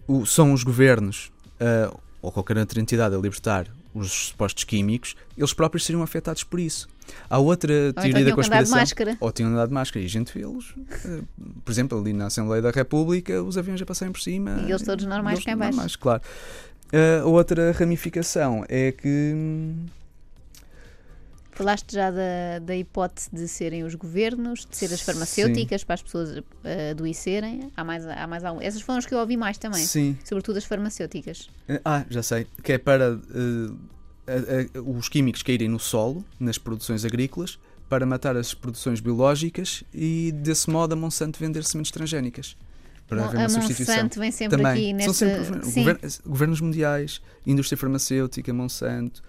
o, 0.08 0.26
são 0.26 0.52
os 0.52 0.64
governos 0.64 1.30
uh, 1.60 1.96
ou 2.20 2.32
qualquer 2.32 2.58
outra 2.58 2.80
entidade 2.80 3.14
a 3.14 3.18
libertar 3.18 3.68
os 3.94 4.10
supostos 4.10 4.64
químicos, 4.64 5.14
eles 5.36 5.52
próprios 5.52 5.84
seriam 5.84 6.02
afetados 6.02 6.42
por 6.42 6.58
isso. 6.58 6.88
Há 7.30 7.38
outra 7.38 7.72
ou 7.72 7.88
então 7.90 8.02
teoria 8.02 8.20
então 8.20 8.30
da 8.30 8.34
conspiração. 8.34 8.74
De 8.74 8.80
máscara. 8.80 9.16
Ou 9.20 9.32
tinham 9.32 9.52
andado 9.52 9.68
de 9.68 9.74
máscara 9.74 10.02
e 10.02 10.06
a 10.06 10.08
gente 10.08 10.36
vê-los. 10.36 10.70
Uh, 10.70 11.24
por 11.64 11.70
exemplo, 11.70 11.98
ali 11.98 12.12
na 12.12 12.26
Assembleia 12.26 12.60
da 12.60 12.70
República, 12.70 13.40
os 13.40 13.56
aviões 13.56 13.78
já 13.78 13.86
passaram 13.86 14.12
por 14.12 14.20
cima. 14.20 14.64
E 14.66 14.70
eles 14.70 14.82
todos 14.82 15.04
normais 15.04 15.44
cá 15.44 15.52
em 15.52 15.56
baixo. 15.56 15.76
Normais, 15.76 15.96
claro. 15.96 16.22
Uh, 16.92 17.28
outra 17.28 17.72
ramificação 17.72 18.64
é 18.68 18.92
que. 18.92 19.34
Falaste 21.52 21.92
já 21.92 22.10
da, 22.10 22.60
da 22.62 22.76
hipótese 22.76 23.28
de 23.32 23.48
serem 23.48 23.82
os 23.82 23.94
governos, 23.96 24.64
de 24.64 24.76
ser 24.76 24.94
as 24.94 25.00
farmacêuticas 25.00 25.80
Sim. 25.80 25.86
para 25.86 25.94
as 25.94 26.02
pessoas 26.02 26.38
uh, 26.38 26.44
adoecerem. 26.92 27.70
Há 27.76 27.82
mais, 27.82 28.06
há 28.06 28.26
mais 28.26 28.44
algum. 28.44 28.60
Essas 28.60 28.80
foram 28.80 28.98
as 28.98 29.06
que 29.06 29.12
eu 29.12 29.18
ouvi 29.18 29.36
mais 29.36 29.58
também. 29.58 29.84
Sim. 29.84 30.16
Sobretudo 30.24 30.56
as 30.56 30.64
farmacêuticas. 30.64 31.50
Ah, 31.84 32.04
já 32.08 32.22
sei. 32.22 32.46
Que 32.62 32.74
é 32.74 32.78
para 32.78 33.14
uh, 33.14 33.78
os 34.86 35.08
químicos 35.08 35.42
caírem 35.42 35.68
no 35.68 35.80
solo, 35.80 36.24
nas 36.38 36.58
produções 36.58 37.04
agrícolas, 37.04 37.58
para 37.88 38.06
matar 38.06 38.36
as 38.36 38.54
produções 38.54 39.00
biológicas 39.00 39.82
e, 39.92 40.32
desse 40.32 40.70
modo, 40.70 40.92
a 40.92 40.96
Monsanto 40.96 41.40
vender 41.40 41.64
sementes 41.64 41.90
transgénicas 41.90 42.56
para 43.08 43.24
haver 43.24 43.38
uma 43.38 43.48
substituição. 43.48 43.94
Monsanto 43.94 44.20
vem 44.20 44.30
sempre 44.30 44.56
Também. 44.58 44.72
aqui 44.72 44.92
nesta... 44.92 45.44
São 45.44 45.62
sempre 45.62 46.08
governos 46.26 46.60
mundiais, 46.60 47.20
indústria 47.46 47.76
farmacêutica, 47.76 48.52
Monsanto. 48.52 49.22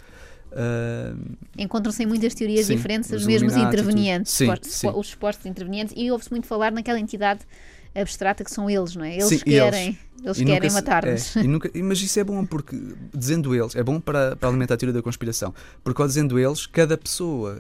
Uh... 0.52 1.38
Encontram-se 1.58 2.04
em 2.04 2.06
muitas 2.08 2.34
teorias 2.34 2.66
sim, 2.66 2.76
diferentes 2.76 3.12
os 3.12 3.26
mesmos 3.26 3.56
intervenientes, 3.56 4.34
sim, 4.34 4.48
sim. 4.64 4.88
os 4.88 5.08
supostos 5.08 5.46
intervenientes, 5.46 5.94
e 5.96 6.12
ouve-se 6.12 6.32
muito 6.32 6.48
falar 6.48 6.72
naquela 6.72 7.00
entidade 7.00 7.42
abstrata 7.94 8.44
que 8.44 8.52
são 8.52 8.70
eles, 8.70 8.96
não 8.96 9.04
é? 9.04 9.16
Eles 9.16 9.44
querem, 9.44 9.98
eles, 10.24 10.38
eles 10.38 10.50
querem 10.50 10.72
matar-nos. 10.72 11.36
É, 11.38 11.82
mas 11.82 12.02
isso 12.02 12.20
é 12.20 12.24
bom 12.24 12.46
porque, 12.46 12.80
dizendo 13.14 13.56
eles, 13.56 13.76
é 13.76 13.84
bom 13.84 14.00
para, 14.00 14.36
para 14.36 14.50
alimentar 14.50 14.76
a 14.76 14.78
teoria 14.78 14.94
da 14.94 15.02
conspiração, 15.02 15.54
porque 15.84 16.02
ao 16.02 16.08
dizendo 16.08 16.38
eles, 16.40 16.66
cada 16.66 16.98
pessoa 16.98 17.60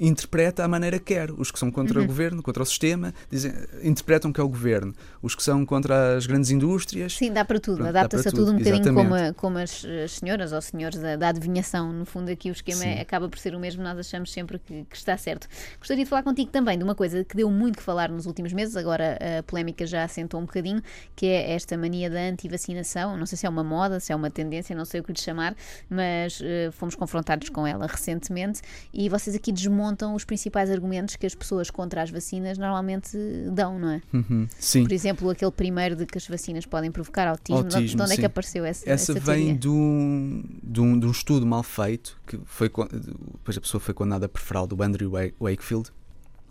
interpreta 0.00 0.64
à 0.64 0.68
maneira 0.68 0.98
que 0.98 1.14
quer. 1.14 1.30
Os 1.30 1.50
que 1.50 1.58
são 1.58 1.70
contra 1.70 1.98
uhum. 1.98 2.04
o 2.04 2.08
governo, 2.08 2.42
contra 2.42 2.62
o 2.62 2.66
sistema, 2.66 3.12
dizem, 3.30 3.52
interpretam 3.82 4.32
que 4.32 4.40
é 4.40 4.44
o 4.44 4.48
governo. 4.48 4.94
Os 5.22 5.34
que 5.34 5.42
são 5.42 5.64
contra 5.66 6.16
as 6.16 6.26
grandes 6.26 6.50
indústrias. 6.50 7.16
Sim, 7.16 7.32
dá 7.32 7.44
para 7.44 7.60
tudo, 7.60 7.86
adapta-se 7.86 8.28
a 8.28 8.32
tudo 8.32 8.52
um 8.52 8.56
bocadinho 8.56 8.94
como, 8.94 9.14
a, 9.14 9.34
como 9.34 9.58
as, 9.58 9.84
as, 9.84 10.12
senhoras 10.12 10.52
ou 10.52 10.62
senhores 10.62 10.98
da, 10.98 11.16
da, 11.16 11.28
adivinhação. 11.28 11.92
No 11.92 12.06
fundo, 12.06 12.30
aqui 12.30 12.48
o 12.48 12.52
esquema 12.52 12.84
é, 12.84 13.00
acaba 13.00 13.28
por 13.28 13.38
ser 13.38 13.54
o 13.54 13.60
mesmo, 13.60 13.82
nós 13.82 13.98
achamos 13.98 14.32
sempre 14.32 14.58
que, 14.58 14.84
que, 14.84 14.96
está 14.96 15.16
certo. 15.18 15.46
Gostaria 15.78 16.04
de 16.04 16.08
falar 16.08 16.22
contigo 16.22 16.50
também 16.50 16.78
de 16.78 16.84
uma 16.84 16.94
coisa 16.94 17.22
que 17.22 17.36
deu 17.36 17.50
muito 17.50 17.76
que 17.76 17.82
falar 17.82 18.08
nos 18.08 18.24
últimos 18.24 18.52
meses, 18.52 18.76
agora 18.76 19.18
a 19.38 19.42
polémica 19.42 19.86
já 19.86 20.04
assentou 20.04 20.40
um 20.40 20.44
bocadinho, 20.44 20.82
que 21.14 21.26
é 21.26 21.52
esta 21.52 21.76
mania 21.76 22.08
da 22.08 22.20
antivacinação. 22.20 23.16
Não 23.16 23.26
sei 23.26 23.36
se 23.36 23.46
é 23.46 23.48
uma 23.48 23.62
moda, 23.62 24.00
se 24.00 24.12
é 24.12 24.16
uma 24.16 24.30
tendência, 24.30 24.74
não 24.74 24.84
sei 24.84 25.00
o 25.00 25.04
que 25.04 25.12
lhe 25.12 25.20
chamar, 25.20 25.54
mas 25.88 26.40
uh, 26.40 26.72
fomos 26.72 26.94
confrontados 26.94 27.48
com 27.50 27.66
ela 27.66 27.86
recentemente 27.86 28.62
e 28.92 29.08
vocês 29.08 29.36
aqui 29.36 29.52
desmontam 29.52 29.89
apontam 29.90 30.14
os 30.14 30.24
principais 30.24 30.70
argumentos 30.70 31.16
que 31.16 31.26
as 31.26 31.34
pessoas 31.34 31.70
contra 31.70 32.02
as 32.02 32.10
vacinas 32.10 32.56
normalmente 32.56 33.16
dão, 33.52 33.78
não 33.78 33.90
é? 33.90 34.02
Uhum, 34.12 34.48
sim. 34.58 34.82
Por 34.82 34.92
exemplo, 34.92 35.30
aquele 35.30 35.50
primeiro 35.50 35.96
de 35.96 36.06
que 36.06 36.16
as 36.16 36.26
vacinas 36.26 36.64
podem 36.64 36.90
provocar 36.90 37.28
autismo. 37.28 37.58
autismo 37.58 37.96
de 37.96 38.02
onde 38.02 38.08
sim. 38.08 38.14
é 38.14 38.16
que 38.16 38.26
apareceu 38.26 38.64
essa 38.64 38.88
Essa, 38.88 39.12
essa 39.12 39.20
vem 39.20 39.56
de 39.56 39.68
um, 39.68 40.44
de, 40.62 40.80
um, 40.80 40.98
de 40.98 41.06
um 41.06 41.10
estudo 41.10 41.44
mal 41.44 41.62
feito, 41.62 42.18
que 42.26 42.38
foi 42.44 42.68
depois 42.68 43.58
a 43.58 43.60
pessoa 43.60 43.80
foi 43.80 43.92
condenada 43.92 44.28
por 44.28 44.40
fraude, 44.40 44.74
do 44.74 44.82
Andrew 44.82 45.12
Wakefield. 45.40 45.90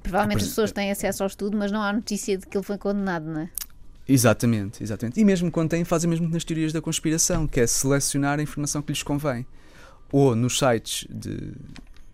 Provavelmente 0.04 0.44
as 0.44 0.50
pessoas 0.50 0.72
têm 0.72 0.92
acesso 0.92 1.24
ao 1.24 1.28
estudo, 1.28 1.58
mas 1.58 1.72
não 1.72 1.82
há 1.82 1.92
notícia 1.94 2.38
de 2.38 2.46
que 2.46 2.58
ele 2.58 2.66
foi 2.66 2.78
condenado, 2.78 3.26
não 3.26 3.42
é? 3.42 3.50
Exatamente, 4.08 4.82
exatamente. 4.82 5.20
E 5.20 5.24
mesmo 5.24 5.52
quando 5.52 5.70
têm, 5.70 5.84
fazem 5.84 6.10
mesmo 6.10 6.28
nas 6.28 6.44
teorias 6.44 6.74
da 6.74 6.82
conspiração, 6.82 7.48
que 7.48 7.60
é 7.60 7.68
selecionar 7.68 8.40
a 8.40 8.42
informação 8.42 8.82
que 8.82 8.92
lhes 8.92 9.04
convém. 9.04 9.46
Ou 10.12 10.36
nos 10.36 10.58
sites 10.58 11.06
de, 11.10 11.54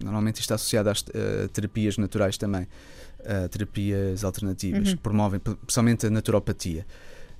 Normalmente 0.04 0.36
isto 0.36 0.46
está 0.46 0.56
associado 0.56 0.90
às 0.90 1.02
uh, 1.02 1.48
terapias 1.54 1.98
naturais 1.98 2.38
também, 2.38 2.64
uh, 2.64 3.50
terapias 3.50 4.24
alternativas, 4.24 4.90
uhum. 4.90 4.96
que 4.96 5.02
promovem, 5.02 5.40
principalmente 5.40 6.08
a 6.08 6.10
naturopatia, 6.10 6.86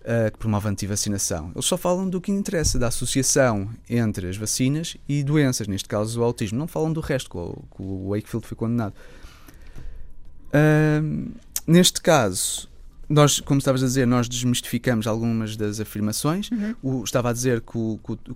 uh, 0.02 0.32
que 0.32 0.38
promove 0.38 0.68
a 0.68 0.72
antivacinação. 0.72 1.52
Eles 1.54 1.66
só 1.66 1.78
falam 1.78 2.10
do 2.10 2.22
que 2.22 2.32
interessa, 2.32 2.80
da 2.80 2.88
associação 2.88 3.70
entre 3.90 4.30
as 4.30 4.38
vacinas 4.38 4.98
e 5.08 5.24
doenças, 5.24 5.68
neste 5.68 5.88
caso 5.88 6.22
o 6.22 6.24
autismo. 6.24 6.58
Não 6.58 6.68
falam 6.68 6.94
do 6.94 7.02
resto, 7.02 7.30
que 7.30 7.38
o, 7.38 7.64
o 7.80 8.10
Wakefield 8.10 8.48
foi 8.48 8.58
condenado. 8.58 8.94
neste 11.68 12.02
caso, 12.02 12.70
nós, 13.08 13.40
como 13.40 13.60
estavas 13.60 13.84
a 13.84 13.86
dizer, 13.86 14.08
nós 14.08 14.28
desmistificamos 14.28 15.06
algumas 15.06 15.56
das 15.56 15.80
afirmações. 15.80 16.50
Uhum. 16.50 16.76
O, 16.82 17.04
estava 17.04 17.30
a 17.30 17.34
dizer 17.34 17.62
que, 17.62 17.78
o, 17.78 18.00
que, 18.04 18.16
que, 18.16 18.34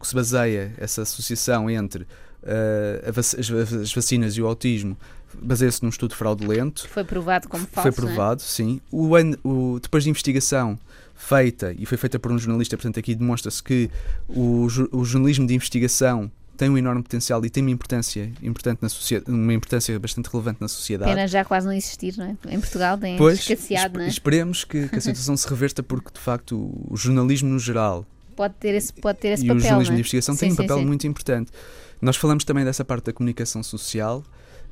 que 0.00 0.08
se 0.08 0.14
baseia 0.14 0.74
essa 0.78 1.02
associação 1.02 1.70
entre 1.70 2.06
uh, 2.42 3.18
as, 3.18 3.34
as, 3.34 3.92
vacinas 3.92 4.36
e 4.36 4.42
o 4.42 4.46
autismo 4.46 4.96
baseia-se 5.40 5.82
num 5.82 5.88
estudo 5.88 6.14
fraudulento. 6.14 6.88
Foi 6.88 7.04
provado 7.04 7.48
como 7.48 7.66
falso. 7.66 7.92
Foi 7.92 8.04
é? 8.04 8.06
provado, 8.06 8.42
é? 8.42 8.44
sim. 8.44 8.80
O, 8.90 9.10
o, 9.44 9.80
depois 9.80 10.04
de 10.04 10.10
investigação 10.10 10.78
feita, 11.14 11.74
e 11.76 11.84
foi 11.84 11.98
feita 11.98 12.18
por 12.18 12.30
um 12.32 12.38
jornalista, 12.38 12.76
portanto, 12.76 12.98
aqui 12.98 13.14
demonstra-se 13.14 13.62
que 13.62 13.90
o, 14.28 14.66
o 14.92 15.04
jornalismo 15.04 15.46
de 15.46 15.54
investigação 15.54 16.30
tem 16.56 16.68
um 16.68 16.76
enorme 16.76 17.02
potencial 17.02 17.44
e 17.44 17.48
tem 17.48 17.62
uma 17.62 17.70
importância 17.70 18.32
importante 18.42 18.80
na 18.82 18.88
sociedade, 18.88 19.30
uma 19.30 19.54
importância 19.54 19.96
bastante 19.98 20.28
relevante 20.28 20.60
na 20.60 20.66
sociedade. 20.66 21.08
Pena 21.08 21.28
já 21.28 21.44
quase 21.44 21.66
não 21.66 21.72
existir, 21.72 22.16
não 22.16 22.24
é? 22.24 22.36
Em 22.52 22.58
Portugal 22.58 22.98
tem 22.98 23.16
pois, 23.16 23.38
escasseado, 23.38 23.96
não 23.96 24.04
é? 24.04 24.08
Esperemos 24.08 24.64
que, 24.64 24.88
que, 24.88 24.96
a 24.96 25.00
situação 25.00 25.36
se 25.36 25.48
reverta 25.48 25.84
porque 25.84 26.10
de 26.12 26.18
facto 26.18 26.56
o 26.90 26.96
jornalismo 26.96 27.48
no 27.48 27.60
geral 27.60 28.04
pode 28.34 28.54
ter 28.54 28.74
esse, 28.74 28.92
pode 28.92 29.18
ter 29.18 29.28
esse 29.28 29.44
e 29.44 29.46
papel. 29.46 29.56
E 29.56 29.60
o 29.60 29.62
jornalismo 29.62 29.92
é? 29.92 29.96
de 29.96 30.00
investigação 30.00 30.34
sim, 30.34 30.40
tem 30.40 30.48
um 30.48 30.56
sim, 30.56 30.62
papel 30.62 30.78
sim. 30.78 30.84
muito 30.84 31.06
importante. 31.06 31.52
Nós 32.00 32.16
falamos 32.16 32.44
também 32.44 32.64
dessa 32.64 32.84
parte 32.84 33.06
da 33.06 33.12
comunicação 33.12 33.62
social, 33.62 34.22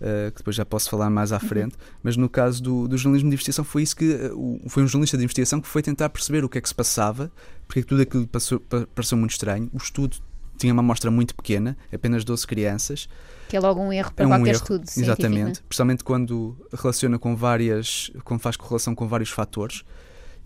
uh, 0.00 0.30
que 0.30 0.38
depois 0.38 0.56
já 0.56 0.64
posso 0.64 0.88
falar 0.88 1.10
mais 1.10 1.32
à 1.32 1.36
uhum. 1.36 1.48
frente, 1.48 1.76
mas 2.02 2.16
no 2.16 2.28
caso 2.28 2.62
do, 2.62 2.88
do, 2.88 2.96
jornalismo 2.96 3.28
de 3.28 3.34
investigação 3.34 3.64
foi 3.64 3.82
isso 3.82 3.96
que 3.96 4.14
uh, 4.14 4.60
foi 4.68 4.82
um 4.82 4.86
jornalista 4.86 5.16
de 5.16 5.24
investigação 5.24 5.60
que 5.60 5.68
foi 5.68 5.82
tentar 5.82 6.08
perceber 6.08 6.44
o 6.44 6.48
que 6.48 6.58
é 6.58 6.60
que 6.60 6.68
se 6.68 6.74
passava, 6.74 7.30
porque 7.66 7.82
tudo 7.82 8.02
aquilo 8.02 8.26
passou, 8.26 8.60
pareceu 8.94 9.18
muito 9.18 9.32
estranho. 9.32 9.68
O 9.72 9.78
estudo 9.78 10.16
tinha 10.56 10.72
uma 10.72 10.80
amostra 10.80 11.10
muito 11.10 11.34
pequena, 11.34 11.76
apenas 11.92 12.24
12 12.24 12.46
crianças. 12.46 13.08
Que 13.48 13.56
é 13.56 13.60
logo 13.60 13.80
um 13.80 13.92
erro 13.92 14.12
para 14.12 14.24
é 14.24 14.26
um 14.26 14.30
qualquer 14.30 14.54
erro, 14.54 14.62
estudo 14.62 14.84
Exatamente, 14.96 15.62
principalmente 15.62 16.02
quando 16.02 16.56
relaciona 16.72 17.18
com 17.18 17.36
várias, 17.36 18.10
quando 18.24 18.40
faz 18.40 18.56
correlação 18.56 18.94
com 18.94 19.06
vários 19.06 19.30
fatores. 19.30 19.84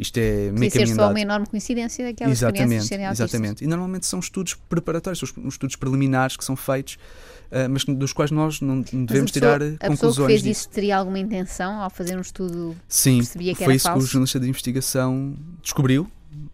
Isto 0.01 0.17
é 0.17 0.51
meio 0.51 0.73
ser 0.73 0.87
só 0.89 1.11
uma 1.11 1.21
enorme 1.21 1.47
coincidência 1.47 2.07
daquelas 2.07 2.39
exatamente, 2.39 2.67
crianças 2.69 2.89
serem 2.89 3.07
autistas. 3.07 3.35
Exatamente. 3.35 3.65
E 3.65 3.67
normalmente 3.67 4.07
são 4.07 4.19
estudos 4.19 4.55
preparatórios, 4.55 5.19
são 5.19 5.47
estudos 5.47 5.77
preliminares 5.77 6.39
que 6.39 6.45
são 6.45 6.57
feitos, 6.57 6.95
uh, 6.95 7.69
mas 7.69 7.85
dos 7.85 8.15
quais 8.15 8.31
nós 8.31 8.63
não 8.63 8.81
devemos 8.81 9.31
pessoa, 9.31 9.59
tirar 9.59 9.63
a 9.63 9.69
conclusões. 9.69 9.83
A 9.83 9.89
pessoa 9.91 10.27
que 10.27 10.33
fez 10.33 10.43
disso 10.43 10.69
teria 10.71 10.97
alguma 10.97 11.19
intenção 11.19 11.83
ao 11.83 11.91
fazer 11.91 12.17
um 12.17 12.23
estudo? 12.23 12.75
Sim, 12.89 13.19
percebia 13.19 13.53
que 13.53 13.59
foi 13.59 13.65
era 13.67 13.75
isso 13.75 13.85
falso? 13.85 13.99
que 13.99 14.05
o 14.05 14.11
jornalista 14.11 14.41
de 14.41 14.49
investigação 14.49 15.37
descobriu. 15.63 16.11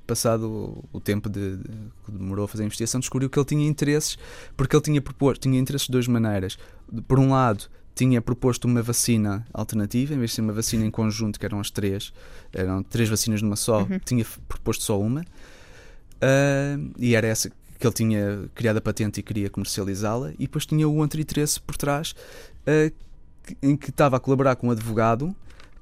Passado 0.06 0.82
o 0.92 1.00
tempo 1.00 1.28
de, 1.28 1.56
de, 1.56 1.68
que 2.04 2.10
demorou 2.10 2.46
a 2.46 2.48
fazer 2.48 2.64
a 2.64 2.66
investigação, 2.66 2.98
descobriu 2.98 3.28
que 3.28 3.38
ele 3.38 3.46
tinha 3.46 3.68
interesses, 3.68 4.18
porque 4.56 4.74
ele 4.74 4.82
tinha 4.82 5.02
proposto, 5.02 5.42
tinha 5.42 5.58
interesses 5.58 5.86
de 5.86 5.92
duas 5.92 6.08
maneiras. 6.08 6.58
Por 7.06 7.18
um 7.18 7.30
lado, 7.30 7.66
tinha 7.96 8.20
proposto 8.20 8.66
uma 8.66 8.82
vacina 8.82 9.46
alternativa, 9.54 10.12
em 10.14 10.18
vez 10.18 10.30
de 10.30 10.34
ser 10.36 10.42
uma 10.42 10.52
vacina 10.52 10.84
em 10.84 10.90
conjunto, 10.90 11.40
que 11.40 11.46
eram 11.46 11.58
as 11.58 11.70
três, 11.70 12.12
eram 12.52 12.82
três 12.82 13.08
vacinas 13.08 13.40
numa 13.40 13.56
só, 13.56 13.84
uhum. 13.84 13.98
tinha 14.04 14.24
proposto 14.46 14.84
só 14.84 15.00
uma. 15.00 15.22
Uh, 15.22 16.92
e 16.98 17.14
era 17.14 17.26
essa 17.26 17.50
que 17.78 17.86
ele 17.86 17.94
tinha 17.94 18.48
criado 18.54 18.76
a 18.76 18.80
patente 18.82 19.20
e 19.20 19.22
queria 19.22 19.48
comercializá-la. 19.48 20.32
E 20.32 20.42
depois 20.42 20.66
tinha 20.66 20.86
o 20.86 20.94
outro 20.96 21.18
interesse 21.18 21.58
por 21.58 21.74
trás, 21.74 22.14
uh, 22.68 22.92
em 23.62 23.74
que 23.74 23.88
estava 23.88 24.18
a 24.18 24.20
colaborar 24.20 24.56
com 24.56 24.68
um 24.68 24.70
advogado 24.70 25.34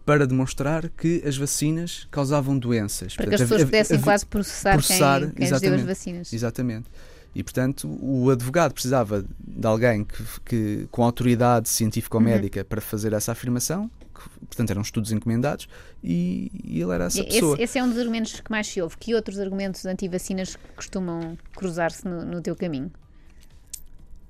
para 0.07 0.25
demonstrar 0.25 0.89
que 0.91 1.21
as 1.27 1.37
vacinas 1.37 2.07
causavam 2.13 2.57
doenças. 2.57 3.17
Para 3.17 3.25
Portanto, 3.25 3.29
que 3.39 3.43
as 3.43 3.49
pessoas 3.49 3.65
pudessem 3.65 4.01
quase 4.01 4.25
processar, 4.25 4.75
processar 4.75 5.21
quem, 5.33 5.49
quem 5.49 5.59
deu 5.59 5.75
as 5.75 5.83
vacinas. 5.83 6.33
Exatamente. 6.33 6.89
E, 7.35 7.43
portanto, 7.43 7.89
o 8.01 8.31
advogado 8.31 8.73
precisava 8.73 9.25
de 9.41 9.67
alguém 9.67 10.05
que, 10.05 10.25
que 10.45 10.89
com 10.91 11.03
autoridade 11.03 11.69
científico-médica 11.69 12.61
uhum. 12.61 12.67
para 12.67 12.81
fazer 12.81 13.13
essa 13.13 13.33
afirmação, 13.33 13.91
que, 14.15 14.47
portanto, 14.47 14.71
eram 14.71 14.83
estudos 14.83 15.11
encomendados, 15.11 15.69
e, 16.03 16.51
e 16.65 16.81
ele 16.81 16.93
era 16.93 17.05
essa 17.05 17.21
esse, 17.21 17.29
pessoa. 17.29 17.57
Esse 17.61 17.79
é 17.79 17.83
um 17.83 17.89
dos 17.89 17.99
argumentos 17.99 18.41
que 18.41 18.51
mais 18.51 18.69
se 18.69 18.81
ouve. 18.81 18.97
Que 18.97 19.15
outros 19.15 19.39
argumentos 19.41 19.85
anti-vacinas 19.85 20.57
costumam 20.77 21.37
cruzar-se 21.57 22.07
no, 22.07 22.25
no 22.25 22.41
teu 22.41 22.55
caminho? 22.55 22.93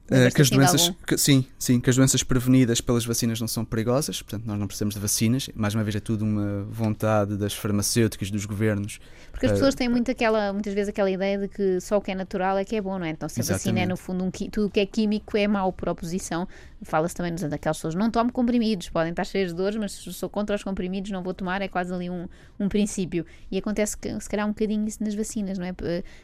Uh, 0.05 0.33
que 0.35 0.43
as 0.43 0.51
doenças, 0.51 0.93
que, 1.07 1.17
sim, 1.17 1.47
sim, 1.59 1.81
que 1.81 1.89
as 1.89 1.97
doenças 1.97 2.23
prevenidas 2.23 2.79
pelas 2.79 3.07
vacinas 3.07 3.41
não 3.41 3.49
são 3.49 3.65
perigosas, 3.65 4.21
portanto 4.21 4.45
nós 4.45 4.59
não 4.59 4.67
precisamos 4.67 4.95
de 4.95 5.01
vacinas. 5.01 5.49
Mais 5.55 5.75
uma 5.75 5.83
vez 5.83 5.97
é 5.97 6.01
tudo 6.01 6.27
uma 6.27 6.63
vontade 6.65 7.39
das 7.39 7.55
farmacêuticas, 7.55 8.31
dos 8.31 8.45
governos. 8.45 9.01
Porque 9.35 9.47
as 9.47 9.53
uh, 9.53 9.55
pessoas 9.57 9.75
têm 9.75 9.89
muito 9.89 10.09
aquela, 10.13 10.53
muitas 10.53 10.73
vezes 10.73 10.89
aquela 10.89 11.11
ideia 11.11 11.37
de 11.37 11.49
que 11.49 11.81
só 11.81 11.97
o 11.97 12.01
que 12.01 12.13
é 12.13 12.15
natural 12.15 12.57
é 12.57 12.65
que 12.65 12.77
é 12.77 12.81
bom, 12.81 12.97
não 13.01 13.05
é? 13.05 13.11
Então 13.11 13.29
se 13.29 13.41
a 13.41 13.45
vacina 13.45 13.81
é 13.81 13.87
no 13.87 13.97
fundo 13.97 14.23
um, 14.25 14.31
tudo 14.31 14.71
que 14.71 14.79
é 14.79 14.87
químico 14.87 15.37
é 15.37 15.49
mau 15.49 15.73
por 15.73 15.89
oposição. 15.89 16.47
Fala-se 16.83 17.15
também 17.15 17.35
daquelas 17.35 17.79
pessoas, 17.79 17.95
não 17.95 18.11
tomo 18.11 18.31
comprimidos, 18.31 18.91
podem 18.91 19.11
estar 19.11 19.25
cheias 19.25 19.49
de 19.51 19.57
dores, 19.57 19.77
mas 19.77 19.93
se 19.93 20.13
sou 20.13 20.29
contra 20.29 20.55
os 20.55 20.63
comprimidos 20.63 21.11
não 21.11 21.23
vou 21.23 21.35
tomar, 21.35 21.63
é 21.63 21.69
quase 21.69 21.93
ali 21.93 22.09
um, 22.09 22.29
um 22.61 22.69
princípio. 22.69 23.27
E 23.51 23.59
acontece 23.59 23.97
que 23.97 24.21
se 24.21 24.29
calhar 24.29 24.47
um 24.47 24.51
bocadinho 24.51 24.87
isso 24.87 25.03
nas 25.03 25.15
vacinas, 25.15 25.59
não 25.59 25.67
é? 25.67 25.75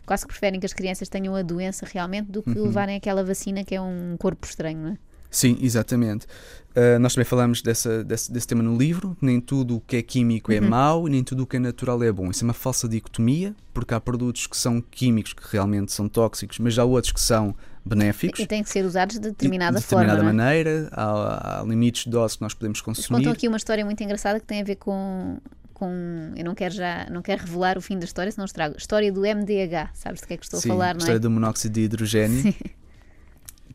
Quase 0.06 0.24
que 0.24 0.28
preferem 0.28 0.60
que 0.60 0.66
as 0.66 0.72
crianças 0.72 1.08
tenham 1.08 1.34
a 1.34 1.42
doença 1.42 1.84
realmente 1.90 2.30
do 2.30 2.42
que 2.42 2.50
uhum. 2.50 2.66
levarem 2.66 2.96
aquela 2.96 3.24
vacina 3.24 3.64
que 3.64 3.74
é 3.74 3.80
um 3.80 4.16
corpo 4.18 4.46
estranho, 4.46 4.78
não 4.78 4.90
é? 4.90 4.98
Sim, 5.30 5.56
exatamente. 5.60 6.26
Uh, 6.70 7.00
nós 7.00 7.14
também 7.14 7.24
falamos 7.24 7.62
dessa, 7.62 8.04
desse, 8.04 8.30
desse, 8.32 8.46
tema 8.46 8.62
no 8.62 8.76
livro. 8.76 9.16
Nem 9.20 9.40
tudo 9.40 9.76
o 9.76 9.80
que 9.80 9.96
é 9.96 10.02
químico 10.02 10.52
é 10.52 10.58
uhum. 10.58 10.66
é 10.66 10.68
mau 10.68 11.08
e 11.08 11.10
nem 11.10 11.24
tudo 11.24 11.42
o 11.42 11.46
que 11.46 11.56
é 11.56 11.60
natural 11.60 12.02
é 12.02 12.12
bom. 12.12 12.30
Isso 12.30 12.44
é 12.44 12.46
uma 12.46 12.54
falsa 12.54 12.88
dicotomia, 12.88 13.54
porque 13.74 13.92
há 13.92 14.00
produtos 14.00 14.46
que 14.46 14.56
são 14.56 14.80
químicos 14.80 15.32
que 15.32 15.42
realmente 15.50 15.92
são 15.92 16.08
tóxicos, 16.08 16.58
mas 16.58 16.78
há 16.78 16.84
outros 16.84 17.12
que 17.12 17.20
são 17.20 17.54
benéficos. 17.84 18.38
E 18.38 18.46
têm 18.46 18.62
que 18.62 18.70
ser 18.70 18.84
usados 18.84 19.16
de 19.16 19.30
determinada, 19.30 19.78
de 19.78 19.82
determinada 19.82 20.16
forma. 20.16 20.30
É? 20.30 20.32
maneira, 20.32 20.88
há, 20.92 21.60
há, 21.60 21.64
limites 21.64 22.04
de 22.04 22.10
dose 22.10 22.36
que 22.36 22.42
nós 22.42 22.54
podemos 22.54 22.80
consumir. 22.80 23.16
Eles 23.16 23.18
contam 23.18 23.32
aqui 23.32 23.48
uma 23.48 23.56
história 23.56 23.84
muito 23.84 24.02
engraçada 24.02 24.38
que 24.38 24.46
tem 24.46 24.60
a 24.60 24.64
ver 24.64 24.76
com. 24.76 25.38
Com, 25.74 26.34
eu 26.36 26.44
não 26.44 26.54
quero 26.54 26.74
já 26.74 27.08
não 27.10 27.22
quero 27.22 27.42
revelar 27.42 27.78
o 27.78 27.80
fim 27.80 27.98
da 27.98 28.04
história, 28.04 28.30
senão 28.30 28.44
estrago. 28.44 28.76
História 28.76 29.10
do 29.10 29.22
MDH, 29.22 29.94
sabes 29.94 30.20
de 30.20 30.26
que 30.26 30.34
é 30.34 30.36
que 30.36 30.44
estou 30.44 30.60
Sim, 30.60 30.68
a 30.68 30.72
falar, 30.72 30.94
não 30.94 31.00
é? 31.00 31.04
História 31.04 31.20
do 31.20 31.30
monóxido 31.30 31.72
de 31.72 31.80
hidrogênio. 31.80 32.42
Sim 32.42 32.54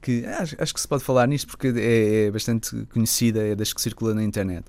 que 0.05 0.23
acho, 0.27 0.55
acho, 0.59 0.73
que 0.73 0.79
se 0.79 0.87
pode 0.87 1.03
falar 1.03 1.27
nisto 1.27 1.47
porque 1.47 1.67
é, 1.67 2.25
é, 2.25 2.31
bastante 2.31 2.85
conhecida, 2.93 3.41
é 3.41 3.55
das 3.55 3.73
que 3.73 3.81
circula 3.81 4.13
na 4.13 4.23
internet. 4.23 4.63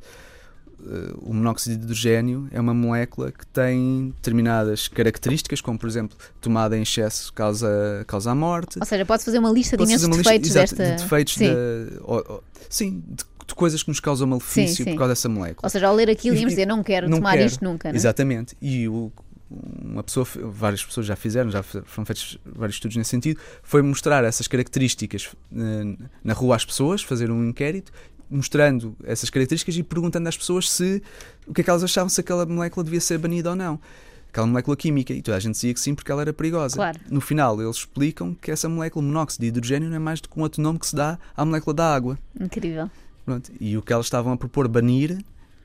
Uh, 0.80 1.30
o 1.30 1.34
monóxido 1.34 1.76
de 1.76 1.82
hidrogênio 1.82 2.48
é 2.50 2.60
uma 2.60 2.72
molécula 2.72 3.32
que 3.32 3.46
tem 3.46 4.14
determinadas 4.16 4.88
características, 4.88 5.60
como 5.60 5.78
por 5.78 5.88
exemplo, 5.88 6.16
tomada 6.40 6.76
em 6.76 6.82
excesso 6.82 7.32
causa, 7.34 8.04
causa 8.06 8.30
a 8.30 8.34
morte. 8.34 8.78
Ou 8.78 8.86
seja, 8.86 9.04
pode 9.04 9.24
fazer 9.24 9.38
uma 9.38 9.50
lista 9.50 9.76
de 9.76 9.82
imensos 9.82 10.08
defeitos 10.08 10.48
lista, 10.48 10.62
exato, 10.62 10.76
desta. 10.76 10.96
De 10.96 11.02
defeitos 11.02 11.34
sim, 11.34 11.48
de, 11.48 11.98
ou, 12.02 12.24
ou, 12.28 12.44
sim 12.70 13.02
de, 13.06 13.24
de, 13.46 13.54
coisas 13.54 13.82
que 13.82 13.88
nos 13.88 14.00
causam 14.00 14.26
malefício 14.26 14.76
sim, 14.76 14.84
sim. 14.84 14.90
por 14.92 14.98
causa 14.98 15.12
dessa 15.12 15.28
molécula. 15.28 15.66
Ou 15.66 15.70
seja, 15.70 15.86
ao 15.86 15.94
ler 15.94 16.08
aquilo, 16.08 16.36
íamos 16.36 16.52
dizer, 16.52 16.66
não 16.66 16.82
quero 16.82 17.08
não 17.08 17.18
tomar 17.18 17.32
quero. 17.32 17.46
isto 17.46 17.64
nunca. 17.64 17.88
Não 17.88 17.94
é? 17.94 17.96
Exatamente. 17.96 18.56
E 18.60 18.88
o, 18.88 19.12
uma 19.50 20.02
pessoa, 20.02 20.26
várias 20.34 20.84
pessoas 20.84 21.06
já 21.06 21.14
fizeram, 21.14 21.50
já 21.50 21.62
foram 21.62 22.04
feitos 22.04 22.38
vários 22.44 22.76
estudos 22.76 22.96
nesse 22.96 23.10
sentido, 23.10 23.40
foi 23.62 23.80
mostrar 23.82 24.24
essas 24.24 24.48
características 24.48 25.30
eh, 25.54 25.96
na 26.24 26.32
rua 26.32 26.56
às 26.56 26.64
pessoas, 26.64 27.02
fazer 27.02 27.30
um 27.30 27.48
inquérito, 27.48 27.92
mostrando 28.28 28.96
essas 29.04 29.30
características 29.30 29.76
e 29.76 29.82
perguntando 29.82 30.28
às 30.28 30.36
pessoas 30.36 30.70
se 30.70 31.02
o 31.46 31.54
que 31.54 31.60
é 31.60 31.64
que 31.64 31.70
elas 31.70 31.84
achavam 31.84 32.08
se 32.08 32.20
aquela 32.20 32.44
molécula 32.44 32.82
devia 32.82 33.00
ser 33.00 33.18
banida 33.18 33.50
ou 33.50 33.56
não. 33.56 33.80
Aquela 34.28 34.48
molécula 34.48 34.76
química, 34.76 35.14
e 35.14 35.22
toda 35.22 35.36
a 35.36 35.40
gente 35.40 35.52
dizia 35.52 35.72
que 35.72 35.80
sim 35.80 35.94
porque 35.94 36.12
ela 36.12 36.20
era 36.20 36.32
perigosa. 36.32 36.76
Claro. 36.76 37.00
No 37.08 37.20
final, 37.20 37.62
eles 37.62 37.76
explicam 37.76 38.34
que 38.34 38.50
essa 38.50 38.68
molécula 38.68 39.02
monóxido 39.02 39.42
de 39.42 39.48
hidrogênio 39.48 39.88
não 39.88 39.96
é 39.96 39.98
mais 39.98 40.20
do 40.20 40.28
que 40.28 40.38
um 40.38 40.42
outro 40.42 40.60
nome 40.60 40.78
que 40.78 40.86
se 40.86 40.94
dá 40.94 41.18
à 41.34 41.44
molécula 41.44 41.72
da 41.72 41.94
água. 41.94 42.18
Incrível. 42.38 42.90
Pronto. 43.24 43.50
E 43.58 43.76
o 43.78 43.82
que 43.82 43.92
elas 43.92 44.06
estavam 44.06 44.32
a 44.32 44.36
propor 44.36 44.68
banir 44.68 45.18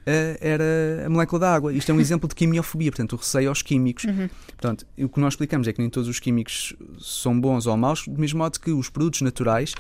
era 0.06 1.06
a 1.06 1.10
molécula 1.10 1.40
da 1.40 1.54
água. 1.54 1.74
Isto 1.74 1.92
é 1.92 1.96
um 1.96 2.00
exemplo 2.00 2.28
de 2.28 2.36
quimiofobia, 2.36 2.92
portanto, 2.92 3.14
o 3.14 3.16
receio 3.18 3.50
aos 3.50 3.62
químicos. 3.62 4.06
Uhum. 4.06 4.30
Portanto, 4.48 4.86
o 4.98 5.10
que 5.10 5.20
nós 5.20 5.34
explicamos 5.34 5.68
é 5.68 5.74
que 5.74 5.80
nem 5.80 5.90
todos 5.90 6.10
os 6.10 6.20
químicos 6.20 6.74
são 7.00 7.40
bons 7.40 7.68
ou 7.68 7.78
maus, 7.78 8.08
do 8.08 8.20
mesmo 8.20 8.40
modo 8.40 8.60
que 8.60 8.72
os 8.72 8.90
produtos 8.90 9.22
naturais 9.22 9.74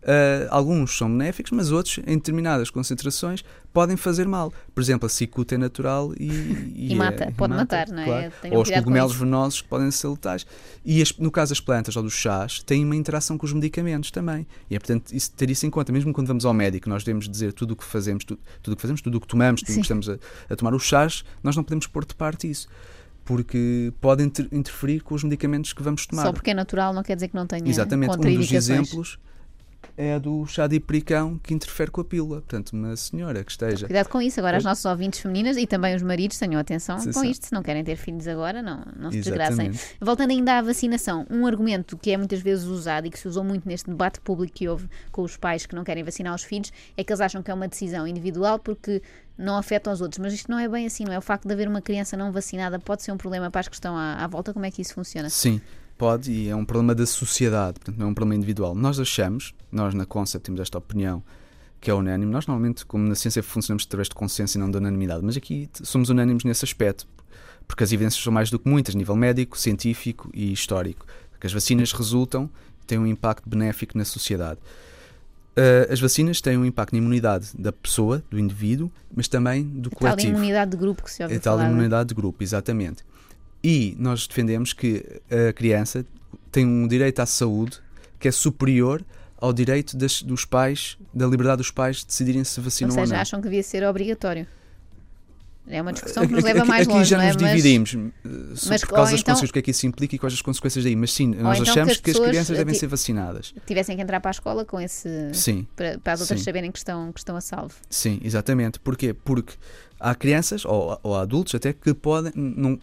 Uh, 0.00 0.46
alguns 0.50 0.96
são 0.96 1.10
benéficos, 1.10 1.50
mas 1.50 1.72
outros, 1.72 1.98
em 2.06 2.16
determinadas 2.16 2.70
concentrações, 2.70 3.44
podem 3.72 3.96
fazer 3.96 4.28
mal. 4.28 4.52
Por 4.72 4.80
exemplo, 4.80 5.06
a 5.06 5.08
cicuta 5.08 5.56
é 5.56 5.58
natural 5.58 6.12
e, 6.18 6.30
e, 6.74 6.92
e 6.92 6.94
mata, 6.94 7.24
é, 7.24 7.30
pode 7.32 7.52
mata, 7.52 7.62
matar, 7.62 7.88
não 7.88 8.02
é? 8.02 8.30
Claro. 8.30 8.56
Ou 8.56 8.62
os 8.62 8.70
cogumelos 8.70 9.14
venenosos 9.14 9.60
que 9.60 9.68
podem 9.68 9.90
ser 9.90 10.08
letais. 10.08 10.46
E 10.84 11.02
as, 11.02 11.12
no 11.18 11.30
caso 11.30 11.50
das 11.50 11.60
plantas 11.60 11.96
ou 11.96 12.02
dos 12.02 12.14
chás, 12.14 12.62
têm 12.62 12.84
uma 12.84 12.94
interação 12.94 13.36
com 13.36 13.44
os 13.44 13.52
medicamentos 13.52 14.10
também. 14.10 14.46
E 14.70 14.76
é, 14.76 14.78
portanto, 14.78 15.12
isso, 15.12 15.32
ter 15.32 15.50
isso 15.50 15.66
em 15.66 15.70
conta. 15.70 15.92
Mesmo 15.92 16.12
quando 16.12 16.28
vamos 16.28 16.44
ao 16.44 16.54
médico, 16.54 16.88
nós 16.88 17.02
devemos 17.02 17.28
dizer 17.28 17.52
tudo 17.52 17.72
o 17.72 17.76
que 17.76 17.84
fazemos, 17.84 18.24
tudo, 18.24 18.40
tudo 18.62 18.74
o 18.74 18.76
que 18.76 18.82
fazemos, 18.82 19.00
tudo 19.00 19.18
o 19.18 19.20
que 19.20 19.26
tomamos, 19.26 19.62
tudo 19.62 19.72
o 19.72 19.76
que 19.76 19.82
estamos 19.82 20.08
a, 20.08 20.16
a 20.48 20.56
tomar. 20.56 20.74
Os 20.74 20.84
chás, 20.84 21.24
nós 21.42 21.56
não 21.56 21.64
podemos 21.64 21.86
pôr 21.86 22.04
de 22.04 22.14
parte 22.14 22.48
isso 22.48 22.68
porque 23.24 23.92
pode 24.00 24.24
inter 24.24 24.48
interferir 24.50 25.00
com 25.00 25.14
os 25.14 25.22
medicamentos 25.22 25.74
que 25.74 25.82
vamos 25.82 26.06
tomar. 26.06 26.22
Só 26.22 26.32
porque 26.32 26.50
é 26.50 26.54
natural 26.54 26.94
não 26.94 27.02
quer 27.02 27.14
dizer 27.14 27.28
que 27.28 27.34
não 27.34 27.46
tenha 27.46 27.68
Exatamente, 27.68 28.16
um 28.16 28.34
dos 28.34 28.50
exemplos 28.50 29.18
é 29.96 30.14
a 30.14 30.18
do 30.18 30.46
chá 30.46 30.68
de 30.68 30.78
pericão 30.78 31.38
que 31.42 31.52
interfere 31.52 31.90
com 31.90 32.00
a 32.00 32.04
pílula. 32.04 32.36
Portanto, 32.36 32.70
uma 32.70 32.94
senhora 32.96 33.42
que 33.42 33.50
esteja. 33.50 33.86
Cuidado 33.86 34.08
com 34.08 34.22
isso. 34.22 34.38
Agora, 34.38 34.56
as 34.56 34.64
nossas 34.64 34.84
ouvintes 34.84 35.20
femininas 35.20 35.56
e 35.56 35.66
também 35.66 35.94
os 35.94 36.02
maridos 36.02 36.38
tenham 36.38 36.60
atenção 36.60 36.98
Sim, 37.00 37.12
com 37.12 37.24
isto. 37.24 37.46
Se 37.46 37.52
não 37.52 37.62
querem 37.62 37.82
ter 37.82 37.96
filhos 37.96 38.28
agora, 38.28 38.62
não, 38.62 38.84
não 38.96 39.10
se 39.10 39.20
desgracem. 39.20 39.72
Voltando 40.00 40.30
ainda 40.30 40.58
à 40.58 40.62
vacinação, 40.62 41.26
um 41.28 41.46
argumento 41.46 41.96
que 41.96 42.12
é 42.12 42.16
muitas 42.16 42.40
vezes 42.40 42.66
usado 42.66 43.08
e 43.08 43.10
que 43.10 43.18
se 43.18 43.26
usou 43.26 43.42
muito 43.42 43.66
neste 43.66 43.90
debate 43.90 44.20
público 44.20 44.54
que 44.54 44.68
houve 44.68 44.88
com 45.10 45.22
os 45.22 45.36
pais 45.36 45.66
que 45.66 45.74
não 45.74 45.82
querem 45.82 46.04
vacinar 46.04 46.34
os 46.34 46.44
filhos 46.44 46.72
é 46.96 47.02
que 47.02 47.12
eles 47.12 47.20
acham 47.20 47.42
que 47.42 47.50
é 47.50 47.54
uma 47.54 47.66
decisão 47.66 48.06
individual 48.06 48.58
porque 48.60 49.02
não 49.36 49.56
afeta 49.56 49.90
os 49.90 50.00
outros. 50.00 50.18
Mas 50.18 50.32
isto 50.32 50.48
não 50.48 50.58
é 50.60 50.68
bem 50.68 50.86
assim, 50.86 51.04
não 51.04 51.12
é? 51.12 51.18
O 51.18 51.22
facto 51.22 51.46
de 51.46 51.52
haver 51.52 51.66
uma 51.66 51.82
criança 51.82 52.16
não 52.16 52.30
vacinada 52.30 52.78
pode 52.78 53.02
ser 53.02 53.10
um 53.10 53.16
problema 53.16 53.50
para 53.50 53.60
as 53.60 53.68
que 53.68 53.74
estão 53.74 53.96
à, 53.96 54.14
à 54.14 54.26
volta. 54.26 54.52
Como 54.52 54.64
é 54.64 54.70
que 54.70 54.80
isso 54.80 54.94
funciona? 54.94 55.28
Sim. 55.28 55.60
Pode, 55.98 56.30
e 56.30 56.48
é 56.48 56.54
um 56.54 56.64
problema 56.64 56.94
da 56.94 57.04
sociedade, 57.04 57.80
portanto, 57.80 57.98
não 57.98 58.06
é 58.06 58.10
um 58.10 58.14
problema 58.14 58.36
individual. 58.36 58.72
Nós 58.72 59.00
achamos, 59.00 59.52
nós 59.70 59.92
na 59.94 60.06
Concept 60.06 60.46
temos 60.46 60.60
esta 60.60 60.78
opinião, 60.78 61.20
que 61.80 61.90
é 61.90 61.94
unânime. 61.94 62.30
Nós, 62.30 62.46
normalmente, 62.46 62.86
como 62.86 63.06
na 63.08 63.16
ciência, 63.16 63.42
funcionamos 63.42 63.84
através 63.84 64.08
de 64.08 64.14
consenso 64.14 64.56
e 64.56 64.60
não 64.60 64.70
de 64.70 64.76
unanimidade, 64.76 65.24
mas 65.24 65.36
aqui 65.36 65.68
somos 65.82 66.08
unânimes 66.08 66.44
nesse 66.44 66.64
aspecto, 66.64 67.04
porque 67.66 67.82
as 67.82 67.92
evidências 67.92 68.22
são 68.22 68.32
mais 68.32 68.48
do 68.48 68.60
que 68.60 68.68
muitas, 68.68 68.94
a 68.94 68.98
nível 68.98 69.16
médico, 69.16 69.58
científico 69.58 70.30
e 70.32 70.52
histórico. 70.52 71.04
Que 71.40 71.48
as 71.48 71.52
vacinas 71.52 71.92
resultam, 71.92 72.48
têm 72.86 72.98
um 72.98 73.06
impacto 73.06 73.48
benéfico 73.48 73.98
na 73.98 74.04
sociedade. 74.04 74.60
Uh, 75.56 75.92
as 75.92 76.00
vacinas 76.00 76.40
têm 76.40 76.56
um 76.56 76.64
impacto 76.64 76.92
na 76.92 76.98
imunidade 76.98 77.50
da 77.58 77.72
pessoa, 77.72 78.22
do 78.30 78.38
indivíduo, 78.38 78.88
mas 79.14 79.26
também 79.26 79.64
do 79.64 79.90
a 79.92 79.96
coletivo. 79.96 80.32
Tal 80.32 80.38
imunidade 80.38 80.70
de 80.70 80.76
grupo 80.76 81.02
que 81.02 81.10
se 81.10 81.22
ouve 81.24 81.34
a 81.34 81.40
tal 81.40 81.58
falar. 81.58 81.68
imunidade 81.68 82.08
de 82.10 82.14
grupo, 82.14 82.42
exatamente. 82.44 83.04
E 83.62 83.96
nós 83.98 84.26
defendemos 84.26 84.72
que 84.72 85.04
a 85.30 85.52
criança 85.52 86.04
tem 86.50 86.66
um 86.66 86.86
direito 86.86 87.20
à 87.20 87.26
saúde 87.26 87.80
que 88.18 88.28
é 88.28 88.32
superior 88.32 89.04
ao 89.40 89.52
direito 89.52 89.96
das, 89.96 90.22
dos 90.22 90.44
pais, 90.44 90.98
da 91.14 91.26
liberdade 91.26 91.58
dos 91.58 91.70
pais 91.70 91.98
de 91.98 92.06
decidirem 92.06 92.42
se 92.42 92.60
vacinam 92.60 92.90
ou, 92.90 92.94
seja, 92.94 93.06
ou 93.06 93.12
não. 93.12 93.20
acham 93.20 93.40
que 93.40 93.44
devia 93.44 93.62
ser 93.62 93.84
obrigatório. 93.84 94.46
É 95.70 95.82
uma 95.82 95.92
discussão 95.92 96.26
que 96.26 96.32
nos 96.32 96.42
leva 96.42 96.64
mais 96.64 96.86
aqui, 96.86 96.96
longe. 96.96 97.14
Aqui 97.14 97.22
já 97.22 97.22
é? 97.22 97.26
nos 97.26 97.36
dividimos 97.36 97.94
mas, 97.94 98.66
mas, 98.66 98.80
por 98.80 98.94
causa 98.94 99.12
das 99.12 99.20
então, 99.20 99.34
consequências, 99.34 99.50
o 99.50 99.52
que 99.52 99.58
é 99.58 99.62
que 99.62 99.70
isso 99.70 99.86
implica 99.86 100.16
e 100.16 100.18
quais 100.18 100.32
as 100.32 100.42
consequências 100.42 100.82
daí. 100.82 100.96
Mas 100.96 101.12
sim, 101.12 101.28
nós 101.28 101.58
então 101.58 101.72
achamos 101.72 101.96
que 101.98 102.10
as, 102.10 102.16
que 102.16 102.22
as 102.22 102.28
crianças 102.28 102.56
devem 102.56 102.74
ser 102.74 102.86
vacinadas. 102.86 103.54
Tivessem 103.66 103.94
que 103.94 104.02
entrar 104.02 104.18
para 104.20 104.30
a 104.30 104.32
escola 104.32 104.64
com 104.64 104.80
esse. 104.80 105.08
Sim. 105.34 105.66
Para, 105.76 105.98
para 105.98 106.14
as 106.14 106.20
outras 106.20 106.40
sim. 106.40 106.44
saberem 106.44 106.72
que 106.72 106.78
estão, 106.78 107.12
que 107.12 107.20
estão 107.20 107.36
a 107.36 107.40
salvo. 107.40 107.74
Sim, 107.90 108.18
exatamente. 108.24 108.80
Porquê? 108.80 109.12
Porque 109.12 109.54
há 110.00 110.14
crianças, 110.14 110.64
ou, 110.64 110.98
ou 111.02 111.16
adultos 111.16 111.54
até, 111.54 111.74
que 111.74 111.92
podem. 111.92 112.32
Não, 112.34 112.78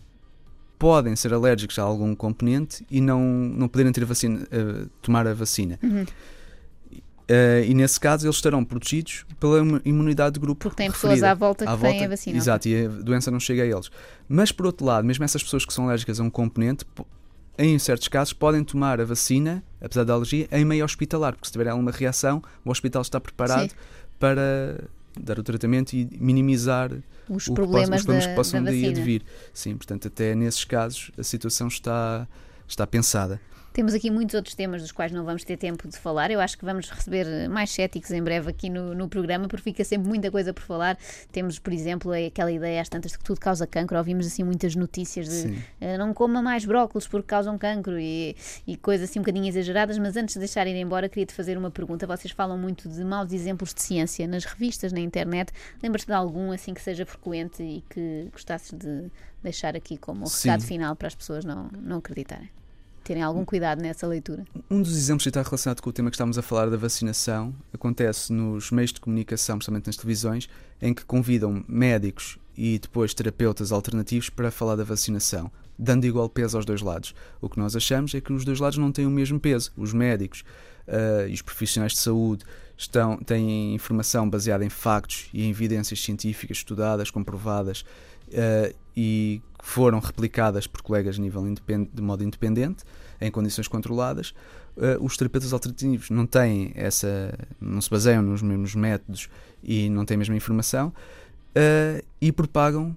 podem 0.78 1.16
ser 1.16 1.34
alérgicos 1.34 1.78
a 1.80 1.84
algum 1.84 2.16
componente 2.16 2.86
e 2.90 3.02
não, 3.02 3.22
não 3.22 3.68
poderem 3.68 3.92
ter 3.92 4.06
vacina, 4.06 4.42
uh, 4.44 4.90
tomar 5.02 5.28
a 5.28 5.34
vacina. 5.34 5.80
Uhum. 5.82 6.06
Uh, 7.28 7.66
e 7.66 7.74
nesse 7.74 8.00
caso 8.00 8.28
eles 8.28 8.36
estarão 8.36 8.64
protegidos 8.64 9.26
pela 9.40 9.60
imunidade 9.84 10.36
de 10.36 10.40
grupo. 10.40 10.62
Porque 10.62 10.76
tem 10.76 10.92
pessoas 10.92 11.24
à 11.24 11.34
volta 11.34 11.66
que 11.66 11.72
à 11.72 11.78
têm 11.78 12.06
a 12.06 12.10
vacina. 12.10 12.38
Exato, 12.38 12.68
e 12.68 12.86
a 12.86 12.88
doença 12.88 13.32
não 13.32 13.40
chega 13.40 13.64
a 13.64 13.66
eles. 13.66 13.90
Mas 14.30 14.52
por 14.52 14.68
outro 14.68 14.86
lado, 14.86 15.06
mesmo 15.06 15.24
essas 15.24 15.42
pessoas 15.42 15.66
que 15.66 15.74
são 15.74 15.86
alérgicas 15.86 16.20
a 16.20 16.24
um 16.24 16.30
componente, 16.30 16.86
em 17.58 17.80
certos 17.80 18.08
casos, 18.10 18.34
podem 18.34 18.64
tomar 18.64 19.02
a 19.02 19.06
vacina, 19.06 19.64
apesar 19.82 20.04
da 20.04 20.14
alergia, 20.14 20.48
em 20.52 20.64
meio 20.64 20.86
hospitalar, 20.86 21.34
porque 21.34 21.48
se 21.48 21.52
tiver 21.52 21.68
alguma 21.68 21.90
reação, 21.90 22.44
o 22.64 22.70
hospital 22.70 23.02
está 23.02 23.20
preparado 23.20 23.70
Sim. 23.70 23.76
para 24.20 24.84
dar 25.20 25.40
o 25.40 25.44
tratamento 25.44 25.94
e 25.94 26.08
minimizar 26.20 26.92
os 27.30 27.48
problemas, 27.48 28.02
os 28.02 28.06
problemas 28.06 28.26
da, 28.26 28.30
que 28.30 28.36
possam 28.36 28.64
da 28.64 28.72
daí 28.72 28.88
advir. 28.88 29.24
Sim, 29.54 29.76
portanto, 29.76 30.08
até 30.08 30.36
nesses 30.36 30.64
casos 30.64 31.12
a 31.18 31.24
situação 31.24 31.68
está, 31.68 32.28
está 32.68 32.86
pensada. 32.86 33.40
Temos 33.76 33.94
aqui 33.94 34.10
muitos 34.10 34.34
outros 34.34 34.56
temas 34.56 34.82
dos 34.82 34.94
quais 34.94 35.12
não 35.12 35.26
vamos 35.26 35.44
ter 35.44 35.58
tempo 35.58 35.86
de 35.86 35.98
falar. 35.98 36.32
Eu 36.32 36.40
acho 36.40 36.58
que 36.58 36.64
vamos 36.64 36.90
receber 36.90 37.50
mais 37.50 37.70
céticos 37.70 38.10
em 38.12 38.24
breve 38.24 38.50
aqui 38.50 38.70
no, 38.70 38.96
no 38.96 39.10
programa, 39.10 39.50
porque 39.50 39.64
fica 39.64 39.84
sempre 39.84 40.08
muita 40.08 40.32
coisa 40.32 40.54
por 40.54 40.64
falar. 40.64 40.98
Temos, 41.30 41.60
por 41.60 41.74
exemplo, 41.74 42.14
aquela 42.14 42.50
ideia 42.50 42.82
às 42.82 42.88
tantas 42.88 43.12
de 43.12 43.18
que 43.18 43.26
tudo 43.26 43.38
causa 43.38 43.68
cancro. 43.68 43.98
Ouvimos 43.98 44.28
assim 44.28 44.46
muitas 44.46 44.78
notícias 44.78 45.28
de 45.28 45.48
uh, 45.50 45.98
não 46.00 46.14
coma 46.14 46.42
mais 46.42 46.64
brócolis 46.64 47.06
porque 47.06 47.28
causam 47.28 47.58
cancro 47.58 48.00
e, 48.00 48.38
e 48.66 48.78
coisas 48.78 49.10
assim 49.10 49.20
um 49.20 49.24
bocadinho 49.24 49.46
exageradas. 49.46 49.98
Mas 49.98 50.16
antes 50.16 50.36
de 50.36 50.40
deixar 50.40 50.66
ir 50.68 50.76
embora, 50.78 51.10
queria-te 51.10 51.34
fazer 51.34 51.58
uma 51.58 51.70
pergunta. 51.70 52.08
Vocês 52.08 52.34
falam 52.34 52.58
muito 52.58 52.88
de 52.88 53.04
maus 53.04 53.34
exemplos 53.34 53.74
de 53.74 53.82
ciência 53.82 54.26
nas 54.26 54.46
revistas, 54.46 54.94
na 54.94 55.02
internet. 55.02 55.52
Lembras-te 55.84 56.08
de 56.08 56.14
algum 56.14 56.54
assim 56.54 56.74
que 56.74 56.82
seja 56.82 57.06
frequente 57.06 57.62
e 57.62 57.84
que 57.90 58.30
gostasses 58.32 58.72
de 58.72 59.12
deixar 59.44 59.76
aqui 59.76 59.98
como 59.98 60.26
recado 60.26 60.64
final 60.64 60.96
para 60.96 61.10
as 61.10 61.16
pessoas 61.16 61.44
não, 61.44 61.70
não 61.82 61.98
acreditarem? 61.98 62.50
Terem 63.06 63.22
algum 63.22 63.46
cuidado 63.46 63.82
nessa 63.82 64.08
leitura. 64.08 64.44
Um 64.70 64.82
dos 64.82 64.98
exemplos 64.98 65.24
que 65.24 65.30
está 65.30 65.44
relacionado 65.44 65.80
com 65.80 65.90
o 65.90 65.94
tema 65.94 66.10
que 66.10 66.16
estamos 66.16 66.38
a 66.40 66.42
falar 66.42 66.70
da 66.70 66.76
vacinação 66.76 67.56
acontece 67.72 68.34
nos 68.34 68.72
meios 68.72 68.92
de 68.92 69.00
comunicação, 69.00 69.58
principalmente 69.58 69.86
nas 69.86 69.96
televisões, 69.96 70.50
em 70.82 70.94
que 70.94 71.06
convidam 71.06 71.64
médicos 71.68 72.40
e 72.58 72.80
depois 72.80 73.14
terapeutas 73.14 73.72
alternativos 73.72 74.30
para 74.30 74.50
falar 74.50 74.76
da 74.76 74.84
vacinação, 74.84 75.52
dando 75.78 76.06
igual 76.06 76.28
peso 76.28 76.58
aos 76.58 76.66
dois 76.66 76.82
lados. 76.82 77.14
O 77.40 77.48
que 77.48 77.60
nós 77.60 77.76
achamos 77.76 78.14
é 78.16 78.20
que 78.20 78.34
os 78.34 78.44
dois 78.44 78.60
lados 78.60 78.78
não 78.80 78.92
têm 78.92 79.06
o 79.06 79.12
mesmo 79.12 79.40
peso. 79.40 79.72
Os 79.78 79.94
médicos 79.94 80.44
uh, 80.88 81.28
e 81.30 81.34
os 81.34 81.44
profissionais 81.44 81.94
de 81.94 82.00
saúde 82.00 82.44
estão, 82.76 83.18
têm 83.18 83.76
informação 83.76 84.28
baseada 84.28 84.66
em 84.66 84.70
factos 84.70 85.30
e 85.32 85.44
em 85.44 85.52
evidências 85.52 86.02
científicas 86.02 86.58
estudadas, 86.58 87.12
comprovadas 87.12 87.86
uh, 88.30 88.85
e 88.96 89.42
foram 89.62 90.00
replicadas 90.00 90.68
por 90.68 90.82
colegas 90.82 91.18
a 91.18 91.22
nível 91.22 91.44
de 91.44 92.02
modo 92.02 92.24
independente, 92.24 92.84
em 93.20 93.32
condições 93.32 93.68
controladas. 93.68 94.34
Uh, 94.78 95.04
os 95.04 95.16
terapeutas 95.16 95.54
alternativos 95.54 96.10
não 96.10 96.26
têm 96.26 96.72
essa, 96.76 97.34
não 97.60 97.80
se 97.82 97.90
baseiam 97.90 98.22
nos 98.22 98.42
mesmos 98.42 98.76
métodos 98.76 99.30
e 99.64 99.90
não 99.90 100.06
têm 100.06 100.16
a 100.16 100.18
mesma 100.18 100.36
informação 100.36 100.90
uh, 100.90 102.06
e 102.20 102.32
propagam 102.32 102.96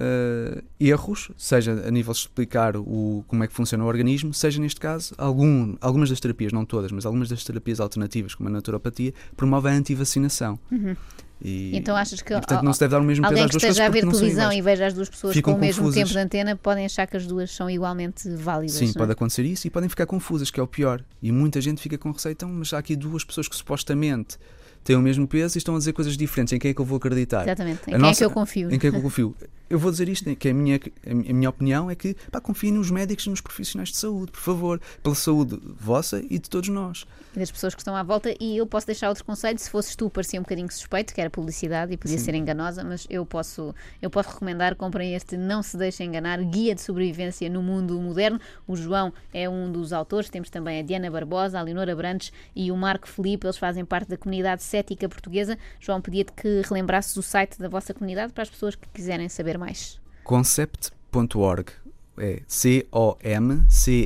uh, 0.00 0.62
erros, 0.78 1.30
seja 1.36 1.72
a 1.86 1.90
nível 1.90 2.12
de 2.12 2.20
explicar 2.20 2.76
o, 2.76 3.24
como 3.26 3.44
é 3.44 3.46
que 3.46 3.52
funciona 3.52 3.84
o 3.84 3.86
organismo, 3.86 4.32
seja 4.32 4.60
neste 4.60 4.80
caso, 4.80 5.14
algum, 5.18 5.76
algumas 5.80 6.08
das 6.08 6.20
terapias, 6.20 6.52
não 6.52 6.64
todas, 6.64 6.90
mas 6.90 7.04
algumas 7.04 7.28
das 7.28 7.44
terapias 7.44 7.80
alternativas, 7.80 8.34
como 8.34 8.48
a 8.48 8.52
naturopatia, 8.52 9.12
promovem 9.36 9.72
a 9.72 9.76
antivacinação. 9.76 10.58
Uhum. 10.70 10.96
E, 11.42 11.74
então 11.76 11.96
achas 11.96 12.20
que 12.20 12.32
e, 12.32 12.36
portanto, 12.36 12.62
não 12.62 12.72
se 12.72 12.80
deve 12.80 12.90
dar 12.92 13.00
o 13.00 13.04
mesmo 13.04 13.24
alguém 13.24 13.44
peso 13.44 13.50
que 13.58 13.64
esteja 13.64 13.86
a 13.86 13.88
ver 13.88 14.06
televisão 14.06 14.52
e 14.52 14.60
veja 14.60 14.86
as 14.86 14.94
duas 14.94 15.08
pessoas 15.08 15.32
Ficam 15.34 15.54
com 15.54 15.58
o 15.58 15.60
mesmo 15.60 15.84
confusas. 15.84 15.94
tempo 16.02 16.10
de 16.12 16.18
antena 16.18 16.56
podem 16.56 16.84
achar 16.84 17.06
que 17.06 17.16
as 17.16 17.26
duas 17.26 17.50
são 17.50 17.70
igualmente 17.70 18.28
válidas. 18.28 18.76
Sim, 18.76 18.86
não 18.86 18.90
é? 18.92 18.94
pode 18.98 19.12
acontecer 19.12 19.44
isso 19.44 19.66
e 19.66 19.70
podem 19.70 19.88
ficar 19.88 20.04
confusas, 20.06 20.50
que 20.50 20.60
é 20.60 20.62
o 20.62 20.66
pior. 20.66 21.02
E 21.22 21.32
muita 21.32 21.60
gente 21.60 21.80
fica 21.80 21.96
com 21.96 22.10
receita, 22.10 22.44
então, 22.44 22.54
mas 22.56 22.72
há 22.74 22.78
aqui 22.78 22.94
duas 22.94 23.24
pessoas 23.24 23.48
que 23.48 23.56
supostamente 23.56 24.36
têm 24.84 24.96
o 24.96 25.00
mesmo 25.00 25.26
peso 25.26 25.56
e 25.56 25.58
estão 25.58 25.74
a 25.74 25.78
dizer 25.78 25.92
coisas 25.92 26.16
diferentes. 26.16 26.52
Em 26.52 26.58
quem 26.58 26.70
é 26.72 26.74
que 26.74 26.80
eu 26.80 26.84
vou 26.84 26.96
acreditar? 26.98 27.42
Exatamente. 27.44 27.80
Em 27.88 27.94
A 27.94 27.96
quem 27.96 27.98
nossa- 27.98 28.12
é 28.12 28.16
que 28.18 28.24
eu 28.24 28.30
confio? 28.30 28.70
Em 28.70 28.78
quem 28.78 28.88
é 28.88 28.90
que 28.90 28.96
eu 28.98 29.02
confio? 29.02 29.34
Eu 29.70 29.78
vou 29.78 29.92
dizer 29.92 30.08
isto, 30.08 30.34
que 30.34 30.48
é 30.48 30.50
a 30.50 30.54
minha, 30.54 30.80
a 31.06 31.32
minha 31.32 31.48
opinião 31.48 31.88
é 31.88 31.94
que 31.94 32.16
pá, 32.32 32.40
confiem 32.40 32.72
nos 32.72 32.90
médicos 32.90 33.24
e 33.26 33.30
nos 33.30 33.40
profissionais 33.40 33.90
de 33.90 33.98
saúde, 33.98 34.32
por 34.32 34.40
favor, 34.40 34.80
pela 35.00 35.14
saúde 35.14 35.60
vossa 35.78 36.20
e 36.28 36.40
de 36.40 36.50
todos 36.50 36.68
nós. 36.68 37.06
E 37.36 37.38
das 37.38 37.52
pessoas 37.52 37.72
que 37.72 37.80
estão 37.80 37.94
à 37.94 38.02
volta. 38.02 38.34
E 38.40 38.56
eu 38.56 38.66
posso 38.66 38.84
deixar 38.84 39.08
outro 39.08 39.24
conselho. 39.24 39.56
Se 39.60 39.70
fosses 39.70 39.94
tu, 39.94 40.10
parecia 40.10 40.40
um 40.40 40.42
bocadinho 40.42 40.68
suspeito, 40.72 41.14
que 41.14 41.20
era 41.20 41.30
publicidade 41.30 41.92
e 41.92 41.96
podia 41.96 42.18
Sim. 42.18 42.24
ser 42.24 42.34
enganosa, 42.34 42.82
mas 42.82 43.06
eu 43.08 43.24
posso, 43.24 43.72
eu 44.02 44.10
posso 44.10 44.30
recomendar: 44.30 44.74
comprem 44.74 45.14
este 45.14 45.36
Não 45.36 45.62
Se 45.62 45.76
Deixem 45.76 46.08
Enganar, 46.08 46.42
Guia 46.42 46.74
de 46.74 46.80
Sobrevivência 46.80 47.48
no 47.48 47.62
Mundo 47.62 48.00
Moderno. 48.00 48.40
O 48.66 48.74
João 48.74 49.12
é 49.32 49.48
um 49.48 49.70
dos 49.70 49.92
autores. 49.92 50.28
Temos 50.28 50.50
também 50.50 50.80
a 50.80 50.82
Diana 50.82 51.08
Barbosa, 51.08 51.60
a 51.60 51.62
Leonora 51.62 51.94
Brandes 51.94 52.32
e 52.56 52.72
o 52.72 52.76
Marco 52.76 53.06
Felipe. 53.06 53.46
Eles 53.46 53.56
fazem 53.56 53.84
parte 53.84 54.08
da 54.08 54.16
comunidade 54.16 54.64
cética 54.64 55.08
portuguesa. 55.08 55.56
João, 55.78 56.00
pedia-te 56.00 56.32
que 56.32 56.62
relembrasses 56.68 57.16
o 57.16 57.22
site 57.22 57.56
da 57.56 57.68
vossa 57.68 57.94
comunidade 57.94 58.32
para 58.32 58.42
as 58.42 58.50
pessoas 58.50 58.74
que 58.74 58.88
quiserem 58.92 59.28
saber 59.28 59.59
mais. 59.60 60.00
Concept.org 60.24 61.72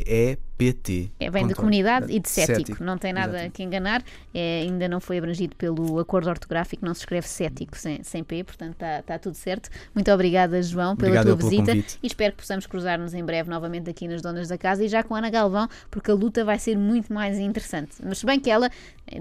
é 0.06 0.38
C-O-M-C-E-P-T. 0.58 1.10
É, 1.20 1.30
vem 1.30 1.46
de 1.46 1.54
comunidade 1.54 2.12
e 2.12 2.20
de 2.20 2.28
cético, 2.28 2.56
Cético, 2.58 2.84
não 2.84 2.96
tem 2.98 3.12
nada 3.12 3.30
exatamente. 3.32 3.52
que 3.52 3.62
enganar, 3.62 4.02
É, 4.32 4.62
ainda 4.62 4.88
não 4.88 5.00
foi 5.00 5.18
abrangido 5.18 5.54
pelo 5.56 5.98
acordo 5.98 6.28
ortográfico, 6.28 6.84
não 6.84 6.94
se 6.94 7.00
escreve 7.00 7.26
cético 7.28 7.76
sem, 7.76 8.02
sem 8.02 8.24
P, 8.24 8.42
portanto 8.44 8.72
está 8.74 8.98
está 9.00 9.18
tudo 9.18 9.34
certo. 9.34 9.68
Muito 9.94 10.10
obrigada, 10.10 10.60
João, 10.62 10.96
pela 10.96 11.08
Obrigado 11.20 11.36
tua 11.36 11.36
visita 11.50 11.72
convite. 11.72 11.98
e 12.02 12.06
espero 12.06 12.32
que 12.32 12.38
possamos 12.38 12.66
cruzar-nos 12.66 13.14
em 13.14 13.24
breve 13.24 13.48
novamente 13.50 13.88
aqui 13.90 14.08
nas 14.08 14.22
Donas 14.22 14.48
da 14.48 14.58
Casa 14.58 14.84
e 14.84 14.88
já 14.88 15.02
com 15.02 15.14
a 15.14 15.18
Ana 15.18 15.30
Galvão, 15.30 15.68
porque 15.90 16.10
a 16.10 16.14
luta 16.14 16.44
vai 16.44 16.58
ser 16.58 16.76
muito 16.76 17.12
mais 17.12 17.38
interessante. 17.38 17.96
Mas 18.02 18.18
se 18.18 18.26
bem 18.26 18.38
que 18.40 18.50
ela, 18.50 18.70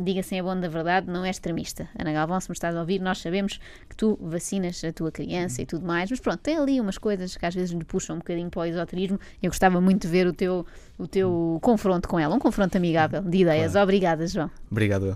diga-se 0.01 0.35
em 0.35 0.43
bom 0.43 0.59
da 0.59 0.67
verdade, 0.67 1.07
não 1.09 1.23
é 1.25 1.29
extremista. 1.29 1.87
Ana 1.97 2.11
Galvão, 2.13 2.39
se 2.39 2.49
me 2.49 2.53
estás 2.53 2.75
a 2.75 2.79
ouvir, 2.79 2.99
nós 2.99 3.19
sabemos 3.19 3.59
que 3.89 3.95
tu 3.95 4.17
vacinas 4.21 4.83
a 4.83 4.91
tua 4.91 5.11
criança 5.11 5.61
e 5.61 5.65
tudo 5.65 5.85
mais, 5.85 6.09
mas 6.09 6.19
pronto, 6.19 6.39
tem 6.39 6.57
ali 6.57 6.79
umas 6.79 6.97
coisas 6.97 7.35
que 7.37 7.45
às 7.45 7.53
vezes 7.53 7.71
lhe 7.71 7.83
puxam 7.83 8.15
um 8.15 8.19
bocadinho 8.19 8.49
para 8.49 8.61
o 8.61 8.65
esoterismo. 8.65 9.19
Eu 9.41 9.49
gostava 9.51 9.79
muito 9.81 10.03
de 10.03 10.07
ver 10.07 10.27
o 10.27 10.33
teu, 10.33 10.65
o 10.97 11.07
teu 11.07 11.22
confronto 11.61 12.07
com 12.07 12.19
ela, 12.19 12.35
um 12.35 12.39
confronto 12.39 12.75
amigável 12.77 13.21
de 13.21 13.39
ideias. 13.39 13.75
Obrigada, 13.75 14.25
João. 14.27 14.49
Obrigado 14.71 15.05
eu. 15.05 15.11